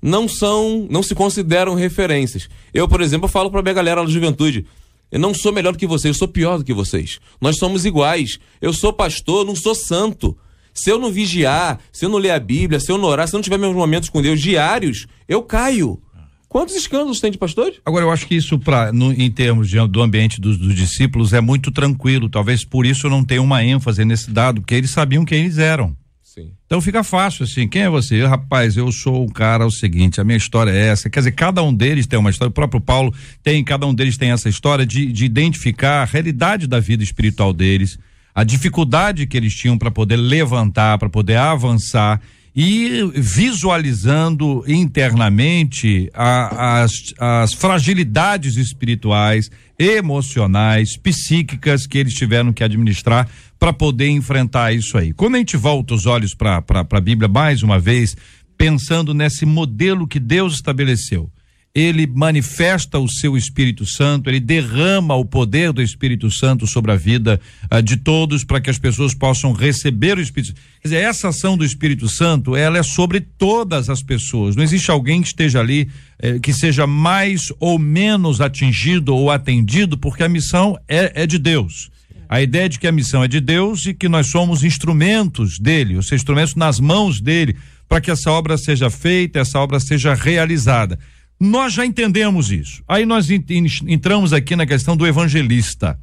não 0.00 0.28
são, 0.28 0.86
não 0.90 1.02
se 1.02 1.14
consideram 1.14 1.74
referências. 1.74 2.48
Eu, 2.72 2.86
por 2.88 3.00
exemplo, 3.00 3.28
falo 3.28 3.50
para 3.50 3.62
minha 3.62 3.74
galera 3.74 4.02
da 4.04 4.10
juventude, 4.10 4.66
eu 5.12 5.20
não 5.20 5.32
sou 5.34 5.52
melhor 5.52 5.72
do 5.72 5.78
que 5.78 5.86
vocês, 5.86 6.14
eu 6.14 6.18
sou 6.18 6.26
pior 6.26 6.58
do 6.58 6.64
que 6.64 6.72
vocês. 6.74 7.20
Nós 7.40 7.56
somos 7.58 7.84
iguais. 7.84 8.38
Eu 8.60 8.72
sou 8.72 8.92
pastor, 8.92 9.44
não 9.46 9.54
sou 9.54 9.74
santo. 9.74 10.36
Se 10.74 10.90
eu 10.90 10.98
não 10.98 11.12
vigiar, 11.12 11.78
se 11.92 12.04
eu 12.04 12.08
não 12.08 12.18
ler 12.18 12.30
a 12.30 12.40
Bíblia, 12.40 12.80
se 12.80 12.90
eu 12.90 12.96
não 12.98 13.04
orar, 13.04 13.28
se 13.28 13.34
eu 13.34 13.38
não 13.38 13.42
tiver 13.42 13.58
meus 13.58 13.76
momentos 13.76 14.08
com 14.08 14.22
Deus 14.22 14.40
diários, 14.40 15.06
eu 15.28 15.42
caio. 15.42 16.00
Quantos 16.48 16.74
escândalos 16.74 17.18
tem 17.20 17.30
de 17.30 17.38
pastores? 17.38 17.78
Agora, 17.84 18.04
eu 18.04 18.10
acho 18.10 18.26
que 18.26 18.34
isso, 18.34 18.58
pra, 18.58 18.92
no- 18.92 19.12
em 19.12 19.30
termos 19.30 19.68
de- 19.70 19.86
do 19.88 20.02
ambiente 20.02 20.38
dos, 20.40 20.58
dos 20.58 20.74
discípulos, 20.74 21.32
é 21.32 21.40
muito 21.40 21.70
tranquilo. 21.70 22.28
Talvez 22.28 22.64
por 22.64 22.84
isso 22.84 23.08
não 23.08 23.24
tenha 23.24 23.40
uma 23.40 23.64
ênfase 23.64 24.04
nesse 24.04 24.30
dado, 24.30 24.60
porque 24.60 24.74
eles 24.74 24.90
sabiam 24.90 25.24
quem 25.24 25.44
eles 25.44 25.56
eram. 25.58 25.96
Sim. 26.34 26.50
Então 26.64 26.80
fica 26.80 27.04
fácil 27.04 27.44
assim. 27.44 27.68
Quem 27.68 27.82
é 27.82 27.90
você? 27.90 28.22
Eu, 28.22 28.26
rapaz, 28.26 28.74
eu 28.74 28.90
sou 28.90 29.22
um 29.22 29.28
cara, 29.28 29.64
é 29.64 29.66
o 29.66 29.70
seguinte, 29.70 30.18
a 30.18 30.24
minha 30.24 30.38
história 30.38 30.70
é 30.70 30.86
essa. 30.86 31.10
Quer 31.10 31.20
dizer, 31.20 31.32
cada 31.32 31.62
um 31.62 31.74
deles 31.74 32.06
tem 32.06 32.18
uma 32.18 32.30
história. 32.30 32.48
O 32.48 32.54
próprio 32.54 32.80
Paulo 32.80 33.12
tem, 33.42 33.62
cada 33.62 33.86
um 33.86 33.92
deles 33.92 34.16
tem 34.16 34.30
essa 34.30 34.48
história 34.48 34.86
de, 34.86 35.12
de 35.12 35.26
identificar 35.26 36.00
a 36.00 36.04
realidade 36.06 36.66
da 36.66 36.80
vida 36.80 37.04
espiritual 37.04 37.52
deles, 37.52 37.98
a 38.34 38.44
dificuldade 38.44 39.26
que 39.26 39.36
eles 39.36 39.54
tinham 39.54 39.76
para 39.76 39.90
poder 39.90 40.16
levantar, 40.16 40.96
para 40.96 41.10
poder 41.10 41.36
avançar 41.36 42.18
e 42.56 43.02
visualizando 43.14 44.64
internamente 44.66 46.10
a- 46.14 46.80
as, 46.82 47.12
as 47.18 47.52
fragilidades 47.52 48.56
espirituais, 48.56 49.50
emocionais, 49.78 50.96
psíquicas 50.96 51.86
que 51.86 51.98
eles 51.98 52.14
tiveram 52.14 52.52
que 52.52 52.64
administrar 52.64 53.28
para 53.62 53.72
poder 53.72 54.08
enfrentar 54.08 54.74
isso 54.74 54.98
aí. 54.98 55.12
Quando 55.12 55.36
a 55.36 55.38
gente 55.38 55.56
volta 55.56 55.94
os 55.94 56.04
olhos 56.04 56.34
para 56.34 56.64
a 56.68 57.00
Bíblia 57.00 57.28
mais 57.28 57.62
uma 57.62 57.78
vez, 57.78 58.16
pensando 58.58 59.14
nesse 59.14 59.46
modelo 59.46 60.04
que 60.04 60.18
Deus 60.18 60.54
estabeleceu, 60.54 61.30
ele 61.72 62.04
manifesta 62.04 62.98
o 62.98 63.08
seu 63.08 63.36
Espírito 63.36 63.86
Santo, 63.86 64.28
ele 64.28 64.40
derrama 64.40 65.14
o 65.14 65.24
poder 65.24 65.72
do 65.72 65.80
Espírito 65.80 66.28
Santo 66.28 66.66
sobre 66.66 66.90
a 66.90 66.96
vida 66.96 67.40
uh, 67.72 67.80
de 67.80 67.98
todos 67.98 68.42
para 68.42 68.60
que 68.60 68.68
as 68.68 68.80
pessoas 68.80 69.14
possam 69.14 69.52
receber 69.52 70.18
o 70.18 70.20
Espírito 70.20 70.54
Quer 70.80 70.88
dizer, 70.88 70.96
essa 70.96 71.28
ação 71.28 71.56
do 71.56 71.64
Espírito 71.64 72.08
Santo, 72.08 72.56
ela 72.56 72.78
é 72.78 72.82
sobre 72.82 73.20
todas 73.20 73.88
as 73.88 74.02
pessoas. 74.02 74.56
Não 74.56 74.64
existe 74.64 74.90
alguém 74.90 75.22
que 75.22 75.28
esteja 75.28 75.60
ali 75.60 75.88
eh, 76.18 76.40
que 76.40 76.52
seja 76.52 76.84
mais 76.84 77.52
ou 77.60 77.78
menos 77.78 78.40
atingido 78.40 79.14
ou 79.14 79.30
atendido, 79.30 79.96
porque 79.96 80.24
a 80.24 80.28
missão 80.28 80.76
é, 80.88 81.22
é 81.22 81.26
de 81.28 81.38
Deus. 81.38 81.92
A 82.32 82.40
ideia 82.40 82.66
de 82.66 82.78
que 82.78 82.86
a 82.86 82.92
missão 82.92 83.22
é 83.22 83.28
de 83.28 83.40
Deus 83.40 83.84
e 83.84 83.92
que 83.92 84.08
nós 84.08 84.28
somos 84.28 84.64
instrumentos 84.64 85.58
dele, 85.58 86.02
seja, 86.02 86.14
instrumentos 86.14 86.54
nas 86.54 86.80
mãos 86.80 87.20
dele, 87.20 87.54
para 87.86 88.00
que 88.00 88.10
essa 88.10 88.30
obra 88.30 88.56
seja 88.56 88.88
feita, 88.88 89.40
essa 89.40 89.58
obra 89.58 89.78
seja 89.78 90.14
realizada. 90.14 90.98
Nós 91.38 91.74
já 91.74 91.84
entendemos 91.84 92.50
isso. 92.50 92.82
Aí 92.88 93.04
nós 93.04 93.28
entramos 93.28 94.32
aqui 94.32 94.56
na 94.56 94.64
questão 94.64 94.96
do 94.96 95.06
evangelista. 95.06 96.00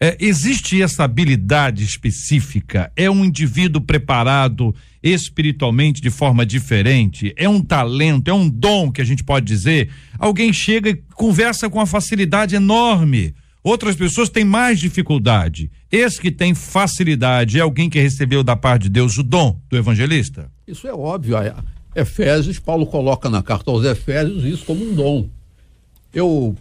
É, 0.00 0.16
existe 0.18 0.80
essa 0.80 1.04
habilidade 1.04 1.84
específica? 1.84 2.90
É 2.96 3.10
um 3.10 3.22
indivíduo 3.22 3.82
preparado 3.82 4.74
espiritualmente 5.02 6.00
de 6.00 6.08
forma 6.08 6.46
diferente? 6.46 7.34
É 7.36 7.46
um 7.46 7.60
talento? 7.60 8.28
É 8.28 8.32
um 8.32 8.48
dom 8.48 8.90
que 8.90 9.02
a 9.02 9.04
gente 9.04 9.22
pode 9.22 9.44
dizer? 9.44 9.90
Alguém 10.18 10.50
chega 10.50 10.88
e 10.88 11.02
conversa 11.12 11.68
com 11.68 11.78
uma 11.78 11.84
facilidade 11.84 12.56
enorme. 12.56 13.34
Outras 13.68 13.96
pessoas 13.96 14.30
têm 14.30 14.46
mais 14.46 14.80
dificuldade. 14.80 15.70
Esse 15.92 16.18
que 16.18 16.30
tem 16.30 16.54
facilidade 16.54 17.58
é 17.58 17.60
alguém 17.60 17.90
que 17.90 18.00
recebeu 18.00 18.42
da 18.42 18.56
parte 18.56 18.84
de 18.84 18.88
Deus 18.88 19.18
o 19.18 19.22
dom 19.22 19.60
do 19.68 19.76
evangelista? 19.76 20.50
Isso 20.66 20.88
é 20.88 20.94
óbvio. 20.94 21.36
Efésios, 21.94 22.58
Paulo 22.58 22.86
coloca 22.86 23.28
na 23.28 23.42
carta 23.42 23.70
aos 23.70 23.84
Efésios 23.84 24.42
isso 24.42 24.64
como 24.64 24.82
um 24.82 24.94
dom. 24.94 25.28
Eu 26.14 26.56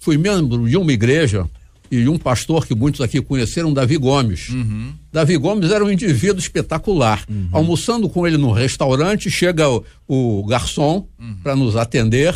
fui 0.00 0.18
membro 0.18 0.68
de 0.68 0.76
uma 0.76 0.92
igreja 0.92 1.48
e 1.92 2.08
um 2.08 2.18
pastor 2.18 2.66
que 2.66 2.74
muitos 2.74 3.02
aqui 3.02 3.22
conheceram, 3.22 3.72
Davi 3.72 3.96
Gomes. 3.96 4.48
Uhum. 4.48 4.94
Davi 5.12 5.36
Gomes 5.36 5.70
era 5.70 5.84
um 5.84 5.92
indivíduo 5.92 6.40
espetacular. 6.40 7.24
Uhum. 7.30 7.50
Almoçando 7.52 8.08
com 8.08 8.26
ele 8.26 8.36
no 8.36 8.50
restaurante, 8.50 9.30
chega 9.30 9.70
o, 9.70 9.84
o 10.08 10.44
garçom 10.44 11.06
uhum. 11.20 11.36
para 11.40 11.54
nos 11.54 11.76
atender. 11.76 12.34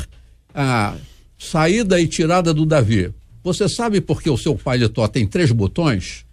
A 0.54 0.94
saída 1.36 2.00
e 2.00 2.06
tirada 2.06 2.54
do 2.54 2.64
Davi. 2.64 3.12
Você 3.42 3.68
sabe 3.68 4.00
por 4.00 4.22
que 4.22 4.30
o 4.30 4.36
seu 4.36 4.54
paletó 4.54 5.08
tem 5.08 5.26
três 5.26 5.50
botões? 5.50 6.24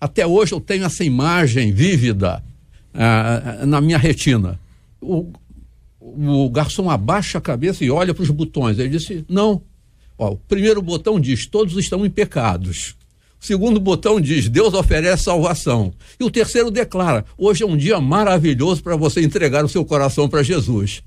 Até 0.00 0.26
hoje 0.26 0.52
eu 0.52 0.60
tenho 0.60 0.84
essa 0.84 1.04
imagem 1.04 1.72
vívida 1.72 2.42
ah, 2.94 3.64
na 3.66 3.80
minha 3.80 3.98
retina. 3.98 4.58
O, 5.00 5.32
o 6.00 6.48
garçom 6.50 6.90
abaixa 6.90 7.38
a 7.38 7.40
cabeça 7.40 7.84
e 7.84 7.90
olha 7.90 8.14
para 8.14 8.22
os 8.22 8.30
botões. 8.30 8.78
Ele 8.78 8.88
disse: 8.88 9.24
Não. 9.28 9.62
Ó, 10.18 10.32
o 10.32 10.36
primeiro 10.36 10.80
botão 10.82 11.18
diz: 11.18 11.46
Todos 11.46 11.76
estão 11.76 12.06
em 12.06 12.10
pecados. 12.10 12.96
O 13.40 13.46
segundo 13.46 13.80
botão 13.80 14.20
diz: 14.20 14.48
Deus 14.48 14.72
oferece 14.74 15.24
salvação. 15.24 15.92
E 16.18 16.24
o 16.24 16.30
terceiro 16.30 16.70
declara: 16.70 17.24
Hoje 17.36 17.64
é 17.64 17.66
um 17.66 17.76
dia 17.76 18.00
maravilhoso 18.00 18.82
para 18.82 18.96
você 18.96 19.20
entregar 19.20 19.64
o 19.64 19.68
seu 19.68 19.84
coração 19.84 20.28
para 20.28 20.42
Jesus. 20.42 21.02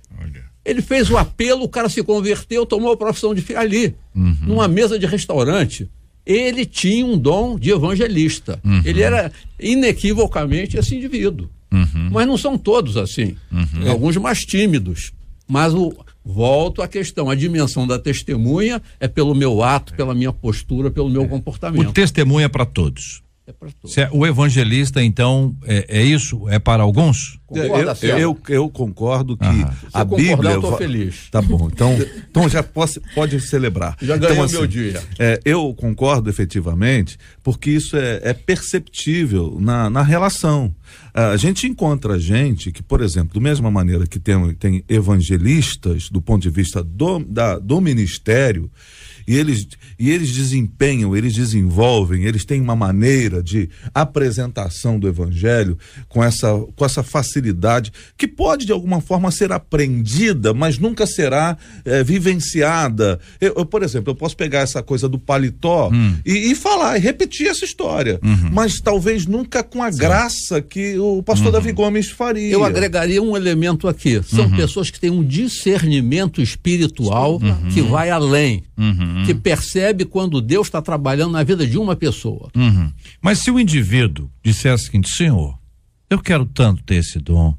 Ele 0.66 0.82
fez 0.82 1.10
o 1.12 1.18
apelo, 1.18 1.64
o 1.64 1.70
cara 1.70 1.88
se 1.88 2.02
converteu, 2.02 2.66
tomou 2.66 2.92
a 2.92 2.98
profissão 2.98 3.36
de 3.36 3.56
ali, 3.56 3.96
uhum. 4.16 4.38
numa 4.42 4.68
mesa 4.68 4.98
de 4.98 5.06
restaurante. 5.06 5.88
Ele 6.26 6.66
tinha 6.66 7.06
um 7.06 7.16
dom 7.16 7.60
de 7.60 7.70
evangelista. 7.70 8.60
Uhum. 8.66 8.82
Ele 8.84 9.02
era 9.04 9.32
inequivocamente 9.60 10.76
esse 10.76 10.96
indivíduo. 10.96 11.48
Uhum. 11.72 12.10
Mas 12.12 12.26
não 12.26 12.38
são 12.38 12.58
todos 12.58 12.98
assim. 12.98 13.36
Uhum. 13.52 13.92
Alguns 13.92 14.18
mais 14.18 14.44
tímidos. 14.44 15.14
Mas 15.48 15.76
o, 15.76 15.94
volto 16.26 16.82
à 16.82 16.88
questão, 16.88 17.30
a 17.30 17.36
dimensão 17.36 17.86
da 17.86 18.00
testemunha 18.00 18.82
é 19.00 19.08
pelo 19.08 19.36
meu 19.36 19.62
ato, 19.62 19.94
pela 19.94 20.16
minha 20.16 20.34
postura, 20.34 20.90
pelo 20.90 21.10
meu 21.10 21.24
é. 21.24 21.28
comportamento. 21.28 21.90
O 21.90 21.94
testemunha 21.94 22.48
é 22.48 22.50
para 22.50 22.66
todos. 22.66 23.22
É 23.48 23.54
para 23.54 23.70
todos. 23.80 23.96
É, 23.96 24.10
o 24.12 24.26
evangelista, 24.26 25.04
então, 25.04 25.56
é, 25.66 26.00
é, 26.00 26.04
isso? 26.04 26.50
É 26.50 26.58
para 26.58 26.82
alguns? 26.82 27.40
Concorda, 27.46 27.96
eu, 28.02 28.18
eu, 28.18 28.38
eu, 28.50 28.70
concordo 28.70 29.38
que 29.38 29.46
Aham. 29.46 29.74
a 29.94 30.04
Bíblia. 30.04 30.52
Eu 30.54 30.62
tô 30.62 30.76
feliz. 30.76 31.30
Tá 31.30 31.44
bom. 31.44 31.70
Então, 31.72 31.96
então 32.28 32.50
já 32.50 32.64
posso, 32.64 33.00
pode 33.14 33.40
celebrar. 33.40 33.96
Já 34.02 34.18
ganhou 34.18 34.34
então, 34.34 34.46
assim, 34.46 34.58
meu 34.58 34.66
dia. 34.66 35.00
É, 35.20 35.40
eu 35.46 35.76
concordo 35.76 36.28
efetivamente, 36.28 37.20
porque 37.44 37.70
isso 37.70 37.96
é, 37.96 38.20
é 38.24 38.34
perceptível 38.34 39.58
na, 39.60 39.92
na 39.92 40.02
relação. 40.02 40.74
A 41.14 41.38
gente 41.38 41.68
encontra 41.68 42.18
gente 42.18 42.72
que, 42.72 42.82
por 42.82 43.00
exemplo, 43.00 43.36
da 43.36 43.40
mesma 43.40 43.70
maneira 43.70 44.08
que 44.08 44.20
tem, 44.20 44.54
tem 44.56 44.84
evangelistas 44.90 46.10
do 46.10 46.20
ponto 46.20 46.42
de 46.42 46.50
vista 46.50 46.84
do, 46.84 47.20
da, 47.20 47.60
do 47.60 47.80
ministério, 47.80 48.72
e 49.28 49.36
eles, 49.36 49.68
e 49.98 50.12
eles 50.12 50.32
desempenham, 50.32 51.16
eles 51.16 51.34
desenvolvem, 51.34 52.26
eles 52.26 52.46
têm 52.46 52.62
uma 52.62 52.76
maneira 52.76 53.42
de 53.42 53.70
apresentação 53.94 55.00
do 55.00 55.08
evangelho 55.08 55.78
com 56.08 56.24
essa, 56.24 56.54
com 56.76 56.86
essa 56.86 57.02
facilidade 57.02 57.92
que 58.18 58.28
pode 58.28 58.66
de 58.66 58.72
alguma 58.72 59.02
forma 59.02 59.32
ser 59.32 59.52
aprendida, 59.52 60.54
mas 60.54 60.78
nunca 60.78 61.08
será 61.08 61.58
é, 61.84 62.04
vivenciada. 62.04 63.20
Eu, 63.42 63.56
eu, 63.58 63.66
por 63.66 63.82
exemplo, 63.82 64.12
eu 64.12 64.16
posso 64.16 64.38
pegar 64.38 64.60
essa 64.60 64.84
coisa 64.84 65.10
do 65.10 65.18
paletó 65.18 65.90
hum. 65.92 66.16
e, 66.26 66.52
e, 66.52 66.56
falar 66.56 66.98
e 66.98 67.00
repetir 67.00 67.48
essa 67.48 67.66
história, 67.66 68.20
uhum. 68.24 68.50
mas 68.52 68.80
talvez 68.80 69.26
nunca 69.26 69.64
com 69.64 69.82
a 69.82 69.92
Sim. 69.92 69.98
graça 69.98 70.62
que 70.62 71.00
o 71.00 71.24
pastor 71.24 71.48
uhum. 71.48 71.54
Davi 71.54 71.72
Gomes 71.72 72.12
faria. 72.12 72.52
Eu 72.52 72.64
agregaria 72.64 73.22
um 73.22 73.36
elemento 73.36 73.88
aqui. 73.88 74.22
São 74.24 74.46
uhum. 74.46 74.56
pessoas 74.56 74.90
que 74.92 75.00
têm 75.00 75.10
um 75.10 75.24
discernimento 75.24 76.42
espiritual 76.42 77.40
uhum. 77.42 77.70
que 77.74 77.82
vai 77.82 78.10
além. 78.12 78.64
Uhum 78.78 79.15
uhum. 79.16 79.24
que 79.24 79.34
percebe 79.34 80.06
quando 80.06 80.42
Deus 80.42 80.68
está 80.68 80.82
trabalhando 80.82 81.32
na 81.32 81.44
vida 81.44 81.66
de 81.66 81.78
uma 81.78 81.96
pessoa. 81.96 82.50
Uhum. 82.56 82.92
Mas 83.22 83.40
se 83.40 83.50
o 83.50 83.60
indivíduo 83.60 84.30
disser 84.44 84.74
o 84.74 84.78
seguinte, 84.78 85.10
Senhor, 85.10 85.58
eu 86.10 86.20
quero 86.20 86.46
tanto 86.46 86.84
ter 86.84 86.96
esse 86.96 87.20
dom, 87.20 87.58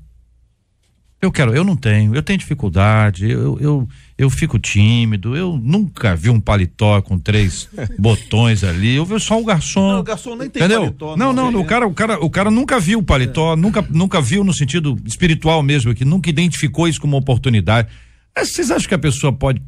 eu 1.20 1.32
quero, 1.32 1.56
eu 1.56 1.64
não 1.64 1.74
tenho, 1.74 2.14
eu 2.14 2.22
tenho 2.22 2.38
dificuldade, 2.38 3.28
eu, 3.28 3.58
eu, 3.58 3.88
eu 4.18 4.28
fico 4.28 4.58
tímido, 4.58 5.34
eu 5.34 5.56
nunca 5.56 6.14
vi 6.14 6.28
um 6.28 6.38
paletó 6.38 7.00
com 7.00 7.18
três 7.18 7.68
botões 7.98 8.62
ali, 8.62 8.94
eu 8.94 9.04
vi 9.04 9.18
só 9.18 9.40
o 9.40 9.44
garçom. 9.44 9.92
Não, 9.92 10.00
o 10.00 10.02
garçom 10.02 10.36
nem 10.36 10.50
tem 10.50 10.62
entendeu? 10.62 10.82
paletó. 10.82 11.16
Não, 11.16 11.32
não, 11.32 11.50
não, 11.50 11.60
o 11.62 11.64
cara, 11.64 11.86
o 11.86 11.94
cara, 11.94 12.24
o 12.24 12.28
cara 12.28 12.50
nunca 12.50 12.78
viu 12.78 12.98
o 12.98 13.02
paletó, 13.02 13.54
é. 13.54 13.56
nunca, 13.56 13.84
nunca 13.90 14.20
viu 14.20 14.44
no 14.44 14.52
sentido 14.52 14.96
espiritual 15.06 15.62
mesmo, 15.62 15.94
que 15.94 16.04
nunca 16.04 16.28
identificou 16.28 16.86
isso 16.86 17.00
como 17.00 17.14
uma 17.14 17.20
oportunidade. 17.20 17.88
Mas 18.36 18.52
vocês 18.52 18.70
acham 18.70 18.86
que 18.86 18.94
a 18.94 18.98
pessoa 18.98 19.32
pode 19.32 19.62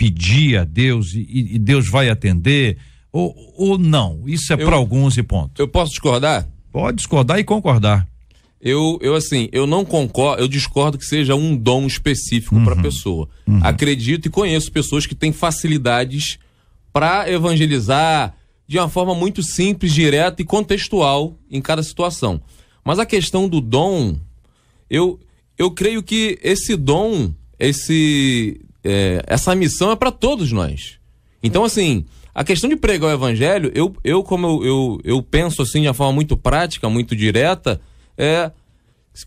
pedir 0.00 0.56
a 0.56 0.64
Deus 0.64 1.12
e, 1.12 1.26
e 1.28 1.58
Deus 1.58 1.86
vai 1.86 2.08
atender? 2.08 2.78
Ou, 3.12 3.34
ou 3.54 3.76
não? 3.76 4.22
Isso 4.26 4.50
é 4.50 4.56
para 4.56 4.74
alguns 4.74 5.18
e 5.18 5.22
ponto. 5.22 5.60
Eu 5.60 5.68
posso 5.68 5.90
discordar? 5.90 6.48
Pode 6.72 6.96
discordar 6.96 7.38
e 7.38 7.44
concordar. 7.44 8.08
Eu, 8.62 8.98
eu 9.02 9.14
assim, 9.14 9.50
eu 9.52 9.66
não 9.66 9.84
concordo, 9.84 10.42
eu 10.42 10.48
discordo 10.48 10.96
que 10.96 11.04
seja 11.04 11.34
um 11.34 11.54
dom 11.54 11.86
específico 11.86 12.56
uhum. 12.56 12.64
para 12.64 12.76
pessoa. 12.76 13.28
Uhum. 13.46 13.60
Acredito 13.62 14.26
e 14.26 14.30
conheço 14.30 14.72
pessoas 14.72 15.04
que 15.04 15.14
têm 15.14 15.32
facilidades 15.32 16.38
para 16.90 17.30
evangelizar 17.30 18.34
de 18.66 18.78
uma 18.78 18.88
forma 18.88 19.14
muito 19.14 19.42
simples, 19.42 19.92
direta 19.92 20.40
e 20.40 20.46
contextual 20.46 21.36
em 21.50 21.60
cada 21.60 21.82
situação. 21.82 22.40
Mas 22.82 22.98
a 22.98 23.04
questão 23.04 23.46
do 23.46 23.60
dom, 23.60 24.16
eu, 24.88 25.20
eu 25.58 25.70
creio 25.70 26.02
que 26.02 26.38
esse 26.42 26.74
dom, 26.74 27.34
esse 27.58 28.60
é, 28.84 29.22
essa 29.26 29.54
missão 29.54 29.90
é 29.90 29.96
para 29.96 30.10
todos 30.10 30.52
nós. 30.52 30.98
Então, 31.42 31.64
assim, 31.64 32.04
a 32.34 32.44
questão 32.44 32.68
de 32.68 32.76
pregar 32.76 33.10
o 33.10 33.14
evangelho, 33.14 33.70
eu, 33.74 33.94
eu 34.04 34.22
como 34.22 34.46
eu, 34.46 34.64
eu, 34.64 35.00
eu 35.04 35.22
penso 35.22 35.62
assim 35.62 35.82
de 35.82 35.88
uma 35.88 35.94
forma 35.94 36.12
muito 36.12 36.36
prática, 36.36 36.88
muito 36.88 37.16
direta, 37.16 37.80
é 38.16 38.50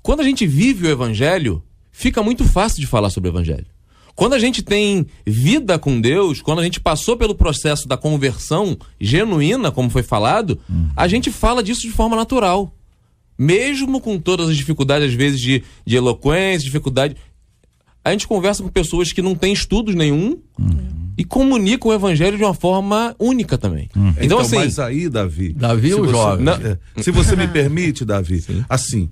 quando 0.01 0.21
a 0.21 0.23
gente 0.23 0.47
vive 0.47 0.87
o 0.87 0.89
evangelho, 0.89 1.61
fica 1.91 2.23
muito 2.23 2.43
fácil 2.45 2.79
de 2.79 2.87
falar 2.87 3.09
sobre 3.09 3.29
o 3.29 3.31
evangelho. 3.31 3.65
Quando 4.15 4.33
a 4.33 4.39
gente 4.39 4.61
tem 4.61 5.07
vida 5.25 5.79
com 5.79 5.99
Deus, 5.99 6.39
quando 6.39 6.59
a 6.59 6.63
gente 6.63 6.79
passou 6.79 7.17
pelo 7.17 7.33
processo 7.33 7.87
da 7.87 7.97
conversão 7.97 8.77
genuína, 8.99 9.71
como 9.71 9.89
foi 9.89 10.03
falado, 10.03 10.59
hum. 10.69 10.89
a 10.95 11.07
gente 11.07 11.31
fala 11.31 11.63
disso 11.63 11.81
de 11.81 11.91
forma 11.91 12.15
natural. 12.15 12.71
Mesmo 13.37 13.99
com 13.99 14.19
todas 14.19 14.49
as 14.49 14.55
dificuldades, 14.55 15.09
às 15.09 15.13
vezes, 15.15 15.41
de, 15.41 15.63
de 15.83 15.95
eloquência, 15.95 16.65
dificuldade 16.65 17.15
a 18.03 18.11
gente 18.11 18.27
conversa 18.27 18.61
com 18.61 18.69
pessoas 18.69 19.13
que 19.13 19.21
não 19.21 19.35
têm 19.35 19.53
estudos 19.53 19.95
nenhum 19.95 20.37
uhum. 20.59 21.11
e 21.17 21.23
comunicam 21.23 21.89
o 21.89 21.93
evangelho 21.93 22.37
de 22.37 22.43
uma 22.43 22.53
forma 22.53 23.15
única 23.17 23.57
também. 23.57 23.89
Uhum. 23.95 24.09
Então, 24.09 24.23
então, 24.23 24.39
assim. 24.39 24.55
Mas 24.57 24.77
aí, 24.77 25.07
Davi. 25.07 25.53
Davi 25.53 25.93
o 25.93 26.07
jovem. 26.07 26.45
Não, 26.45 26.53
é, 26.53 26.77
se 27.01 27.11
você 27.11 27.35
me 27.35 27.47
permite, 27.49 28.03
Davi, 28.03 28.41
Sim. 28.41 28.65
assim, 28.67 29.09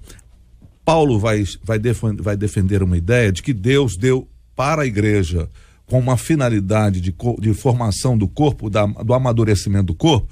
Paulo 0.83 1.19
vai, 1.19 1.45
vai, 1.63 1.79
defender, 1.79 2.21
vai 2.21 2.35
defender 2.35 2.83
uma 2.83 2.97
ideia 2.97 3.31
de 3.31 3.41
que 3.41 3.53
Deus 3.53 3.95
deu 3.95 4.27
para 4.55 4.81
a 4.81 4.85
igreja 4.85 5.49
com 5.85 5.99
uma 5.99 6.17
finalidade 6.17 6.99
de, 7.01 7.13
de 7.39 7.53
formação 7.53 8.17
do 8.17 8.27
corpo, 8.27 8.69
da, 8.69 8.85
do 8.85 9.13
amadurecimento 9.13 9.87
do 9.87 9.95
corpo, 9.95 10.27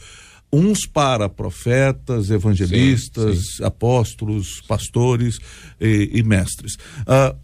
uns 0.51 0.85
para 0.85 1.29
profetas, 1.29 2.29
evangelistas, 2.29 3.37
sim, 3.37 3.43
sim. 3.57 3.63
apóstolos, 3.63 4.61
pastores 4.67 5.39
e, 5.79 6.11
e 6.13 6.23
mestres. 6.23 6.75
Uh, 7.01 7.37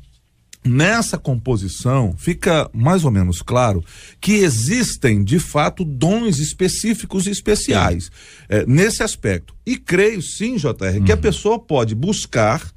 nessa 0.66 1.18
composição 1.18 2.16
fica 2.18 2.70
mais 2.74 3.05
ou 3.05 3.11
menos 3.11 3.41
claro 3.41 3.84
que 4.20 4.34
existem 4.34 5.24
de 5.24 5.39
fato 5.39 5.86
dons 5.86 6.39
específicos 6.39 7.28
e 7.28 7.32
especiais 7.32 8.09
é, 8.49 8.66
nesse 8.66 9.03
aspecto. 9.03 9.53
E 9.66 9.78
creio 9.78 10.22
sim, 10.22 10.57
JR, 10.57 11.03
que 11.05 11.11
a 11.11 11.18
pessoa 11.18 11.59
pode 11.59 11.93
buscar 11.93 12.74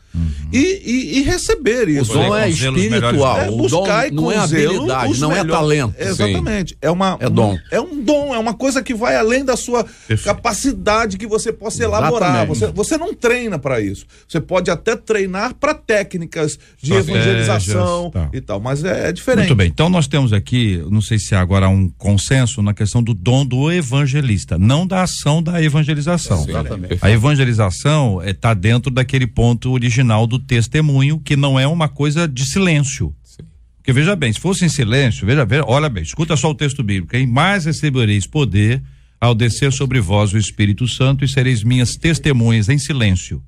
e, 0.53 0.59
e- 0.59 1.19
e 1.19 1.23
receber 1.23 1.87
O 1.87 1.91
isso. 1.91 2.13
dom 2.13 2.35
é 2.37 2.47
com 2.47 2.53
zelos 2.57 2.81
espiritual. 2.83 3.39
É 3.41 3.49
o 3.51 3.57
buscar 3.57 4.03
dom 4.03 4.07
e 4.09 4.11
não 4.15 4.33
é 4.33 4.37
habilidade, 4.39 5.21
não 5.21 5.31
é 5.33 5.35
melhores. 5.43 5.53
talento. 5.53 5.95
Exatamente. 5.99 6.77
É 6.81 6.91
uma 6.91 7.17
É 7.21 7.29
dom. 7.29 7.55
um- 7.55 7.59
é 7.71 7.81
um 7.81 8.03
dom, 8.03 8.35
é 8.35 8.39
uma 8.39 8.55
coisa 8.55 8.83
que 8.83 8.95
vai 8.95 9.17
além 9.17 9.45
da 9.45 9.57
sua 9.57 9.85
capacidade 10.25 11.19
que 11.19 11.27
você 11.27 11.53
possa 11.53 11.83
elaborar. 11.85 12.31
Exatamente. 12.49 12.59
Você, 12.59 12.67
você 12.73 12.97
não 12.97 13.15
treina 13.15 13.59
para 13.59 13.81
isso. 13.81 14.07
Você 14.27 14.41
pode 14.41 14.71
até 14.71 14.97
treinar 14.97 15.55
para 15.55 15.75
técnicas 15.75 16.59
de 16.81 16.93
Estratégias, 16.95 17.27
evangelização 17.27 18.11
tá. 18.11 18.31
e 18.33 18.41
tal, 18.41 18.61
mas 18.61 18.85
é, 18.85 19.09
é 19.09 19.13
diferente. 19.13 19.47
Muito 19.49 19.57
bem, 19.57 19.69
então 19.69 19.89
nós 19.89 20.07
temos 20.07 20.33
aqui, 20.33 20.83
não 20.91 21.01
sei 21.01 21.19
se 21.19 21.35
há 21.35 21.41
agora 21.41 21.69
um 21.69 21.89
consenso 21.99 22.63
na 22.63 22.73
questão 22.75 23.03
do 23.03 23.15
dom 23.15 23.45
do 23.45 23.71
evangelista, 23.71 24.59
não 24.59 24.87
da 24.87 25.03
ação 25.03 25.43
da 25.43 25.63
evangelização. 25.63 26.45
Exatamente. 26.49 26.99
A 27.01 27.11
evangelização 27.11 28.23
está 28.25 28.55
dentro 28.55 28.91
daquele 28.91 29.27
ponto 29.27 29.71
original 29.73 29.98
do 30.27 30.39
testemunho, 30.39 31.21
que 31.21 31.37
não 31.37 31.59
é 31.59 31.67
uma 31.67 31.89
coisa 31.89 32.27
de 32.27 32.45
silêncio. 32.45 33.15
Sim. 33.23 33.43
Porque 33.77 33.93
veja 33.93 34.15
bem, 34.17 34.33
se 34.33 34.41
fosse 34.41 34.65
em 34.65 34.69
silêncio, 34.69 35.27
veja, 35.27 35.45
veja, 35.45 35.65
olha 35.67 35.89
bem, 35.89 36.03
escuta 36.03 36.37
só 36.37 36.51
o 36.51 36.55
texto 36.55 36.83
bíblico. 36.83 37.17
Em 37.17 37.27
mais 37.27 37.65
recebereis 37.65 38.27
poder 38.27 38.83
ao 39.21 39.35
descer 39.35 39.73
sobre 39.73 40.01
vós 40.01 40.33
o 40.33 40.39
Espírito 40.39 40.87
Santo 40.87 41.25
e 41.25 41.29
sereis 41.29 41.63
minhas 41.63 41.97
testemunhas 41.97 42.69
em 42.69 42.79
silêncio. 42.79 43.43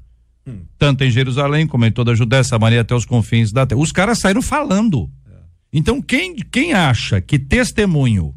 Tanto 0.78 1.04
em 1.04 1.10
Jerusalém 1.10 1.66
como 1.66 1.84
em 1.84 1.92
toda 1.92 2.12
a 2.12 2.14
Judéia, 2.14 2.42
Samaria 2.42 2.80
até 2.80 2.94
os 2.94 3.04
confins 3.04 3.52
da 3.52 3.66
terra. 3.66 3.80
Os 3.80 3.92
caras 3.92 4.18
saíram 4.18 4.42
falando. 4.42 5.08
Então, 5.72 6.02
quem, 6.02 6.34
quem 6.36 6.72
acha 6.72 7.20
que 7.20 7.38
testemunho 7.38 8.34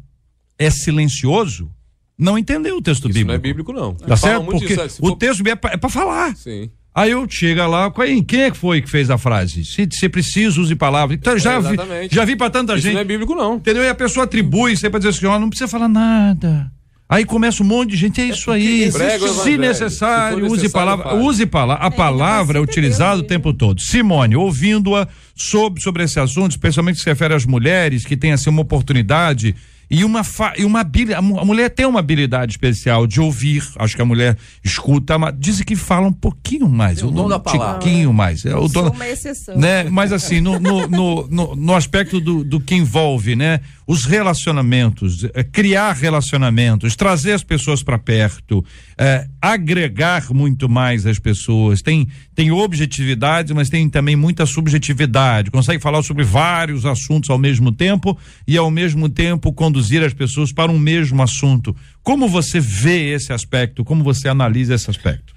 é 0.56 0.70
silencioso, 0.70 1.70
não 2.16 2.38
entendeu 2.38 2.76
o 2.76 2.82
texto 2.82 3.08
Isso 3.08 3.18
bíblico. 3.18 3.28
não 3.28 3.34
é 3.34 3.38
bíblico, 3.38 3.72
não. 3.72 3.94
Tá 3.94 4.16
certo? 4.16 4.44
Porque 4.44 4.76
disso, 4.76 4.88
se 4.88 4.98
o 5.02 5.16
texto 5.16 5.38
bíblico 5.38 5.66
é 5.66 5.76
pra, 5.76 5.88
é 5.88 5.90
falar. 5.90 6.36
Sim. 6.36 6.70
Aí 6.94 7.10
eu 7.10 7.26
chega 7.28 7.66
lá, 7.66 7.90
quem, 7.90 8.22
quem 8.22 8.42
é 8.42 8.50
que 8.52 8.56
foi 8.56 8.80
que 8.80 8.88
fez 8.88 9.10
a 9.10 9.18
frase? 9.18 9.64
Se, 9.64 9.88
se 9.90 10.08
precisa, 10.08 10.60
use 10.60 10.76
palavras. 10.76 11.18
Então, 11.18 11.36
já, 11.36 11.58
vi, 11.58 11.74
exatamente. 11.74 12.14
já 12.14 12.24
vi 12.24 12.36
pra 12.36 12.48
tanta 12.48 12.74
Isso 12.74 12.82
gente. 12.82 12.94
não 12.94 13.00
é 13.00 13.04
bíblico, 13.04 13.34
não. 13.34 13.56
Entendeu? 13.56 13.82
E 13.82 13.88
a 13.88 13.94
pessoa 13.94 14.24
atribui 14.24 14.72
isso 14.74 14.86
aí 14.86 14.90
pra 14.90 14.98
dizer 15.00 15.10
assim, 15.10 15.26
ó, 15.26 15.36
não 15.38 15.48
precisa 15.48 15.66
falar 15.66 15.88
nada. 15.88 16.70
Aí 17.08 17.24
começa 17.24 17.62
um 17.62 17.66
monte 17.66 17.90
de 17.90 17.96
gente, 17.96 18.20
é 18.20 18.26
isso 18.26 18.50
aí. 18.50 18.90
Prega 18.92 19.24
o 19.24 19.28
Se 19.42 19.58
necessário, 19.58 20.36
Se 20.36 20.40
for 20.42 20.52
use 20.52 20.62
necessário, 20.62 20.70
palavra. 20.72 21.04
fale. 21.10 21.22
Use 21.22 21.46
palavra. 21.46 21.84
A 21.86 21.90
palavra 21.90 22.58
é 22.58 22.62
utilizada 22.62 23.20
o 23.20 23.24
tempo 23.24 23.52
todo. 23.52 23.80
Simone, 23.80 24.36
ouvindo-a 24.36 25.06
sobre, 25.34 25.82
sobre 25.82 26.04
esse 26.04 26.18
assunto, 26.20 26.52
especialmente 26.52 27.00
se 27.00 27.06
refere 27.06 27.34
às 27.34 27.44
mulheres 27.44 28.04
que 28.06 28.16
têm 28.16 28.32
assim 28.32 28.48
uma 28.50 28.62
oportunidade 28.62 29.54
e 29.90 30.04
uma 30.04 30.24
fa- 30.24 30.54
e 30.56 30.64
uma 30.64 30.80
a, 31.16 31.22
mu- 31.22 31.38
a 31.38 31.44
mulher 31.44 31.68
tem 31.70 31.86
uma 31.86 32.00
habilidade 32.00 32.52
especial 32.52 33.06
de 33.06 33.20
ouvir. 33.20 33.62
Acho 33.78 33.96
que 33.96 34.02
a 34.02 34.04
mulher 34.04 34.36
escuta, 34.62 35.18
mas 35.18 35.34
dizem 35.38 35.64
que 35.64 35.76
fala 35.76 36.06
um 36.06 36.12
pouquinho 36.12 36.68
mais. 36.68 37.02
O 37.02 37.10
dom 37.10 37.28
da 37.28 37.38
palavra. 37.38 37.76
Um 37.76 37.78
pouquinho 37.80 38.12
mais. 38.12 38.44
É 38.44 38.56
o 38.56 38.68
dom, 38.68 38.88
uma 38.90 39.08
exceção. 39.08 39.56
né? 39.58 39.84
Mas 39.84 40.12
assim, 40.12 40.40
no, 40.40 40.58
no, 40.58 40.86
no, 40.88 41.26
no- 41.28 41.56
no 41.56 41.74
aspecto 41.74 42.20
do, 42.20 42.42
do 42.44 42.60
que 42.60 42.74
envolve, 42.74 43.36
né? 43.36 43.60
Os 43.86 44.04
relacionamentos, 44.04 45.24
eh, 45.24 45.44
criar 45.44 45.92
relacionamentos, 45.92 46.96
trazer 46.96 47.32
as 47.32 47.44
pessoas 47.44 47.82
para 47.82 47.98
perto, 47.98 48.64
eh, 48.96 49.26
agregar 49.40 50.32
muito 50.32 50.68
mais 50.68 51.04
as 51.06 51.18
pessoas. 51.18 51.82
Tem, 51.82 52.08
tem 52.34 52.50
objetividade, 52.50 53.52
mas 53.52 53.68
tem 53.68 53.88
também 53.88 54.16
muita 54.16 54.46
subjetividade. 54.46 55.50
Consegue 55.50 55.82
falar 55.82 56.02
sobre 56.02 56.24
vários 56.24 56.86
assuntos 56.86 57.28
ao 57.28 57.38
mesmo 57.38 57.70
tempo 57.70 58.18
e 58.48 58.56
ao 58.56 58.70
mesmo 58.70 59.08
tempo 59.08 59.52
conduzir 59.52 60.02
as 60.02 60.14
pessoas 60.14 60.52
para 60.52 60.72
um 60.72 60.78
mesmo 60.78 61.22
assunto. 61.22 61.76
Como 62.02 62.26
você 62.28 62.58
vê 62.60 63.12
esse 63.12 63.32
aspecto? 63.32 63.84
Como 63.84 64.02
você 64.02 64.28
analisa 64.28 64.74
esse 64.74 64.88
aspecto? 64.88 65.33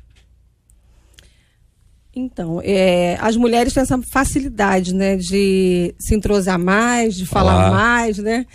Então, 2.20 2.60
é, 2.64 3.18
as 3.22 3.36
mulheres 3.38 3.74
têm 3.74 3.82
essa 3.84 4.00
facilidade, 4.12 4.94
né, 4.94 5.16
de 5.18 5.94
se 6.00 6.16
entrosar 6.16 6.58
mais, 6.60 7.16
de 7.16 7.26
falar 7.26 7.54
Falar. 7.64 7.72
mais, 7.72 8.18
né? 8.18 8.46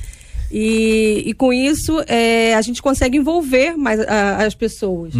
E, 0.50 1.22
e 1.26 1.32
com 1.34 1.52
isso 1.52 2.02
é, 2.06 2.54
a 2.54 2.60
gente 2.62 2.82
consegue 2.82 3.16
envolver 3.16 3.76
mais 3.76 4.00
a- 4.00 4.44
as 4.44 4.54
pessoas. 4.54 5.14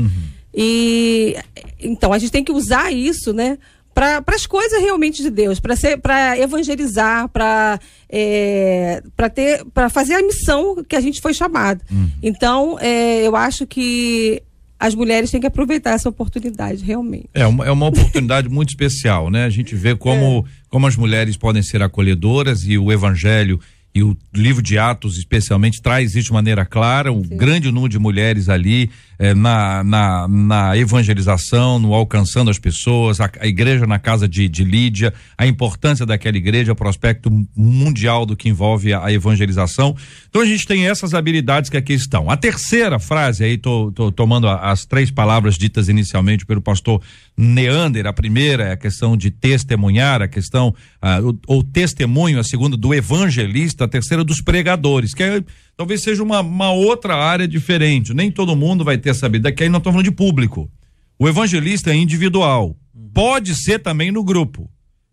E 0.55 1.35
então 1.81 2.13
a 2.13 2.19
gente 2.19 2.31
tem 2.33 2.45
que 2.45 2.53
usar 2.53 2.93
isso, 2.93 3.33
né? 3.33 3.57
Para 3.95 4.23
as 4.27 4.47
coisas 4.47 4.81
realmente 4.81 5.23
de 5.23 5.29
Deus, 5.31 5.61
para 5.61 5.77
ser, 5.77 5.99
para 5.99 6.39
evangelizar, 6.39 7.29
para 7.29 7.79
é, 8.09 9.03
para 9.17 9.29
ter, 9.29 9.65
para 9.73 9.89
fazer 9.91 10.15
a 10.15 10.23
missão 10.23 10.83
que 10.87 10.97
a 10.97 11.01
gente 11.01 11.21
foi 11.21 11.35
chamado. 11.35 11.83
Então, 12.23 12.79
é, 12.81 13.27
eu 13.27 13.35
acho 13.37 13.67
que 13.67 14.43
as 14.83 14.97
mulheres 14.97 15.31
têm 15.31 15.41
que 15.41 15.47
aproveitar 15.47 15.93
essa 15.93 16.09
oportunidade, 16.09 16.85
realmente. 16.85 17.29
É 17.33 17.47
uma, 17.47 17.65
é 17.65 17.71
uma 17.71 17.87
oportunidade 17.87 18.49
muito 18.49 18.71
especial, 18.71 19.31
né? 19.31 19.45
A 19.45 19.49
gente 19.49 19.77
vê 19.77 19.95
como, 19.95 20.45
como 20.69 20.89
as 20.89 20.97
mulheres 20.97 21.37
podem 21.37 21.63
ser 21.63 21.81
acolhedoras 21.83 22.65
e 22.65 22.77
o 22.77 22.91
evangelho 22.91 23.61
e 23.95 24.03
o 24.03 24.17
livro 24.35 24.61
de 24.61 24.77
Atos, 24.79 25.19
especialmente, 25.19 25.81
traz 25.81 26.17
isso 26.17 26.27
de 26.27 26.33
maneira 26.33 26.67
clara, 26.67 27.13
um 27.13 27.23
grande 27.23 27.71
número 27.71 27.91
de 27.91 27.99
mulheres 28.01 28.49
ali 28.49 28.91
eh, 29.23 29.35
na, 29.35 29.85
na, 29.85 30.27
na 30.27 30.77
evangelização, 30.77 31.79
no 31.79 31.95
alcançando 31.95 32.51
as 32.51 32.59
pessoas, 32.59 33.21
a, 33.21 33.31
a 33.39 33.47
igreja 33.47 33.87
na 33.87 34.01
casa 34.01 34.29
de, 34.29 34.49
de 34.49 34.65
Lídia, 34.65 35.15
a 35.39 35.47
importância 35.47 36.05
daquela 36.05 36.37
igreja, 36.37 36.73
o 36.73 36.75
prospecto 36.75 37.31
mundial 37.57 38.27
do 38.27 38.35
que 38.35 38.49
envolve 38.49 38.93
a, 38.93 39.05
a 39.05 39.13
evangelização. 39.13 39.95
Então 40.29 40.43
a 40.43 40.45
gente 40.45 40.67
tem 40.67 40.89
essas 40.89 41.15
habilidades 41.15 41.71
que 41.71 41.77
aqui 41.77 41.93
estão. 41.93 42.29
A 42.29 42.37
terceira 42.37 42.99
frase, 42.99 43.45
aí 43.45 43.57
tô, 43.57 43.93
tô 43.93 44.11
tomando 44.11 44.49
as 44.49 44.85
três 44.85 45.09
palavras 45.09 45.57
ditas 45.57 45.89
inicialmente 45.89 46.45
pelo 46.45 46.61
pastor 46.61 47.01
Neander, 47.37 48.07
a 48.09 48.13
primeira 48.13 48.65
é 48.65 48.73
a 48.73 48.77
questão 48.77 49.17
de 49.17 49.31
testemunhar, 49.31 50.21
a 50.21 50.29
questão, 50.29 50.75
ah, 51.01 51.21
o, 51.21 51.59
o 51.59 51.63
testemunho, 51.63 52.41
a 52.41 52.45
segunda 52.45 52.77
do 52.77 52.93
evangelista, 52.93 53.85
a 53.85 53.89
terceira 53.89 54.25
dos 54.25 54.41
pregadores, 54.41 55.15
que 55.15 55.23
é, 55.23 55.43
talvez 55.77 56.03
seja 56.03 56.23
uma, 56.23 56.41
uma 56.41 56.73
outra 56.73 57.17
área 57.17 57.49
diferente. 57.49 58.13
Nem 58.13 58.31
todo 58.31 58.55
mundo 58.55 58.85
vai 58.85 58.99
ter 58.99 59.12
essa 59.13 59.27
habilidade, 59.27 59.57
que 59.57 59.63
aí 59.63 59.69
nós 59.69 59.79
estamos 59.79 59.95
falando 59.95 60.11
de 60.11 60.17
público. 60.17 60.71
O 61.19 61.29
evangelista 61.29 61.91
é 61.91 61.95
individual. 61.95 62.77
Pode 63.15 63.55
ser 63.55 63.79
também 63.79 64.11
no 64.11 64.25
grupo. 64.25 64.69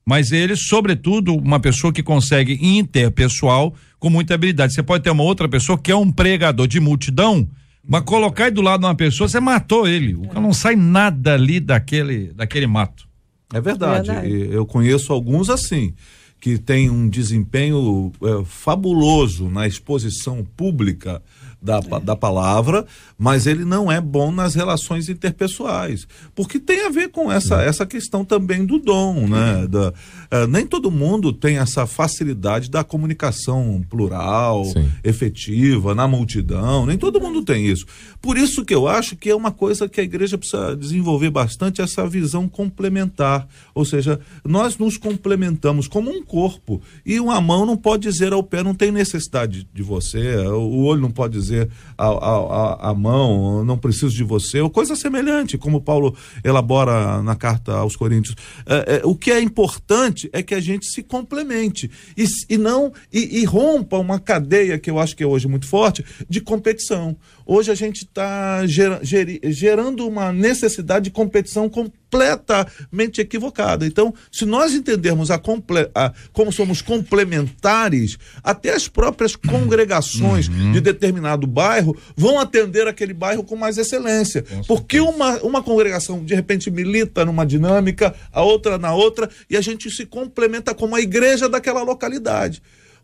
Mas 0.06 0.32
ele, 0.32 0.56
sobretudo, 0.56 1.36
uma 1.36 1.60
pessoa 1.60 1.94
que 1.94 2.02
consegue 2.02 2.58
interpessoal 2.60 3.76
com 4.00 4.10
muita 4.10 4.34
habilidade. 4.34 4.74
Você 4.74 4.82
pode 4.82 5.04
ter 5.04 5.12
uma 5.12 5.24
outra 5.24 5.48
pessoa 5.48 5.78
que 5.78 5.92
é 5.92 5.96
um 5.96 6.12
pregador 6.12 6.68
de 6.68 6.80
multidão, 6.80 7.48
mas 7.88 8.02
colocar 8.04 8.46
aí 8.46 8.52
do 8.52 8.62
lado 8.62 8.80
de 8.80 8.88
uma 8.88 8.96
pessoa, 8.96 9.28
você 9.28 9.40
matou 9.40 9.88
ele. 9.88 10.16
O 10.16 10.28
cara 10.28 10.42
não 10.42 10.54
sai 10.54 10.76
nada 10.76 11.36
ali 11.36 11.60
daquele, 11.60 12.34
daquele 12.34 12.66
mato. 12.66 13.08
É 13.54 13.62
verdade. 13.62 14.08
Verdade. 14.12 14.30
E 14.30 14.52
Eu 14.52 14.66
conheço 14.66 15.14
alguns 15.14 15.50
assim, 15.50 15.94
que 16.40 16.58
têm 16.58 16.90
um 16.90 17.10
desempenho 17.10 18.12
eh, 18.24 18.44
fabuloso 18.46 19.50
na 19.50 19.68
exposição 19.68 20.44
pública 20.56 21.22
da, 21.62 21.82
pa- 21.82 22.00
da 22.00 22.16
palavra, 22.16 22.86
mas 23.18 23.46
ele 23.48 23.66
não 23.66 23.92
é 23.92 24.00
bom 24.00 24.32
nas 24.32 24.56
relações 24.56 25.10
interpessoais. 25.10 26.08
Porque 26.34 26.60
tem 26.60 26.86
a 26.86 26.90
ver 26.90 27.10
com 27.10 27.32
essa, 27.32 27.62
essa 27.62 27.86
questão 27.86 28.24
também 28.24 28.66
do 28.66 28.80
dom, 28.80 29.28
né? 29.28 29.68
Da, 29.68 29.94
eh, 30.32 30.48
nem 30.48 30.66
todo 30.66 30.90
mundo 30.90 31.34
tem 31.34 31.58
essa 31.58 31.86
facilidade 31.86 32.70
da 32.70 32.84
comunicação 32.84 33.84
plural, 33.90 34.64
Sim. 34.66 34.90
efetiva, 35.04 35.94
na 35.94 36.08
multidão, 36.08 36.86
nem 36.86 36.98
todo 36.98 37.20
mundo 37.20 37.44
tem 37.44 37.66
isso. 37.66 37.86
Por 38.22 38.38
isso 38.38 38.64
que 38.64 38.74
eu 38.74 38.88
acho 38.88 39.16
que 39.16 39.30
é 39.30 39.36
uma 39.36 39.52
coisa 39.52 39.90
que 39.90 40.00
a 40.00 40.04
igreja 40.04 40.38
precisa 40.38 40.76
desenvolver 40.76 41.30
bastante 41.30 41.82
essa 41.82 42.08
visão 42.08 42.48
complementar, 42.48 43.48
ou 43.74 43.84
seja, 43.84 44.20
nós 44.46 44.78
nos 44.78 44.98
complementamos 44.98 45.88
como 45.88 46.10
um 46.10 46.24
corpo 46.24 46.82
e 47.06 47.20
uma 47.20 47.40
mão 47.42 47.66
não 47.66 47.76
pode 47.76 48.04
dizer 48.04 48.32
ao 48.34 48.44
pé 48.44 48.64
não 48.64 48.74
tem 48.74 48.92
necessidade 48.92 49.68
de 49.74 49.84
você, 49.84 50.38
o 50.48 50.84
olho 50.84 51.02
não 51.02 51.12
pode 51.12 51.34
dizer 51.34 51.49
à, 51.98 52.08
à, 52.08 52.90
à 52.90 52.94
mão 52.94 53.64
não 53.64 53.78
preciso 53.78 54.16
de 54.16 54.24
você, 54.24 54.62
ou 54.62 54.70
coisa 54.70 54.96
semelhante, 54.96 55.58
como 55.58 55.82
Paulo 55.82 56.16
elabora 56.44 57.22
na 57.22 57.36
carta 57.36 57.74
aos 57.74 57.96
Coríntios. 57.96 58.36
É, 58.66 58.96
é, 58.98 59.02
o 59.04 59.16
que 59.16 59.32
é 59.32 59.40
importante 59.40 60.30
é 60.34 60.42
que 60.42 60.56
a 60.56 60.60
gente 60.60 60.86
se 60.86 61.04
complemente 61.04 61.90
e, 62.18 62.26
e 62.50 62.58
não 62.58 62.92
e, 63.12 63.40
e 63.40 63.46
rompa 63.46 63.98
uma 63.98 64.20
cadeia 64.20 64.78
que 64.80 64.90
eu 64.90 65.00
acho 65.00 65.16
que 65.16 65.24
é 65.24 65.28
hoje 65.28 65.48
muito 65.48 65.68
forte 65.68 66.04
de 66.30 66.42
competição. 66.42 67.16
Hoje 67.46 67.72
a 67.72 67.76
gente 67.76 68.04
está 68.04 68.62
gerando 68.66 70.08
uma 70.08 70.32
necessidade 70.32 71.06
de 71.06 71.12
competição 71.12 71.68
com 71.70 71.90
completamente 72.10 73.22
equivocada. 73.22 73.86
Então, 73.86 74.14
se 74.32 74.46
nós 74.46 74.74
entendermos 74.74 75.30
a, 75.30 75.38
comple 75.38 75.90
a 75.94 76.12
como 76.34 76.52
somos 76.52 76.82
complementares, 76.82 78.18
até 78.44 78.74
as 78.74 78.88
próprias 78.88 79.36
congregações 79.36 80.50
Uhum. 80.50 80.72
de 80.72 80.82
determinado 80.82 81.39
bairro 81.48 81.96
vão 82.16 82.40
atender 82.40 82.88
aquele 82.88 83.14
bairro 83.14 83.44
com 83.44 83.56
mais 83.56 83.78
excelência. 83.78 84.44
Porque 84.68 85.00
uma, 85.00 85.38
uma 85.44 85.62
congregação, 85.64 86.24
de 86.24 86.34
repente, 86.36 86.70
milita 86.72 87.26
numa 87.26 87.46
dinâmica, 87.46 88.14
a 88.32 88.42
outra 88.42 88.78
na 88.78 88.94
outra, 88.94 89.30
e 89.50 89.56
a 89.58 89.62
gente 89.62 89.90
se 89.92 90.06
complementa 90.06 90.74
como 90.74 90.96
a 90.96 91.02
igreja 91.02 91.48
daquela 91.50 91.84
localidade. 91.84 92.62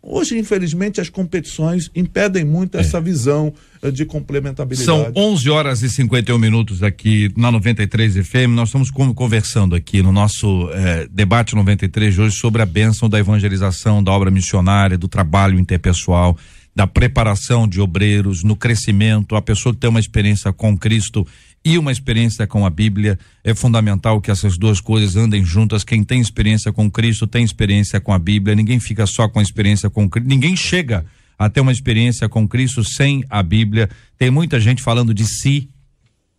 Hoje, 0.08 0.38
infelizmente, 0.38 1.02
as 1.02 1.10
competições 1.10 1.90
impedem 1.96 2.46
muito 2.46 2.78
essa 2.78 3.02
visão 3.02 3.52
eh, 3.82 3.90
de 3.90 4.06
complementabilidade. 4.06 4.86
São 4.86 5.12
11 5.16 5.50
horas 5.50 5.82
e 5.82 5.90
51 5.90 6.38
minutos 6.38 6.84
aqui 6.84 7.32
na 7.36 7.52
93 7.52 8.18
FM. 8.28 8.50
Nós 8.52 8.70
estamos 8.70 8.92
con- 8.92 9.12
conversando 9.16 9.74
aqui 9.74 10.04
no 10.04 10.12
nosso 10.12 10.70
eh, 10.74 11.08
debate 11.10 11.56
93 11.56 12.14
de 12.14 12.22
hoje 12.22 12.36
sobre 12.38 12.62
a 12.62 12.68
bênção 12.68 13.10
da 13.10 13.18
evangelização, 13.18 14.04
da 14.04 14.12
obra 14.12 14.30
missionária, 14.30 14.96
do 14.96 15.08
trabalho 15.08 15.58
interpessoal, 15.58 16.38
da 16.76 16.86
preparação 16.86 17.68
de 17.68 17.80
obreiros, 17.80 18.44
no 18.44 18.56
crescimento. 18.56 19.36
A 19.36 19.42
pessoa 19.42 19.74
tem 19.74 19.90
uma 19.90 20.00
experiência 20.00 20.52
com 20.52 20.78
Cristo 20.78 21.26
e 21.64 21.78
uma 21.78 21.92
experiência 21.92 22.46
com 22.46 22.66
a 22.66 22.70
Bíblia. 22.70 23.18
É 23.44 23.56
fundamental 23.56 24.20
que 24.20 24.30
essas 24.30 24.58
duas 24.58 24.82
coisas 24.82 25.16
andem 25.16 25.46
juntas. 25.46 25.86
Quem 25.86 26.04
tem 26.04 26.20
experiência 26.20 26.74
com 26.74 26.92
Cristo 26.92 27.26
tem 27.26 27.44
experiência 27.46 28.02
com 28.02 28.12
a 28.12 28.20
Bíblia. 28.20 28.56
Ninguém 28.56 28.80
fica 28.80 29.08
só 29.08 29.30
com 29.30 29.40
a 29.40 29.42
experiência 29.42 29.90
com 29.90 30.10
Cristo. 30.10 30.28
Ninguém 30.28 30.56
chega 30.56 31.06
a 31.40 31.50
ter 31.50 31.62
uma 31.62 31.72
experiência 31.72 32.28
com 32.28 32.48
Cristo 32.48 32.84
sem 32.84 33.24
a 33.30 33.42
Bíblia. 33.42 33.90
Tem 34.18 34.30
muita 34.30 34.60
gente 34.60 34.82
falando 34.82 35.14
de 35.14 35.26
si, 35.26 35.70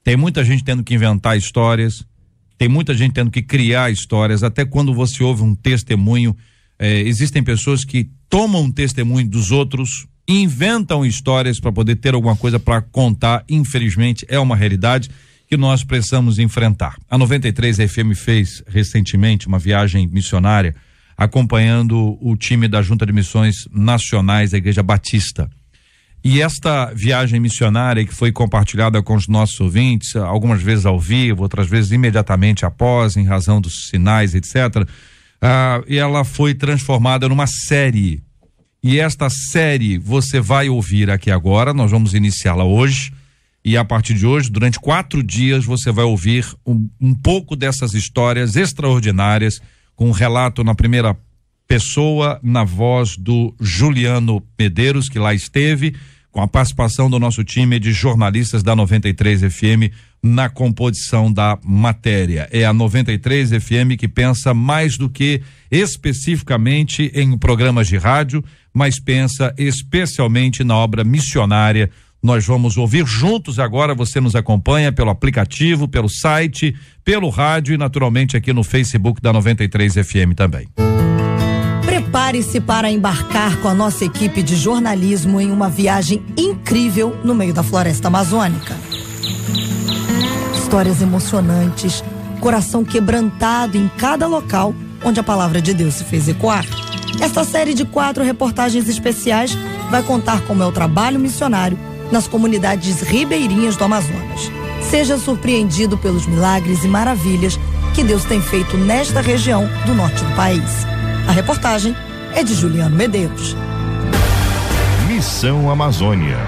tem 0.05 0.17
muita 0.17 0.45
gente 0.45 0.63
tendo 0.63 0.85
que 0.85 0.95
inventar 0.95 1.37
histórias, 1.37 2.05
tem 2.59 2.69
muita 2.69 2.95
gente 2.95 3.13
tendo 3.13 3.31
que 3.31 3.43
criar 3.43 3.91
histórias. 3.91 4.43
Até 4.43 4.65
quando 4.65 4.95
você 4.95 5.25
ouve 5.25 5.43
um 5.43 5.55
testemunho, 5.55 6.37
eh, 6.79 7.01
existem 7.01 7.43
pessoas 7.43 7.85
que 7.85 8.11
tomam 8.29 8.71
testemunho 8.71 9.29
dos 9.29 9.51
outros, 9.51 10.07
inventam 10.29 11.05
histórias 11.05 11.61
para 11.61 11.73
poder 11.73 11.97
ter 11.97 12.15
alguma 12.15 12.37
coisa 12.37 12.59
para 12.59 12.81
contar. 12.81 13.45
Infelizmente, 13.49 14.25
é 14.29 14.39
uma 14.39 14.57
realidade 14.57 15.11
que 15.49 15.57
nós 15.57 15.85
precisamos 15.85 16.39
enfrentar. 16.39 16.97
A 17.09 17.17
93 17.17 17.77
FM 17.77 18.15
fez 18.17 18.63
recentemente 18.67 19.47
uma 19.47 19.59
viagem 19.59 20.07
missionária 20.07 20.75
acompanhando 21.17 22.19
o 22.21 22.37
time 22.37 22.69
da 22.69 22.83
Junta 22.83 23.07
de 23.07 23.13
Missões 23.13 23.55
Nacionais 23.73 24.51
da 24.51 24.59
Igreja 24.59 24.83
Batista. 24.83 25.49
E 26.23 26.43
esta 26.43 26.93
viagem 26.93 27.39
missionária 27.39 28.05
que 28.05 28.13
foi 28.13 28.33
compartilhada 28.33 29.01
com 29.03 29.15
os 29.15 29.29
nossos 29.29 29.61
ouvintes, 29.61 30.17
algumas 30.17 30.61
vezes 30.61 30.85
ao 30.85 30.99
vivo, 30.99 31.43
outras 31.43 31.69
vezes 31.69 31.93
imediatamente 31.93 32.67
após, 32.67 33.17
em 33.17 33.25
razão 33.25 33.61
dos 33.61 33.89
sinais, 33.89 34.35
etc., 34.35 34.87
ah, 35.41 35.83
e 35.87 35.97
ela 35.97 36.25
foi 36.25 36.55
transformada 36.55 37.29
numa 37.29 37.47
série. 37.47 38.23
E 38.89 39.01
esta 39.01 39.29
série 39.29 39.99
você 39.99 40.39
vai 40.39 40.69
ouvir 40.69 41.11
aqui 41.11 41.29
agora, 41.29 41.75
nós 41.75 41.91
vamos 41.91 42.15
iniciá-la 42.15 42.63
hoje. 42.63 43.13
E 43.65 43.77
a 43.77 43.85
partir 43.85 44.15
de 44.15 44.25
hoje, 44.25 44.49
durante 44.49 44.79
quatro 44.79 45.25
dias, 45.25 45.65
você 45.65 45.91
vai 45.91 46.05
ouvir 46.05 46.47
um, 46.65 46.89
um 47.01 47.13
pouco 47.13 47.57
dessas 47.57 47.95
histórias 47.95 48.55
extraordinárias, 48.55 49.61
com 49.97 50.07
um 50.09 50.13
relato 50.13 50.63
na 50.63 50.73
primeira 50.73 51.17
pessoa, 51.67 52.39
na 52.45 52.63
voz 52.63 53.17
do 53.17 53.53
Juliano 53.61 54.41
Medeiros, 54.57 55.09
que 55.09 55.19
lá 55.19 55.35
esteve, 55.35 55.97
com 56.31 56.41
a 56.41 56.47
participação 56.47 57.11
do 57.11 57.19
nosso 57.19 57.43
time 57.43 57.81
de 57.81 57.93
jornalistas 57.93 58.63
da 58.63 58.77
93 58.77 59.53
FM 59.53 59.91
na 60.23 60.49
composição 60.49 61.33
da 61.33 61.59
matéria. 61.65 62.49
É 62.53 62.65
a 62.65 62.73
93 62.73 63.51
FM 63.51 63.97
que 63.99 64.07
pensa 64.07 64.53
mais 64.53 64.97
do 64.97 65.09
que 65.09 65.43
especificamente 65.71 67.11
em 67.15 67.37
programas 67.37 67.89
de 67.89 67.97
rádio, 67.97 68.45
mas 68.77 69.01
pensa 69.01 69.55
especialmente 69.57 70.63
na 70.63 70.77
obra 70.77 71.03
missionária. 71.03 71.89
Nós 72.23 72.45
vamos 72.45 72.77
ouvir 72.77 73.07
juntos 73.07 73.59
agora. 73.59 73.95
Você 73.95 74.21
nos 74.21 74.37
acompanha 74.37 74.93
pelo 74.93 75.09
aplicativo, 75.09 75.89
pelo 75.89 76.11
site, 76.11 76.77
pelo 77.03 77.31
rádio 77.31 77.73
e 77.75 77.79
naturalmente 77.79 78.37
aqui 78.37 78.53
no 78.53 78.63
Facebook 78.63 79.23
da 79.23 79.33
93 79.33 79.95
FM 79.95 80.35
também. 80.37 80.69
Prepare-se 81.87 82.61
para 82.61 82.91
embarcar 82.91 83.57
com 83.61 83.69
a 83.69 83.75
nossa 83.75 84.05
equipe 84.05 84.43
de 84.43 84.57
jornalismo 84.57 85.41
em 85.41 85.51
uma 85.51 85.71
viagem 85.71 86.23
incrível 86.37 87.19
no 87.25 87.35
meio 87.35 87.55
da 87.55 87.63
floresta 87.63 88.09
amazônica. 88.09 88.77
Histórias 90.55 91.01
emocionantes, 91.01 92.05
coração 92.41 92.85
quebrantado 92.85 93.79
em 93.79 93.89
cada 93.97 94.27
local 94.27 94.75
onde 95.03 95.19
a 95.19 95.23
palavra 95.23 95.63
de 95.63 95.73
Deus 95.73 95.95
se 95.95 96.05
fez 96.05 96.29
ecoar. 96.29 96.67
Esta 97.21 97.45
série 97.45 97.75
de 97.75 97.85
quatro 97.85 98.23
reportagens 98.23 98.89
especiais 98.89 99.57
vai 99.91 100.03
contar 100.03 100.43
como 100.43 100.63
é 100.63 100.67
o 100.67 100.73
trabalho 100.73 101.19
missionário 101.19 101.79
nas 102.11 102.27
comunidades 102.29 103.01
ribeirinhas 103.01 103.77
do 103.77 103.85
Amazonas. 103.85 104.51
Seja 104.91 105.19
surpreendido 105.19 105.99
pelos 105.99 106.27
milagres 106.27 106.85
e 106.85 106.89
maravilhas 106.89 107.59
que 107.95 108.05
Deus 108.05 108.25
tem 108.25 108.41
feito 108.41 108.77
nesta 108.77 109.21
região 109.21 109.69
do 109.85 109.95
norte 109.95 110.23
do 110.23 110.37
país. 110.37 110.87
A 111.27 111.33
reportagem 111.33 111.97
é 112.35 112.43
de 112.43 112.55
Juliano 112.55 112.95
Medeiros. 112.95 113.57
Missão 115.09 115.71
Amazônia. 115.71 116.39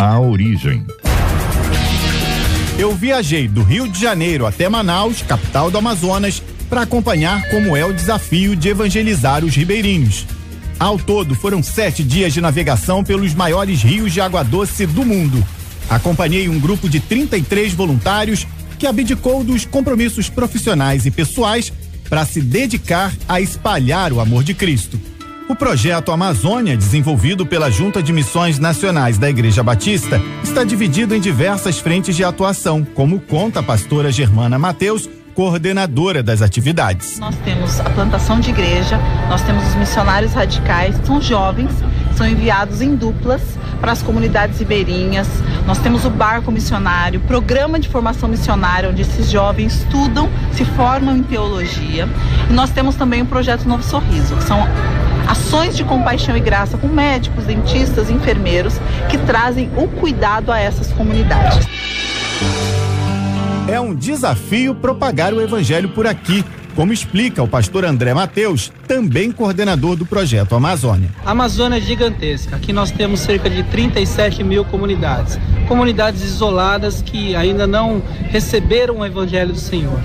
A 0.00 0.20
origem. 0.20 0.84
Eu 2.78 2.94
viajei 2.94 3.48
do 3.48 3.62
Rio 3.62 3.88
de 3.88 3.98
Janeiro 3.98 4.44
até 4.44 4.68
Manaus, 4.68 5.22
capital 5.22 5.70
do 5.70 5.78
Amazonas, 5.78 6.42
para 6.68 6.82
acompanhar 6.82 7.48
como 7.50 7.76
é 7.76 7.84
o 7.84 7.92
desafio 7.92 8.54
de 8.56 8.68
evangelizar 8.68 9.44
os 9.44 9.54
ribeirinhos. 9.54 10.26
Ao 10.78 10.98
todo, 10.98 11.34
foram 11.34 11.62
sete 11.62 12.04
dias 12.04 12.34
de 12.34 12.40
navegação 12.40 13.02
pelos 13.02 13.34
maiores 13.34 13.82
rios 13.82 14.12
de 14.12 14.20
água 14.20 14.42
doce 14.42 14.86
do 14.86 15.04
mundo. 15.04 15.42
Acompanhei 15.88 16.48
um 16.48 16.58
grupo 16.58 16.88
de 16.88 17.00
33 17.00 17.72
voluntários 17.72 18.46
que 18.78 18.86
abdicou 18.86 19.42
dos 19.42 19.64
compromissos 19.64 20.28
profissionais 20.28 21.06
e 21.06 21.10
pessoais 21.10 21.72
para 22.08 22.26
se 22.26 22.40
dedicar 22.40 23.12
a 23.28 23.40
espalhar 23.40 24.12
o 24.12 24.20
amor 24.20 24.44
de 24.44 24.54
Cristo. 24.54 25.00
O 25.48 25.54
projeto 25.54 26.10
Amazônia, 26.10 26.76
desenvolvido 26.76 27.46
pela 27.46 27.70
Junta 27.70 28.02
de 28.02 28.12
Missões 28.12 28.58
Nacionais 28.58 29.16
da 29.16 29.30
Igreja 29.30 29.62
Batista, 29.62 30.20
está 30.42 30.64
dividido 30.64 31.14
em 31.14 31.20
diversas 31.20 31.78
frentes 31.78 32.16
de 32.16 32.24
atuação, 32.24 32.84
como 32.84 33.20
conta 33.20 33.60
a 33.60 33.62
pastora 33.62 34.10
Germana 34.10 34.58
Mateus, 34.58 35.08
coordenadora 35.36 36.22
das 36.22 36.40
atividades. 36.40 37.18
Nós 37.18 37.36
temos 37.44 37.78
a 37.78 37.90
plantação 37.90 38.40
de 38.40 38.48
igreja, 38.48 38.98
nós 39.28 39.42
temos 39.42 39.68
os 39.68 39.74
missionários 39.74 40.32
radicais, 40.32 40.96
são 41.04 41.20
jovens, 41.20 41.70
são 42.16 42.26
enviados 42.26 42.80
em 42.80 42.96
duplas 42.96 43.42
para 43.78 43.92
as 43.92 44.02
comunidades 44.02 44.58
ribeirinhas. 44.58 45.28
Nós 45.66 45.76
temos 45.76 46.06
o 46.06 46.10
barco 46.10 46.50
missionário, 46.50 47.20
programa 47.20 47.78
de 47.78 47.86
formação 47.86 48.30
missionária, 48.30 48.88
onde 48.88 49.02
esses 49.02 49.30
jovens 49.30 49.74
estudam, 49.74 50.30
se 50.52 50.64
formam 50.64 51.14
em 51.14 51.22
teologia. 51.22 52.08
E 52.48 52.52
nós 52.54 52.70
temos 52.70 52.94
também 52.94 53.20
o 53.20 53.26
projeto 53.26 53.68
Novo 53.68 53.82
Sorriso, 53.82 54.34
que 54.36 54.44
são 54.44 54.66
ações 55.28 55.76
de 55.76 55.84
compaixão 55.84 56.34
e 56.34 56.40
graça 56.40 56.78
com 56.78 56.88
médicos, 56.88 57.44
dentistas, 57.44 58.08
enfermeiros 58.08 58.80
que 59.10 59.18
trazem 59.18 59.70
o 59.76 59.86
cuidado 59.86 60.50
a 60.50 60.58
essas 60.58 60.90
comunidades. 60.94 61.66
É 63.68 63.80
um 63.80 63.92
desafio 63.92 64.76
propagar 64.76 65.34
o 65.34 65.40
evangelho 65.40 65.88
por 65.88 66.06
aqui, 66.06 66.44
como 66.76 66.92
explica 66.92 67.42
o 67.42 67.48
pastor 67.48 67.84
André 67.84 68.14
Mateus, 68.14 68.72
também 68.86 69.32
coordenador 69.32 69.96
do 69.96 70.06
projeto 70.06 70.54
Amazônia. 70.54 71.10
A 71.24 71.32
Amazônia 71.32 71.78
é 71.78 71.80
gigantesca. 71.80 72.54
Aqui 72.54 72.72
nós 72.72 72.92
temos 72.92 73.18
cerca 73.18 73.50
de 73.50 73.64
37 73.64 74.44
mil 74.44 74.64
comunidades. 74.64 75.36
Comunidades 75.66 76.22
isoladas 76.22 77.02
que 77.02 77.34
ainda 77.34 77.66
não 77.66 78.00
receberam 78.30 78.98
o 78.98 79.04
evangelho 79.04 79.52
do 79.52 79.58
Senhor. 79.58 80.00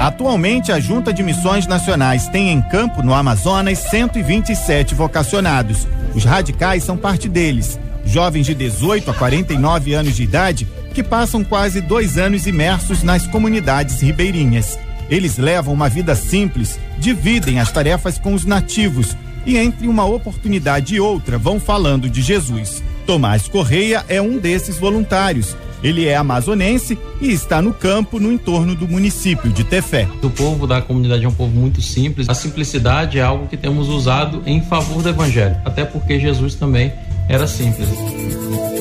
Atualmente, 0.00 0.72
a 0.72 0.80
Junta 0.80 1.12
de 1.12 1.22
Missões 1.22 1.68
Nacionais 1.68 2.26
tem 2.28 2.50
em 2.50 2.60
campo 2.62 3.00
no 3.00 3.14
Amazonas 3.14 3.78
127 3.78 4.92
vocacionados. 4.92 5.86
Os 6.16 6.24
radicais 6.24 6.82
são 6.82 6.96
parte 6.96 7.28
deles. 7.28 7.78
Jovens 8.04 8.46
de 8.46 8.54
18 8.54 9.10
a 9.10 9.14
49 9.14 9.92
anos 9.92 10.16
de 10.16 10.22
idade 10.24 10.66
que 10.98 11.02
passam 11.04 11.44
quase 11.44 11.80
dois 11.80 12.18
anos 12.18 12.48
imersos 12.48 13.04
nas 13.04 13.24
comunidades 13.24 14.00
ribeirinhas. 14.00 14.76
Eles 15.08 15.38
levam 15.38 15.72
uma 15.72 15.88
vida 15.88 16.16
simples, 16.16 16.76
dividem 16.98 17.60
as 17.60 17.70
tarefas 17.70 18.18
com 18.18 18.34
os 18.34 18.44
nativos 18.44 19.16
e, 19.46 19.56
entre 19.56 19.86
uma 19.86 20.04
oportunidade 20.04 20.96
e 20.96 21.00
outra, 21.00 21.38
vão 21.38 21.60
falando 21.60 22.10
de 22.10 22.20
Jesus. 22.20 22.82
Tomás 23.06 23.46
Correia 23.46 24.04
é 24.08 24.20
um 24.20 24.38
desses 24.38 24.76
voluntários. 24.76 25.56
Ele 25.84 26.04
é 26.04 26.16
amazonense 26.16 26.98
e 27.20 27.30
está 27.30 27.62
no 27.62 27.72
campo 27.72 28.18
no 28.18 28.32
entorno 28.32 28.74
do 28.74 28.88
município 28.88 29.52
de 29.52 29.62
Tefé. 29.62 30.08
O 30.20 30.30
povo 30.30 30.66
da 30.66 30.82
comunidade 30.82 31.24
é 31.24 31.28
um 31.28 31.32
povo 31.32 31.54
muito 31.54 31.80
simples. 31.80 32.28
A 32.28 32.34
simplicidade 32.34 33.20
é 33.20 33.22
algo 33.22 33.46
que 33.46 33.56
temos 33.56 33.88
usado 33.88 34.42
em 34.44 34.62
favor 34.62 35.00
do 35.00 35.10
evangelho, 35.10 35.58
até 35.64 35.84
porque 35.84 36.18
Jesus 36.18 36.56
também 36.56 36.92
era 37.28 37.46
simples. 37.46 37.88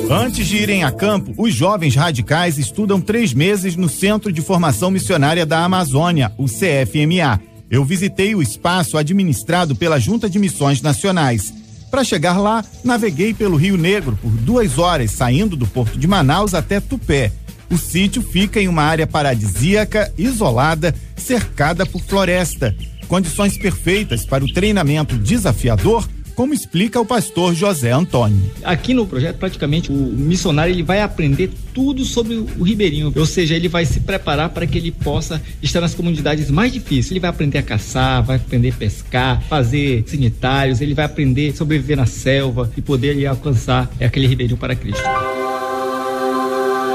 Antes 0.09 0.47
de 0.47 0.55
irem 0.55 0.85
a 0.85 0.91
campo, 0.91 1.33
os 1.37 1.53
jovens 1.53 1.93
radicais 1.93 2.57
estudam 2.57 3.01
três 3.01 3.33
meses 3.33 3.75
no 3.75 3.89
Centro 3.89 4.31
de 4.31 4.41
Formação 4.41 4.89
Missionária 4.89 5.45
da 5.45 5.65
Amazônia, 5.65 6.31
o 6.37 6.45
CFMA. 6.45 7.41
Eu 7.69 7.83
visitei 7.83 8.33
o 8.33 8.41
espaço 8.41 8.97
administrado 8.97 9.75
pela 9.75 9.99
Junta 9.99 10.29
de 10.29 10.39
Missões 10.39 10.81
Nacionais. 10.81 11.53
Para 11.91 12.05
chegar 12.05 12.37
lá, 12.37 12.63
naveguei 12.85 13.33
pelo 13.33 13.57
Rio 13.57 13.77
Negro 13.77 14.17
por 14.21 14.31
duas 14.31 14.77
horas, 14.77 15.11
saindo 15.11 15.57
do 15.57 15.67
porto 15.67 15.99
de 15.99 16.07
Manaus 16.07 16.53
até 16.53 16.79
Tupé. 16.79 17.33
O 17.69 17.77
sítio 17.77 18.21
fica 18.21 18.61
em 18.61 18.69
uma 18.69 18.83
área 18.83 19.05
paradisíaca, 19.05 20.13
isolada, 20.17 20.95
cercada 21.17 21.85
por 21.85 22.01
floresta. 22.01 22.73
Condições 23.09 23.57
perfeitas 23.57 24.25
para 24.25 24.45
o 24.45 24.53
treinamento 24.53 25.17
desafiador 25.17 26.07
como 26.37 26.53
explica 26.53 27.01
o 27.01 27.05
pastor 27.05 27.55
José 27.55 27.91
Antônio. 27.91 28.39
Aqui 28.63 28.93
no 28.93 29.07
projeto, 29.07 29.37
praticamente, 29.37 29.91
o 29.91 29.95
missionário 29.95 30.71
ele 30.71 30.83
vai 30.83 31.01
aprender 31.01 31.49
tudo 31.73 32.05
sobre 32.05 32.35
o 32.35 32.63
ribeirinho, 32.63 33.11
ou 33.15 33.25
seja, 33.25 33.55
ele 33.55 33.67
vai 33.67 33.85
se 33.85 34.01
preparar 34.01 34.49
para 34.49 34.67
que 34.67 34.77
ele 34.77 34.91
possa 34.91 35.41
estar 35.63 35.81
nas 35.81 35.95
comunidades 35.95 36.51
mais 36.51 36.71
difíceis. 36.71 37.09
Ele 37.09 37.19
vai 37.19 37.31
aprender 37.31 37.57
a 37.57 37.63
caçar, 37.63 38.23
vai 38.23 38.35
aprender 38.35 38.69
a 38.69 38.73
pescar, 38.73 39.41
fazer 39.49 40.03
sanitários, 40.05 40.79
ele 40.79 40.93
vai 40.93 41.05
aprender 41.05 41.53
a 41.53 41.55
sobreviver 41.55 41.97
na 41.97 42.05
selva 42.05 42.71
e 42.77 42.81
poder 42.83 43.09
ali, 43.09 43.25
alcançar 43.25 43.91
aquele 43.99 44.27
ribeirinho 44.27 44.59
para 44.59 44.75
Cristo. 44.75 45.01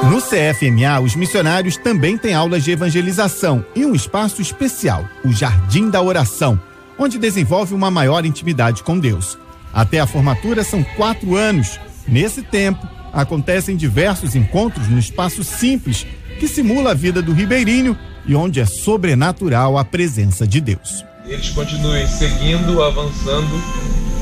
No 0.09 0.21
CFMA, 0.21 1.01
os 1.01 1.17
missionários 1.17 1.77
também 1.77 2.17
têm 2.17 2.33
aulas 2.33 2.63
de 2.63 2.71
evangelização 2.71 3.65
e 3.75 3.85
um 3.85 3.93
espaço 3.93 4.41
especial, 4.41 5.05
o 5.25 5.33
Jardim 5.33 5.91
da 5.91 6.01
Oração 6.01 6.61
onde 6.99 7.19
desenvolve 7.19 7.75
uma 7.75 7.91
maior 7.91 8.25
intimidade 8.25 8.83
com 8.83 8.99
Deus. 8.99 9.39
Até 9.73 10.01
a 10.01 10.07
formatura 10.07 10.63
são 10.63 10.83
quatro 10.97 11.37
anos. 11.37 11.79
Nesse 12.07 12.43
tempo, 12.43 12.87
acontecem 13.13 13.77
diversos 13.77 14.35
encontros 14.35 14.89
no 14.89 14.99
espaço 14.99 15.43
simples 15.45 16.07
que 16.39 16.49
simula 16.49 16.91
a 16.91 16.95
vida 16.95 17.23
do 17.23 17.33
ribeirinho 17.33 17.97
e 18.27 18.35
onde 18.35 18.61
é 18.61 18.67
sobrenatural 18.67 19.79
a 19.79 19.85
presença 19.85 20.47
de 20.47 20.61
Deus. 20.61 21.05
Eles 21.27 21.51
continuem 21.51 22.07
seguindo, 22.07 22.83
avançando 22.83 23.63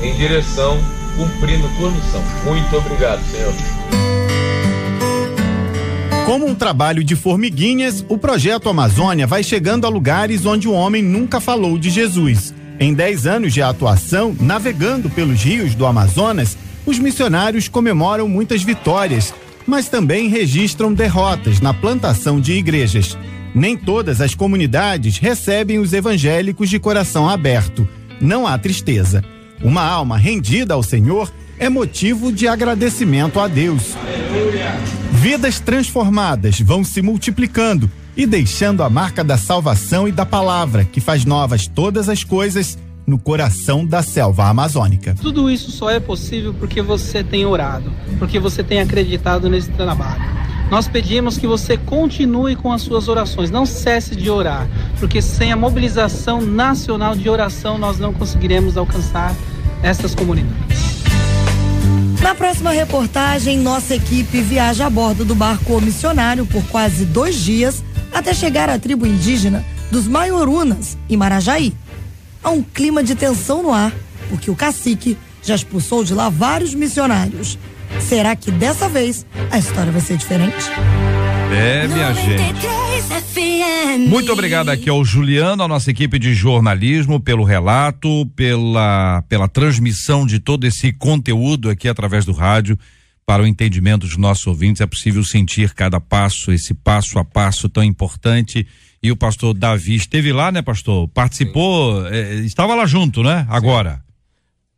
em 0.01 0.15
direção, 0.15 0.77
cumprindo 1.17 1.67
tua 1.77 1.91
missão. 1.91 2.21
Muito 2.45 2.77
obrigado, 2.77 3.23
Senhor. 3.31 3.53
Como 6.25 6.45
um 6.45 6.55
trabalho 6.55 7.03
de 7.03 7.15
formiguinhas, 7.15 8.05
o 8.07 8.17
projeto 8.17 8.69
Amazônia 8.69 9.27
vai 9.27 9.43
chegando 9.43 9.85
a 9.85 9.89
lugares 9.89 10.45
onde 10.45 10.67
o 10.67 10.71
homem 10.71 11.01
nunca 11.03 11.41
falou 11.41 11.77
de 11.77 11.89
Jesus. 11.89 12.53
Em 12.81 12.95
10 12.95 13.27
anos 13.27 13.53
de 13.53 13.61
atuação, 13.61 14.35
navegando 14.39 15.07
pelos 15.07 15.43
rios 15.43 15.75
do 15.75 15.85
Amazonas, 15.85 16.57
os 16.83 16.97
missionários 16.97 17.67
comemoram 17.67 18.27
muitas 18.27 18.63
vitórias, 18.63 19.35
mas 19.67 19.87
também 19.87 20.29
registram 20.29 20.91
derrotas 20.91 21.61
na 21.61 21.75
plantação 21.75 22.41
de 22.41 22.53
igrejas. 22.53 23.15
Nem 23.53 23.77
todas 23.77 24.19
as 24.19 24.33
comunidades 24.33 25.19
recebem 25.19 25.77
os 25.77 25.93
evangélicos 25.93 26.71
de 26.71 26.79
coração 26.79 27.29
aberto. 27.29 27.87
Não 28.19 28.47
há 28.47 28.57
tristeza. 28.57 29.23
Uma 29.61 29.83
alma 29.83 30.17
rendida 30.17 30.73
ao 30.73 30.81
Senhor 30.81 31.31
é 31.59 31.69
motivo 31.69 32.31
de 32.31 32.47
agradecimento 32.47 33.39
a 33.39 33.47
Deus. 33.47 33.95
Vidas 35.11 35.59
transformadas 35.59 36.59
vão 36.59 36.83
se 36.83 36.99
multiplicando 37.03 37.91
e 38.15 38.25
deixando 38.25 38.83
a 38.83 38.89
marca 38.89 39.23
da 39.23 39.37
salvação 39.37 40.07
e 40.07 40.11
da 40.11 40.25
palavra, 40.25 40.85
que 40.85 40.99
faz 40.99 41.25
novas 41.25 41.67
todas 41.67 42.09
as 42.09 42.23
coisas 42.23 42.77
no 43.05 43.17
coração 43.17 43.85
da 43.85 44.01
selva 44.03 44.45
amazônica. 44.45 45.15
Tudo 45.19 45.49
isso 45.49 45.71
só 45.71 45.89
é 45.89 45.99
possível 45.99 46.53
porque 46.53 46.81
você 46.81 47.23
tem 47.23 47.45
orado, 47.45 47.91
porque 48.19 48.39
você 48.39 48.63
tem 48.63 48.79
acreditado 48.79 49.49
nesse 49.49 49.71
trabalho. 49.71 50.21
Nós 50.69 50.87
pedimos 50.87 51.37
que 51.37 51.45
você 51.45 51.75
continue 51.75 52.55
com 52.55 52.71
as 52.71 52.81
suas 52.81 53.09
orações, 53.09 53.51
não 53.51 53.65
cesse 53.65 54.15
de 54.15 54.29
orar, 54.29 54.69
porque 54.99 55.21
sem 55.21 55.51
a 55.51 55.55
mobilização 55.57 56.41
nacional 56.41 57.13
de 57.13 57.29
oração 57.29 57.77
nós 57.77 57.99
não 57.99 58.13
conseguiremos 58.13 58.77
alcançar 58.77 59.35
essas 59.83 60.15
comunidades. 60.15 61.01
Na 62.21 62.35
próxima 62.35 62.71
reportagem, 62.71 63.59
nossa 63.59 63.95
equipe 63.95 64.41
viaja 64.41 64.85
a 64.85 64.89
bordo 64.89 65.25
do 65.25 65.35
barco 65.35 65.81
missionário 65.81 66.45
por 66.45 66.63
quase 66.67 67.03
dois 67.03 67.35
dias 67.35 67.83
até 68.11 68.33
chegar 68.33 68.69
à 68.69 68.77
tribo 68.77 69.05
indígena 69.05 69.63
dos 69.89 70.07
Maiorunas, 70.07 70.97
em 71.09 71.17
Marajaí. 71.17 71.73
Há 72.43 72.49
um 72.49 72.63
clima 72.63 73.03
de 73.03 73.15
tensão 73.15 73.61
no 73.61 73.71
ar, 73.71 73.93
porque 74.29 74.49
o 74.49 74.55
cacique 74.55 75.17
já 75.43 75.55
expulsou 75.55 76.03
de 76.03 76.13
lá 76.13 76.29
vários 76.29 76.73
missionários. 76.73 77.57
Será 77.99 78.35
que 78.35 78.51
dessa 78.51 78.87
vez 78.87 79.25
a 79.51 79.57
história 79.57 79.91
vai 79.91 80.01
ser 80.01 80.17
diferente? 80.17 80.69
É, 81.53 81.87
minha 81.87 82.13
gente. 82.13 82.67
Muito 84.07 84.31
obrigado 84.31 84.69
aqui 84.69 84.89
ao 84.89 85.03
Juliano, 85.03 85.63
a 85.63 85.67
nossa 85.67 85.91
equipe 85.91 86.17
de 86.17 86.33
jornalismo, 86.33 87.19
pelo 87.19 87.43
relato, 87.43 88.25
pela, 88.35 89.21
pela 89.27 89.49
transmissão 89.49 90.25
de 90.25 90.39
todo 90.39 90.65
esse 90.65 90.93
conteúdo 90.93 91.69
aqui 91.69 91.89
através 91.89 92.23
do 92.23 92.31
rádio 92.31 92.77
para 93.25 93.43
o 93.43 93.47
entendimento 93.47 94.05
dos 94.05 94.17
nossos 94.17 94.45
ouvintes. 94.47 94.81
É 94.81 94.85
possível 94.85 95.23
sentir 95.23 95.73
cada 95.73 95.99
passo, 95.99 96.51
esse 96.51 96.73
passo 96.73 97.19
a 97.19 97.25
passo 97.25 97.69
tão 97.69 97.83
importante. 97.83 98.65
E 99.01 99.11
o 99.11 99.17
pastor 99.17 99.53
Davi 99.53 99.95
esteve 99.95 100.31
lá, 100.31 100.51
né, 100.51 100.61
pastor? 100.61 101.07
Participou, 101.07 102.05
eh, 102.07 102.35
estava 102.41 102.75
lá 102.75 102.85
junto, 102.85 103.23
né? 103.23 103.45
Agora. 103.49 104.03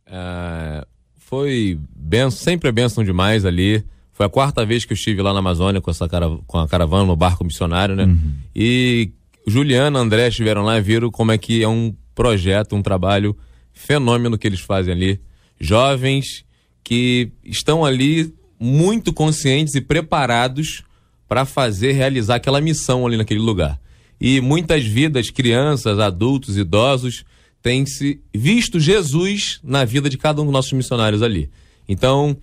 É, 0.06 0.86
foi 1.18 1.78
benção, 1.94 2.30
sempre 2.30 2.68
é 2.68 2.72
bênção 2.72 3.04
demais 3.04 3.44
ali. 3.44 3.84
Foi 4.12 4.26
a 4.26 4.28
quarta 4.28 4.64
vez 4.64 4.84
que 4.84 4.92
eu 4.92 4.94
estive 4.94 5.20
lá 5.20 5.32
na 5.32 5.40
Amazônia 5.40 5.80
com, 5.80 5.90
essa 5.90 6.08
cara, 6.08 6.28
com 6.46 6.58
a 6.58 6.68
caravana 6.68 7.04
no 7.04 7.16
barco 7.16 7.44
missionário, 7.44 7.96
né? 7.96 8.04
Uhum. 8.04 8.34
E 8.54 9.10
Juliana 9.46 9.98
e 9.98 10.02
André 10.02 10.28
estiveram 10.28 10.62
lá 10.62 10.78
e 10.78 10.80
viram 10.80 11.10
como 11.10 11.32
é 11.32 11.38
que 11.38 11.62
é 11.62 11.68
um 11.68 11.94
projeto, 12.14 12.76
um 12.76 12.82
trabalho 12.82 13.36
fenômeno 13.72 14.38
que 14.38 14.46
eles 14.46 14.60
fazem 14.60 14.94
ali. 14.94 15.20
Jovens 15.60 16.44
que 16.84 17.32
estão 17.42 17.84
ali 17.84 18.32
muito 18.60 19.12
conscientes 19.12 19.74
e 19.74 19.80
preparados 19.80 20.84
para 21.26 21.44
fazer, 21.44 21.92
realizar 21.92 22.36
aquela 22.36 22.60
missão 22.60 23.06
ali 23.06 23.16
naquele 23.16 23.40
lugar. 23.40 23.80
E 24.20 24.40
muitas 24.40 24.84
vidas, 24.84 25.30
crianças, 25.30 25.98
adultos, 25.98 26.56
idosos, 26.56 27.24
têm 27.62 27.86
se 27.86 28.20
visto 28.32 28.78
Jesus 28.78 29.58
na 29.64 29.84
vida 29.84 30.08
de 30.08 30.18
cada 30.18 30.40
um 30.40 30.44
dos 30.44 30.52
nossos 30.52 30.72
missionários 30.72 31.22
ali. 31.22 31.50
Então, 31.88 32.36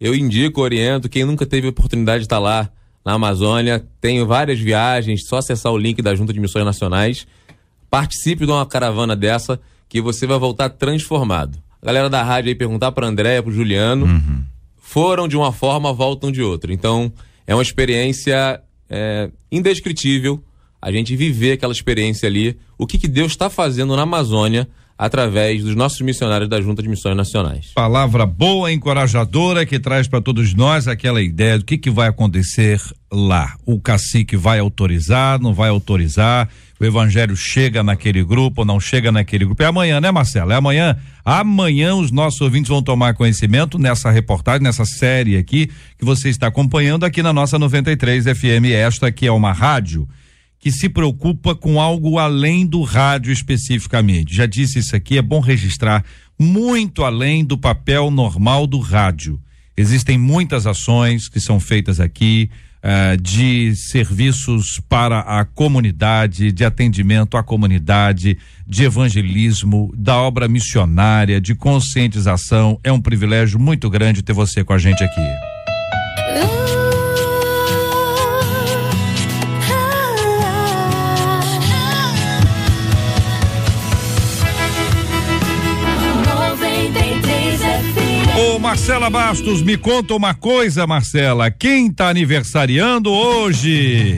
eu 0.00 0.14
indico, 0.14 0.62
oriento, 0.62 1.08
quem 1.08 1.24
nunca 1.24 1.44
teve 1.44 1.66
oportunidade 1.66 2.20
de 2.20 2.26
estar 2.26 2.38
lá 2.38 2.70
na 3.04 3.14
Amazônia, 3.14 3.84
tem 4.00 4.24
várias 4.24 4.58
viagens, 4.58 5.26
só 5.26 5.38
acessar 5.38 5.72
o 5.72 5.78
link 5.78 6.00
da 6.00 6.14
Junta 6.14 6.32
de 6.32 6.40
Missões 6.40 6.64
Nacionais. 6.64 7.26
Participe 7.90 8.46
de 8.46 8.52
uma 8.52 8.66
caravana 8.66 9.16
dessa 9.16 9.60
que 9.88 10.00
você 10.00 10.26
vai 10.26 10.38
voltar 10.38 10.68
transformado. 10.70 11.58
A 11.82 11.86
galera 11.86 12.10
da 12.10 12.22
rádio 12.22 12.48
aí 12.48 12.54
perguntar 12.54 12.92
para 12.92 13.06
André, 13.06 13.40
para 13.40 13.52
Juliano, 13.52 14.06
uhum. 14.06 14.44
foram 14.76 15.28
de 15.28 15.36
uma 15.36 15.52
forma, 15.52 15.92
voltam 15.92 16.30
de 16.32 16.42
outra. 16.42 16.72
Então, 16.72 17.12
é 17.46 17.54
uma 17.54 17.62
experiência 17.62 18.60
é, 18.90 19.30
indescritível 19.50 20.42
a 20.80 20.92
gente 20.92 21.16
viver 21.16 21.52
aquela 21.52 21.72
experiência 21.72 22.28
ali, 22.28 22.56
o 22.76 22.86
que, 22.86 22.98
que 22.98 23.08
Deus 23.08 23.32
está 23.32 23.50
fazendo 23.50 23.96
na 23.96 24.02
Amazônia 24.02 24.68
através 24.98 25.62
dos 25.62 25.76
nossos 25.76 26.00
missionários 26.00 26.50
da 26.50 26.60
Junta 26.60 26.82
de 26.82 26.88
Missões 26.88 27.16
Nacionais. 27.16 27.70
Palavra 27.72 28.26
boa, 28.26 28.72
encorajadora, 28.72 29.64
que 29.64 29.78
traz 29.78 30.08
para 30.08 30.20
todos 30.20 30.52
nós 30.54 30.88
aquela 30.88 31.22
ideia 31.22 31.56
do 31.56 31.64
que, 31.64 31.78
que 31.78 31.88
vai 31.88 32.08
acontecer 32.08 32.80
lá. 33.10 33.54
O 33.64 33.80
cacique 33.80 34.36
vai 34.36 34.58
autorizar, 34.58 35.40
não 35.40 35.54
vai 35.54 35.70
autorizar, 35.70 36.48
o 36.80 36.84
evangelho 36.84 37.36
chega 37.36 37.82
naquele 37.82 38.24
grupo 38.24 38.64
não 38.64 38.80
chega 38.80 39.12
naquele 39.12 39.44
grupo. 39.44 39.62
É 39.62 39.66
amanhã, 39.66 40.00
né, 40.00 40.10
Marcelo? 40.10 40.52
É 40.52 40.56
amanhã. 40.56 40.96
Amanhã 41.24 41.94
os 41.94 42.10
nossos 42.10 42.40
ouvintes 42.40 42.68
vão 42.68 42.82
tomar 42.82 43.14
conhecimento 43.14 43.78
nessa 43.78 44.10
reportagem, 44.10 44.62
nessa 44.62 44.84
série 44.84 45.36
aqui 45.36 45.70
que 45.98 46.04
você 46.04 46.28
está 46.28 46.48
acompanhando 46.48 47.04
aqui 47.04 47.22
na 47.22 47.32
nossa 47.32 47.58
93 47.58 48.24
FM. 48.24 48.66
Esta 48.72 49.08
aqui 49.08 49.26
é 49.26 49.32
uma 49.32 49.52
rádio 49.52 50.08
que 50.68 50.72
se 50.72 50.86
preocupa 50.86 51.54
com 51.54 51.80
algo 51.80 52.18
além 52.18 52.66
do 52.66 52.82
rádio 52.82 53.32
especificamente. 53.32 54.34
Já 54.34 54.44
disse 54.44 54.78
isso 54.78 54.94
aqui, 54.94 55.16
é 55.16 55.22
bom 55.22 55.40
registrar, 55.40 56.04
muito 56.38 57.04
além 57.04 57.42
do 57.42 57.56
papel 57.56 58.10
normal 58.10 58.66
do 58.66 58.78
rádio. 58.78 59.40
Existem 59.74 60.18
muitas 60.18 60.66
ações 60.66 61.26
que 61.26 61.40
são 61.40 61.58
feitas 61.58 62.00
aqui 62.00 62.50
uh, 62.84 63.16
de 63.16 63.74
serviços 63.76 64.78
para 64.90 65.20
a 65.20 65.42
comunidade, 65.46 66.52
de 66.52 66.66
atendimento 66.66 67.38
à 67.38 67.42
comunidade, 67.42 68.36
de 68.66 68.84
evangelismo, 68.84 69.90
da 69.96 70.18
obra 70.18 70.48
missionária, 70.48 71.40
de 71.40 71.54
conscientização. 71.54 72.78
É 72.84 72.92
um 72.92 73.00
privilégio 73.00 73.58
muito 73.58 73.88
grande 73.88 74.22
ter 74.22 74.34
você 74.34 74.62
com 74.62 74.74
a 74.74 74.78
gente 74.78 75.02
aqui. 75.02 76.67
Marcela 88.88 89.10
Bastos, 89.10 89.60
me 89.60 89.76
conta 89.76 90.14
uma 90.14 90.32
coisa, 90.32 90.86
Marcela. 90.86 91.50
Quem 91.50 91.92
tá 91.92 92.08
aniversariando 92.08 93.12
hoje? 93.12 94.16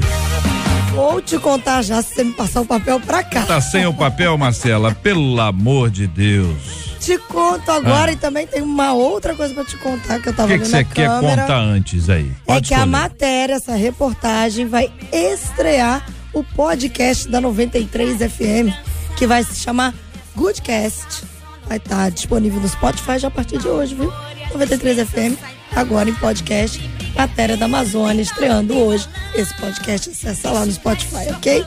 Vou 0.95 1.21
te 1.21 1.37
contar 1.41 1.83
já 1.83 2.01
se 2.01 2.15
você 2.15 2.23
me 2.23 2.33
passar 2.33 2.61
o 2.61 2.65
papel 2.65 3.01
pra 3.01 3.25
cá. 3.25 3.43
Tá 3.47 3.61
sem 3.61 3.85
o 3.85 3.93
papel, 3.93 4.39
Marcela? 4.39 4.95
Pelo 4.95 5.41
amor 5.41 5.91
de 5.91 6.07
Deus. 6.07 6.57
Te 7.01 7.19
conto 7.19 7.69
agora 7.69 8.13
Ah. 8.13 8.15
e 8.15 8.17
também 8.17 8.47
tem 8.47 8.63
uma 8.63 8.93
outra 8.93 9.35
coisa 9.35 9.53
pra 9.53 9.65
te 9.65 9.77
contar 9.77 10.21
que 10.21 10.29
eu 10.29 10.33
O 10.33 10.37
tava 10.37 10.49
que 10.53 10.59
vendo 10.59 10.67
você 10.69 10.77
na 10.77 10.85
quer 10.85 11.09
câmera. 11.09 11.43
contar 11.43 11.59
antes 11.59 12.09
aí? 12.09 12.31
É 12.31 12.53
Pode 12.53 12.69
que 12.69 12.75
a 12.75 12.87
matéria, 12.87 13.55
essa 13.55 13.75
reportagem, 13.75 14.69
vai 14.69 14.89
estrear 15.13 16.07
o 16.33 16.45
podcast 16.45 17.27
da 17.29 17.41
93 17.41 18.19
FM, 18.19 18.73
que 19.17 19.27
vai 19.27 19.43
se 19.43 19.57
chamar 19.57 19.93
Goodcast. 20.37 21.25
Vai 21.67 21.79
estar 21.79 22.09
disponível 22.13 22.61
no 22.61 22.69
Spotify 22.69 23.19
já 23.19 23.27
a 23.27 23.31
partir 23.33 23.59
de 23.59 23.67
hoje, 23.67 23.97
viu? 23.97 24.13
93 24.53 25.09
FM, 25.09 25.39
agora 25.75 26.11
em 26.11 26.15
podcast. 26.15 26.81
Matéria 27.17 27.57
da 27.57 27.67
Amazônia, 27.67 28.23
estreando 28.23 28.77
hoje. 28.79 29.09
Esse 29.35 29.55
podcast 29.55 30.11
acessa 30.11 30.51
lá 30.51 30.65
no 30.65 30.73
Spotify, 30.73 31.31
ok? 31.37 31.65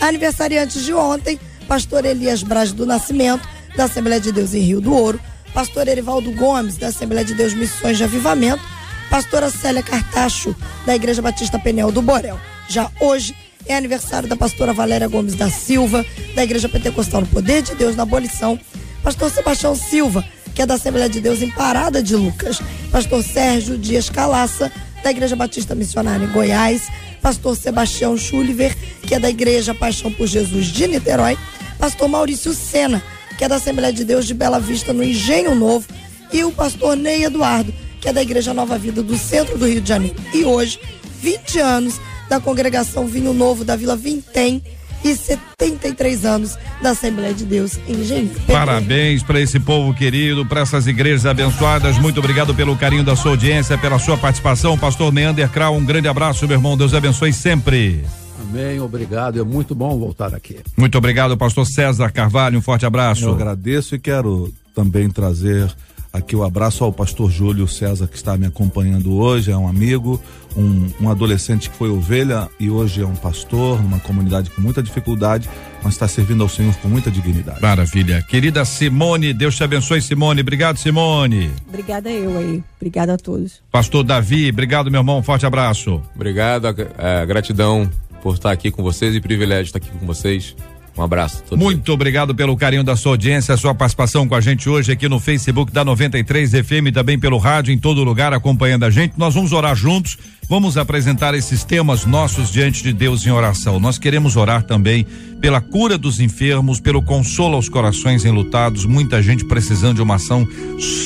Aniversariantes 0.00 0.84
de 0.84 0.92
ontem, 0.92 1.38
pastor 1.66 2.04
Elias 2.04 2.42
Braz 2.42 2.72
do 2.72 2.86
Nascimento, 2.86 3.48
da 3.76 3.84
Assembleia 3.84 4.20
de 4.20 4.30
Deus 4.32 4.54
em 4.54 4.60
Rio 4.60 4.80
do 4.80 4.94
Ouro, 4.94 5.20
pastor 5.52 5.88
Erivaldo 5.88 6.30
Gomes, 6.32 6.76
da 6.76 6.88
Assembleia 6.88 7.24
de 7.24 7.34
Deus 7.34 7.54
Missões 7.54 7.96
de 7.96 8.04
Avivamento, 8.04 8.62
pastora 9.10 9.50
Célia 9.50 9.82
Cartacho, 9.82 10.54
da 10.86 10.94
Igreja 10.94 11.22
Batista 11.22 11.58
Peniel 11.58 11.90
do 11.90 12.02
Borel. 12.02 12.38
Já 12.68 12.90
hoje 13.00 13.34
é 13.66 13.76
aniversário 13.76 14.28
da 14.28 14.36
pastora 14.36 14.72
Valéria 14.72 15.08
Gomes 15.08 15.34
da 15.34 15.50
Silva, 15.50 16.04
da 16.34 16.44
Igreja 16.44 16.68
Pentecostal 16.68 17.22
no 17.22 17.26
Poder 17.26 17.62
de 17.62 17.74
Deus 17.74 17.96
na 17.96 18.02
Abolição, 18.02 18.58
pastor 19.02 19.30
Sebastião 19.30 19.74
Silva, 19.74 20.24
que 20.54 20.62
é 20.62 20.66
da 20.66 20.74
Assembleia 20.74 21.08
de 21.08 21.20
Deus 21.20 21.42
em 21.42 21.50
Parada 21.50 22.02
de 22.02 22.14
Lucas, 22.14 22.60
pastor 22.90 23.22
Sérgio 23.22 23.76
Dias 23.76 24.08
Calaça, 24.08 24.70
da 25.02 25.10
Igreja 25.10 25.36
Batista 25.36 25.74
Missionária 25.74 26.24
em 26.24 26.32
Goiás, 26.32 26.88
pastor 27.20 27.56
Sebastião 27.56 28.16
Schulliver, 28.16 28.74
que 29.02 29.14
é 29.14 29.18
da 29.18 29.28
Igreja 29.28 29.74
Paixão 29.74 30.10
por 30.12 30.26
Jesus 30.26 30.66
de 30.66 30.86
Niterói, 30.86 31.36
pastor 31.78 32.08
Maurício 32.08 32.54
Sena, 32.54 33.02
que 33.36 33.44
é 33.44 33.48
da 33.48 33.56
Assembleia 33.56 33.92
de 33.92 34.04
Deus 34.04 34.26
de 34.26 34.32
Bela 34.32 34.60
Vista 34.60 34.92
no 34.92 35.02
Engenho 35.02 35.54
Novo, 35.54 35.86
e 36.32 36.44
o 36.44 36.52
pastor 36.52 36.96
Ney 36.96 37.24
Eduardo, 37.24 37.74
que 38.00 38.08
é 38.08 38.12
da 38.12 38.22
Igreja 38.22 38.54
Nova 38.54 38.78
Vida 38.78 39.02
do 39.02 39.18
centro 39.18 39.58
do 39.58 39.66
Rio 39.66 39.80
de 39.80 39.88
Janeiro. 39.88 40.16
E 40.32 40.44
hoje, 40.44 40.78
20 41.20 41.58
anos 41.58 42.00
da 42.28 42.40
congregação 42.40 43.06
Vinho 43.06 43.32
Novo 43.32 43.64
da 43.64 43.76
Vila 43.76 43.96
Vintém 43.96 44.62
e 45.04 45.14
73 45.14 46.24
anos 46.24 46.58
da 46.82 46.90
Assembleia 46.90 47.34
de 47.34 47.44
Deus 47.44 47.78
em 47.86 48.00
Engenho. 48.00 48.30
Parabéns 48.46 49.22
para 49.22 49.40
esse 49.40 49.60
povo 49.60 49.92
querido, 49.94 50.46
para 50.46 50.62
essas 50.62 50.86
igrejas 50.86 51.26
abençoadas. 51.26 51.98
Muito 51.98 52.18
obrigado 52.18 52.54
pelo 52.54 52.76
carinho 52.76 53.04
da 53.04 53.14
sua 53.14 53.32
audiência, 53.32 53.76
pela 53.76 53.98
sua 53.98 54.16
participação. 54.16 54.78
Pastor 54.78 55.12
Neander 55.12 55.48
Krau, 55.50 55.76
um 55.76 55.84
grande 55.84 56.08
abraço, 56.08 56.48
meu 56.48 56.56
irmão. 56.56 56.76
Deus 56.76 56.94
abençoe 56.94 57.32
sempre. 57.32 58.04
Amém, 58.40 58.80
obrigado. 58.80 59.38
É 59.38 59.44
muito 59.44 59.74
bom 59.74 59.98
voltar 59.98 60.34
aqui. 60.34 60.58
Muito 60.76 60.96
obrigado, 60.96 61.36
pastor 61.36 61.66
César 61.66 62.10
Carvalho. 62.10 62.58
Um 62.58 62.62
forte 62.62 62.86
abraço. 62.86 63.24
Eu 63.26 63.34
agradeço 63.34 63.94
e 63.94 63.98
quero 63.98 64.52
também 64.74 65.10
trazer 65.10 65.74
aqui 66.14 66.36
o 66.36 66.44
abraço 66.44 66.84
ao 66.84 66.92
pastor 66.92 67.28
Júlio 67.28 67.66
César 67.66 68.06
que 68.06 68.16
está 68.16 68.38
me 68.38 68.46
acompanhando 68.46 69.12
hoje, 69.14 69.50
é 69.50 69.56
um 69.56 69.66
amigo, 69.66 70.22
um, 70.56 70.88
um 71.00 71.10
adolescente 71.10 71.68
que 71.68 71.76
foi 71.76 71.90
ovelha 71.90 72.48
e 72.60 72.70
hoje 72.70 73.02
é 73.02 73.06
um 73.06 73.16
pastor 73.16 73.82
numa 73.82 73.98
comunidade 73.98 74.48
com 74.50 74.62
muita 74.62 74.80
dificuldade, 74.80 75.50
mas 75.82 75.94
está 75.94 76.06
servindo 76.06 76.44
ao 76.44 76.48
Senhor 76.48 76.72
com 76.76 76.86
muita 76.86 77.10
dignidade. 77.10 77.60
Maravilha. 77.60 78.22
Querida 78.22 78.64
Simone, 78.64 79.34
Deus 79.34 79.56
te 79.56 79.64
abençoe, 79.64 80.00
Simone. 80.00 80.40
Obrigado, 80.40 80.78
Simone. 80.78 81.50
Obrigada 81.68 82.08
eu 82.08 82.38
aí. 82.38 82.62
Obrigada 82.76 83.14
a 83.14 83.18
todos. 83.18 83.60
Pastor 83.72 84.04
Davi, 84.04 84.48
obrigado, 84.48 84.92
meu 84.92 85.00
irmão. 85.00 85.18
Um 85.18 85.22
forte 85.22 85.44
abraço. 85.44 86.00
Obrigado, 86.14 86.68
é, 86.96 87.26
gratidão 87.26 87.90
por 88.22 88.34
estar 88.34 88.52
aqui 88.52 88.70
com 88.70 88.84
vocês 88.84 89.16
e 89.16 89.20
privilégio 89.20 89.64
estar 89.64 89.78
aqui 89.78 89.90
com 89.90 90.06
vocês. 90.06 90.54
Um 90.96 91.02
abraço. 91.02 91.42
Muito 91.56 91.92
obrigado 91.92 92.34
pelo 92.34 92.56
carinho 92.56 92.84
da 92.84 92.94
sua 92.94 93.12
audiência, 93.12 93.56
sua 93.56 93.74
participação 93.74 94.28
com 94.28 94.34
a 94.34 94.40
gente 94.40 94.68
hoje 94.68 94.92
aqui 94.92 95.08
no 95.08 95.18
Facebook 95.18 95.72
da 95.72 95.84
93 95.84 96.52
FM, 96.52 96.92
também 96.92 97.18
pelo 97.18 97.36
rádio 97.36 97.74
em 97.74 97.78
todo 97.78 98.04
lugar 98.04 98.32
acompanhando 98.32 98.84
a 98.84 98.90
gente. 98.90 99.14
Nós 99.18 99.34
vamos 99.34 99.52
orar 99.52 99.74
juntos, 99.74 100.16
vamos 100.48 100.78
apresentar 100.78 101.34
esses 101.34 101.64
temas 101.64 102.06
nossos 102.06 102.50
diante 102.50 102.80
de 102.80 102.92
Deus 102.92 103.26
em 103.26 103.30
oração. 103.30 103.80
Nós 103.80 103.98
queremos 103.98 104.36
orar 104.36 104.62
também 104.62 105.04
pela 105.40 105.60
cura 105.60 105.98
dos 105.98 106.20
enfermos, 106.20 106.78
pelo 106.78 107.02
consolo 107.02 107.56
aos 107.56 107.68
corações 107.68 108.24
enlutados, 108.24 108.86
muita 108.86 109.20
gente 109.20 109.44
precisando 109.44 109.96
de 109.96 110.02
uma 110.02 110.14
ação 110.14 110.46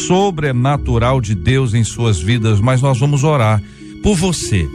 sobrenatural 0.07 1.19
de 1.19 1.35
Deus 1.35 1.73
em 1.73 1.83
suas 1.83 2.21
vidas, 2.21 2.61
mas 2.61 2.83
nós 2.83 2.99
vamos 2.99 3.25
orar 3.25 3.63
por 4.03 4.15
você 4.15 4.69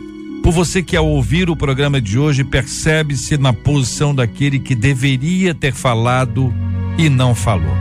por 0.43 0.51
você 0.51 0.83
que 0.83 0.97
ao 0.97 1.07
ouvir 1.07 1.49
o 1.49 1.55
programa 1.55 2.01
de 2.01 2.19
hoje 2.19 2.43
percebe-se 2.43 3.37
na 3.37 3.53
posição 3.53 4.13
daquele 4.13 4.59
que 4.59 4.75
deveria 4.75 5.55
ter 5.55 5.73
falado 5.73 6.53
e 6.97 7.07
não 7.07 7.33
falou. 7.33 7.73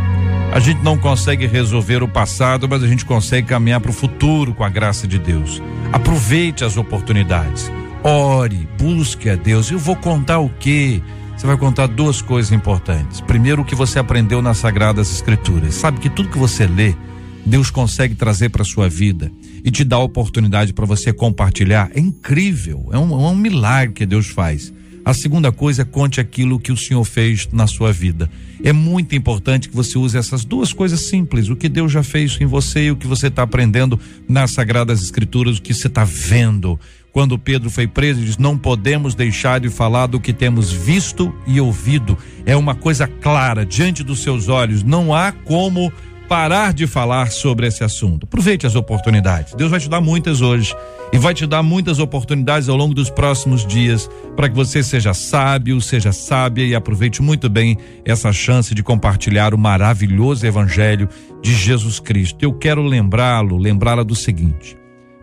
A 0.52 0.60
gente 0.60 0.80
não 0.80 0.96
consegue 0.96 1.44
resolver 1.44 2.04
o 2.04 2.08
passado, 2.08 2.68
mas 2.68 2.84
a 2.84 2.86
gente 2.86 3.04
consegue 3.04 3.48
caminhar 3.48 3.80
para 3.80 3.90
o 3.90 3.94
futuro 3.94 4.54
com 4.54 4.62
a 4.62 4.68
graça 4.68 5.08
de 5.08 5.18
Deus. 5.18 5.60
Aproveite 5.92 6.64
as 6.64 6.76
oportunidades. 6.76 7.72
Ore, 8.04 8.68
busque 8.78 9.28
a 9.28 9.34
Deus. 9.34 9.68
Eu 9.68 9.78
vou 9.78 9.96
contar 9.96 10.38
o 10.38 10.48
quê? 10.48 11.02
Você 11.36 11.46
vai 11.46 11.56
contar 11.56 11.88
duas 11.88 12.22
coisas 12.22 12.52
importantes. 12.52 13.20
Primeiro, 13.20 13.62
o 13.62 13.64
que 13.64 13.74
você 13.74 13.98
aprendeu 13.98 14.40
nas 14.40 14.58
Sagradas 14.58 15.12
Escrituras. 15.12 15.74
Sabe 15.74 15.98
que 15.98 16.08
tudo 16.08 16.28
que 16.28 16.38
você 16.38 16.68
lê, 16.68 16.94
Deus 17.44 17.70
consegue 17.70 18.14
trazer 18.14 18.50
para 18.50 18.62
sua 18.62 18.88
vida 18.88 19.32
e 19.64 19.70
te 19.70 19.84
dá 19.84 19.96
a 19.96 20.00
oportunidade 20.00 20.72
para 20.72 20.86
você 20.86 21.12
compartilhar. 21.12 21.90
É 21.94 22.00
incrível, 22.00 22.88
é 22.92 22.98
um, 22.98 23.12
é 23.12 23.30
um 23.30 23.36
milagre 23.36 23.94
que 23.94 24.06
Deus 24.06 24.26
faz. 24.28 24.72
A 25.04 25.12
segunda 25.12 25.50
coisa, 25.50 25.84
conte 25.84 26.20
aquilo 26.20 26.60
que 26.60 26.70
o 26.70 26.76
Senhor 26.76 27.02
fez 27.04 27.48
na 27.52 27.66
sua 27.66 27.92
vida. 27.92 28.30
É 28.62 28.72
muito 28.72 29.16
importante 29.16 29.68
que 29.68 29.74
você 29.74 29.98
use 29.98 30.16
essas 30.16 30.44
duas 30.44 30.72
coisas 30.72 31.00
simples: 31.00 31.48
o 31.48 31.56
que 31.56 31.68
Deus 31.68 31.90
já 31.90 32.04
fez 32.04 32.38
em 32.40 32.46
você 32.46 32.84
e 32.84 32.90
o 32.92 32.96
que 32.96 33.06
você 33.06 33.26
está 33.26 33.42
aprendendo 33.42 33.98
nas 34.28 34.52
Sagradas 34.52 35.02
Escrituras, 35.02 35.58
o 35.58 35.62
que 35.62 35.74
você 35.74 35.88
está 35.88 36.04
vendo. 36.04 36.78
Quando 37.10 37.38
Pedro 37.38 37.68
foi 37.68 37.88
preso, 37.88 38.20
ele 38.20 38.26
diz: 38.26 38.38
Não 38.38 38.56
podemos 38.56 39.16
deixar 39.16 39.58
de 39.58 39.68
falar 39.68 40.06
do 40.06 40.20
que 40.20 40.32
temos 40.32 40.70
visto 40.70 41.34
e 41.48 41.60
ouvido. 41.60 42.16
É 42.46 42.56
uma 42.56 42.76
coisa 42.76 43.08
clara 43.08 43.66
diante 43.66 44.04
dos 44.04 44.22
seus 44.22 44.48
olhos. 44.48 44.84
Não 44.84 45.12
há 45.12 45.32
como 45.32 45.92
parar 46.28 46.72
de 46.72 46.86
falar 46.86 47.30
sobre 47.30 47.66
esse 47.66 47.84
assunto. 47.84 48.24
Aproveite 48.24 48.66
as 48.66 48.74
oportunidades. 48.74 49.54
Deus 49.54 49.70
vai 49.70 49.80
te 49.80 49.88
dar 49.88 50.00
muitas 50.00 50.40
hoje 50.40 50.74
e 51.12 51.18
vai 51.18 51.34
te 51.34 51.46
dar 51.46 51.62
muitas 51.62 51.98
oportunidades 51.98 52.68
ao 52.68 52.76
longo 52.76 52.94
dos 52.94 53.10
próximos 53.10 53.66
dias 53.66 54.08
para 54.34 54.48
que 54.48 54.54
você 54.54 54.82
seja 54.82 55.12
sábio, 55.12 55.80
seja 55.80 56.12
sábia 56.12 56.64
e 56.64 56.74
aproveite 56.74 57.20
muito 57.20 57.50
bem 57.50 57.76
essa 58.04 58.32
chance 58.32 58.74
de 58.74 58.82
compartilhar 58.82 59.52
o 59.52 59.58
maravilhoso 59.58 60.46
evangelho 60.46 61.08
de 61.42 61.54
Jesus 61.54 62.00
Cristo. 62.00 62.42
Eu 62.42 62.54
quero 62.54 62.82
lembrá-lo, 62.82 63.58
lembrá-la 63.58 64.02
do 64.02 64.14
seguinte: 64.14 64.76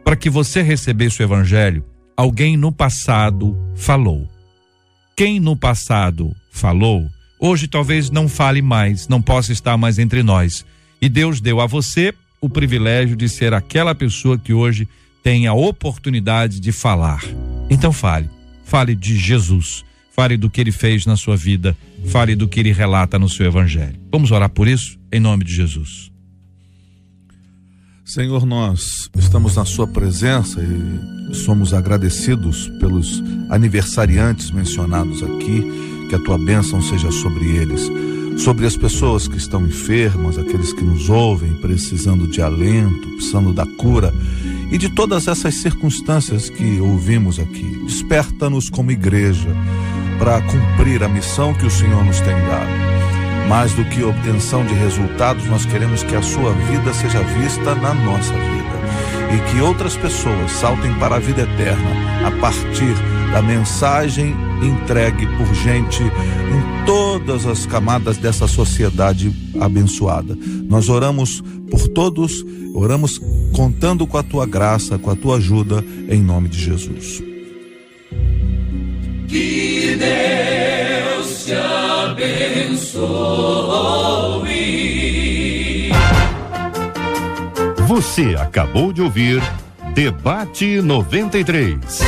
para 0.04 0.16
que 0.16 0.30
você 0.30 0.62
recebesse 0.62 1.22
o 1.22 1.24
evangelho, 1.24 1.84
alguém 2.16 2.56
no 2.56 2.72
passado 2.72 3.58
falou. 3.76 4.28
Quem 5.16 5.39
no 5.39 5.56
passado 5.56 6.34
falou, 6.52 7.06
hoje 7.39 7.68
talvez 7.68 8.10
não 8.10 8.30
fale 8.30 8.62
mais, 8.62 9.08
não 9.08 9.22
possa 9.22 9.52
estar 9.52 9.76
mais 9.76 10.00
entre 10.00 10.24
nós. 10.24 10.66
E 11.02 11.08
Deus 11.08 11.39
deu 11.39 11.62
a 11.62 11.66
você 11.66 12.14
o 12.41 12.50
privilégio 12.50 13.16
de 13.16 13.28
ser 13.28 13.54
aquela 13.54 13.93
pessoa 13.93 14.38
que 14.38 14.54
hoje 14.54 14.88
tem 15.24 15.47
a 15.47 15.54
oportunidade 15.54 16.60
de 16.60 16.72
falar. 16.72 17.24
Então 17.70 17.91
fale. 17.91 18.30
Fale 18.64 18.95
de 18.95 19.18
Jesus. 19.18 19.84
Fale 20.12 20.38
do 20.38 20.50
que 20.50 20.60
ele 20.60 20.72
fez 20.72 21.06
na 21.06 21.16
sua 21.16 21.36
vida. 21.36 21.76
Fale 22.08 22.36
do 22.36 22.47
que 22.47 22.60
ele 22.60 22.72
relata 22.72 23.18
no 23.18 23.30
seu 23.30 23.45
evangelho. 23.45 24.00
Vamos 24.12 24.32
orar 24.32 24.50
por 24.50 24.68
isso? 24.68 24.97
Em 25.12 25.20
nome 25.20 25.43
de 25.43 25.54
Jesus. 25.54 26.10
Senhor, 28.10 28.43
nós 28.43 29.08
estamos 29.16 29.56
na 29.56 29.66
Sua 29.66 29.86
presença 29.86 30.60
e 30.60 31.36
somos 31.36 31.76
agradecidos 31.76 32.68
pelos 32.80 33.22
aniversariantes 33.52 34.50
mencionados 34.50 35.22
aqui, 35.22 35.64
que 36.10 36.16
a 36.16 36.20
Tua 36.20 36.36
bênção 36.39 36.82
seja 36.82 37.12
sobre 37.12 37.45
eles, 37.45 37.88
sobre 38.40 38.66
as 38.66 38.78
pessoas 38.78 39.28
que 39.28 39.38
estão 39.38 39.66
enfermas, 39.66 40.38
aqueles 40.38 40.72
que 40.72 40.84
nos 40.84 41.10
ouvem, 41.10 41.54
precisando 41.56 42.26
de 42.26 42.42
alento, 42.42 43.10
precisando 43.10 43.52
da 43.52 43.66
cura 43.66 44.14
e 44.72 44.78
de 44.78 44.90
todas 44.90 45.28
essas 45.28 45.56
circunstâncias 45.56 46.50
que 46.50 46.80
ouvimos 46.80 47.38
aqui. 47.38 47.82
Desperta-nos 47.86 48.70
como 48.70 48.92
igreja 48.92 49.50
para 50.18 50.42
cumprir 50.42 51.04
a 51.04 51.10
missão 51.10 51.54
que 51.54 51.66
o 51.66 51.70
Senhor 51.70 52.04
nos 52.06 52.22
tem 52.22 52.36
dado. 52.48 53.50
Mais 53.50 53.74
do 53.74 53.84
que 53.86 54.04
obtenção 54.04 54.66
de 54.66 54.74
resultados, 54.74 55.46
nós 55.48 55.66
queremos 55.66 56.04
que 56.04 56.16
a 56.16 56.22
sua 56.22 56.54
vida 56.54 56.94
seja 56.94 57.22
vista 57.22 57.76
na 57.76 57.94
nossa 57.94 58.34
vida 58.34 58.70
e 59.36 59.52
que 59.52 59.62
outras 59.62 59.98
pessoas 59.98 60.52
saltem 60.52 60.94
para 60.96 61.18
a 61.18 61.20
vida 61.20 61.42
eterna 61.42 61.90
a 62.26 62.32
partir 62.40 62.94
da 63.34 63.42
mensagem 63.42 64.36
entregue 64.62 65.26
por 65.38 65.54
gente 65.54 66.04
todas 66.86 67.45
as 67.45 67.65
camadas 67.65 68.17
dessa 68.17 68.47
sociedade 68.47 69.32
abençoada. 69.59 70.38
Nós 70.67 70.89
oramos 70.89 71.41
por 71.69 71.88
todos, 71.88 72.45
oramos 72.73 73.19
contando 73.53 74.05
com 74.07 74.17
a 74.17 74.23
tua 74.23 74.45
graça, 74.45 74.97
com 74.97 75.09
a 75.09 75.15
tua 75.15 75.38
ajuda, 75.38 75.84
em 76.09 76.21
nome 76.21 76.49
de 76.49 76.59
Jesus. 76.59 77.21
Que 79.27 79.97
Deus 79.97 81.45
te 81.45 81.53
abençoe. 81.53 83.09
Você 87.88 88.36
acabou 88.39 88.93
de 88.93 89.01
ouvir 89.01 89.41
Debate 89.93 90.82
93. 90.82 91.99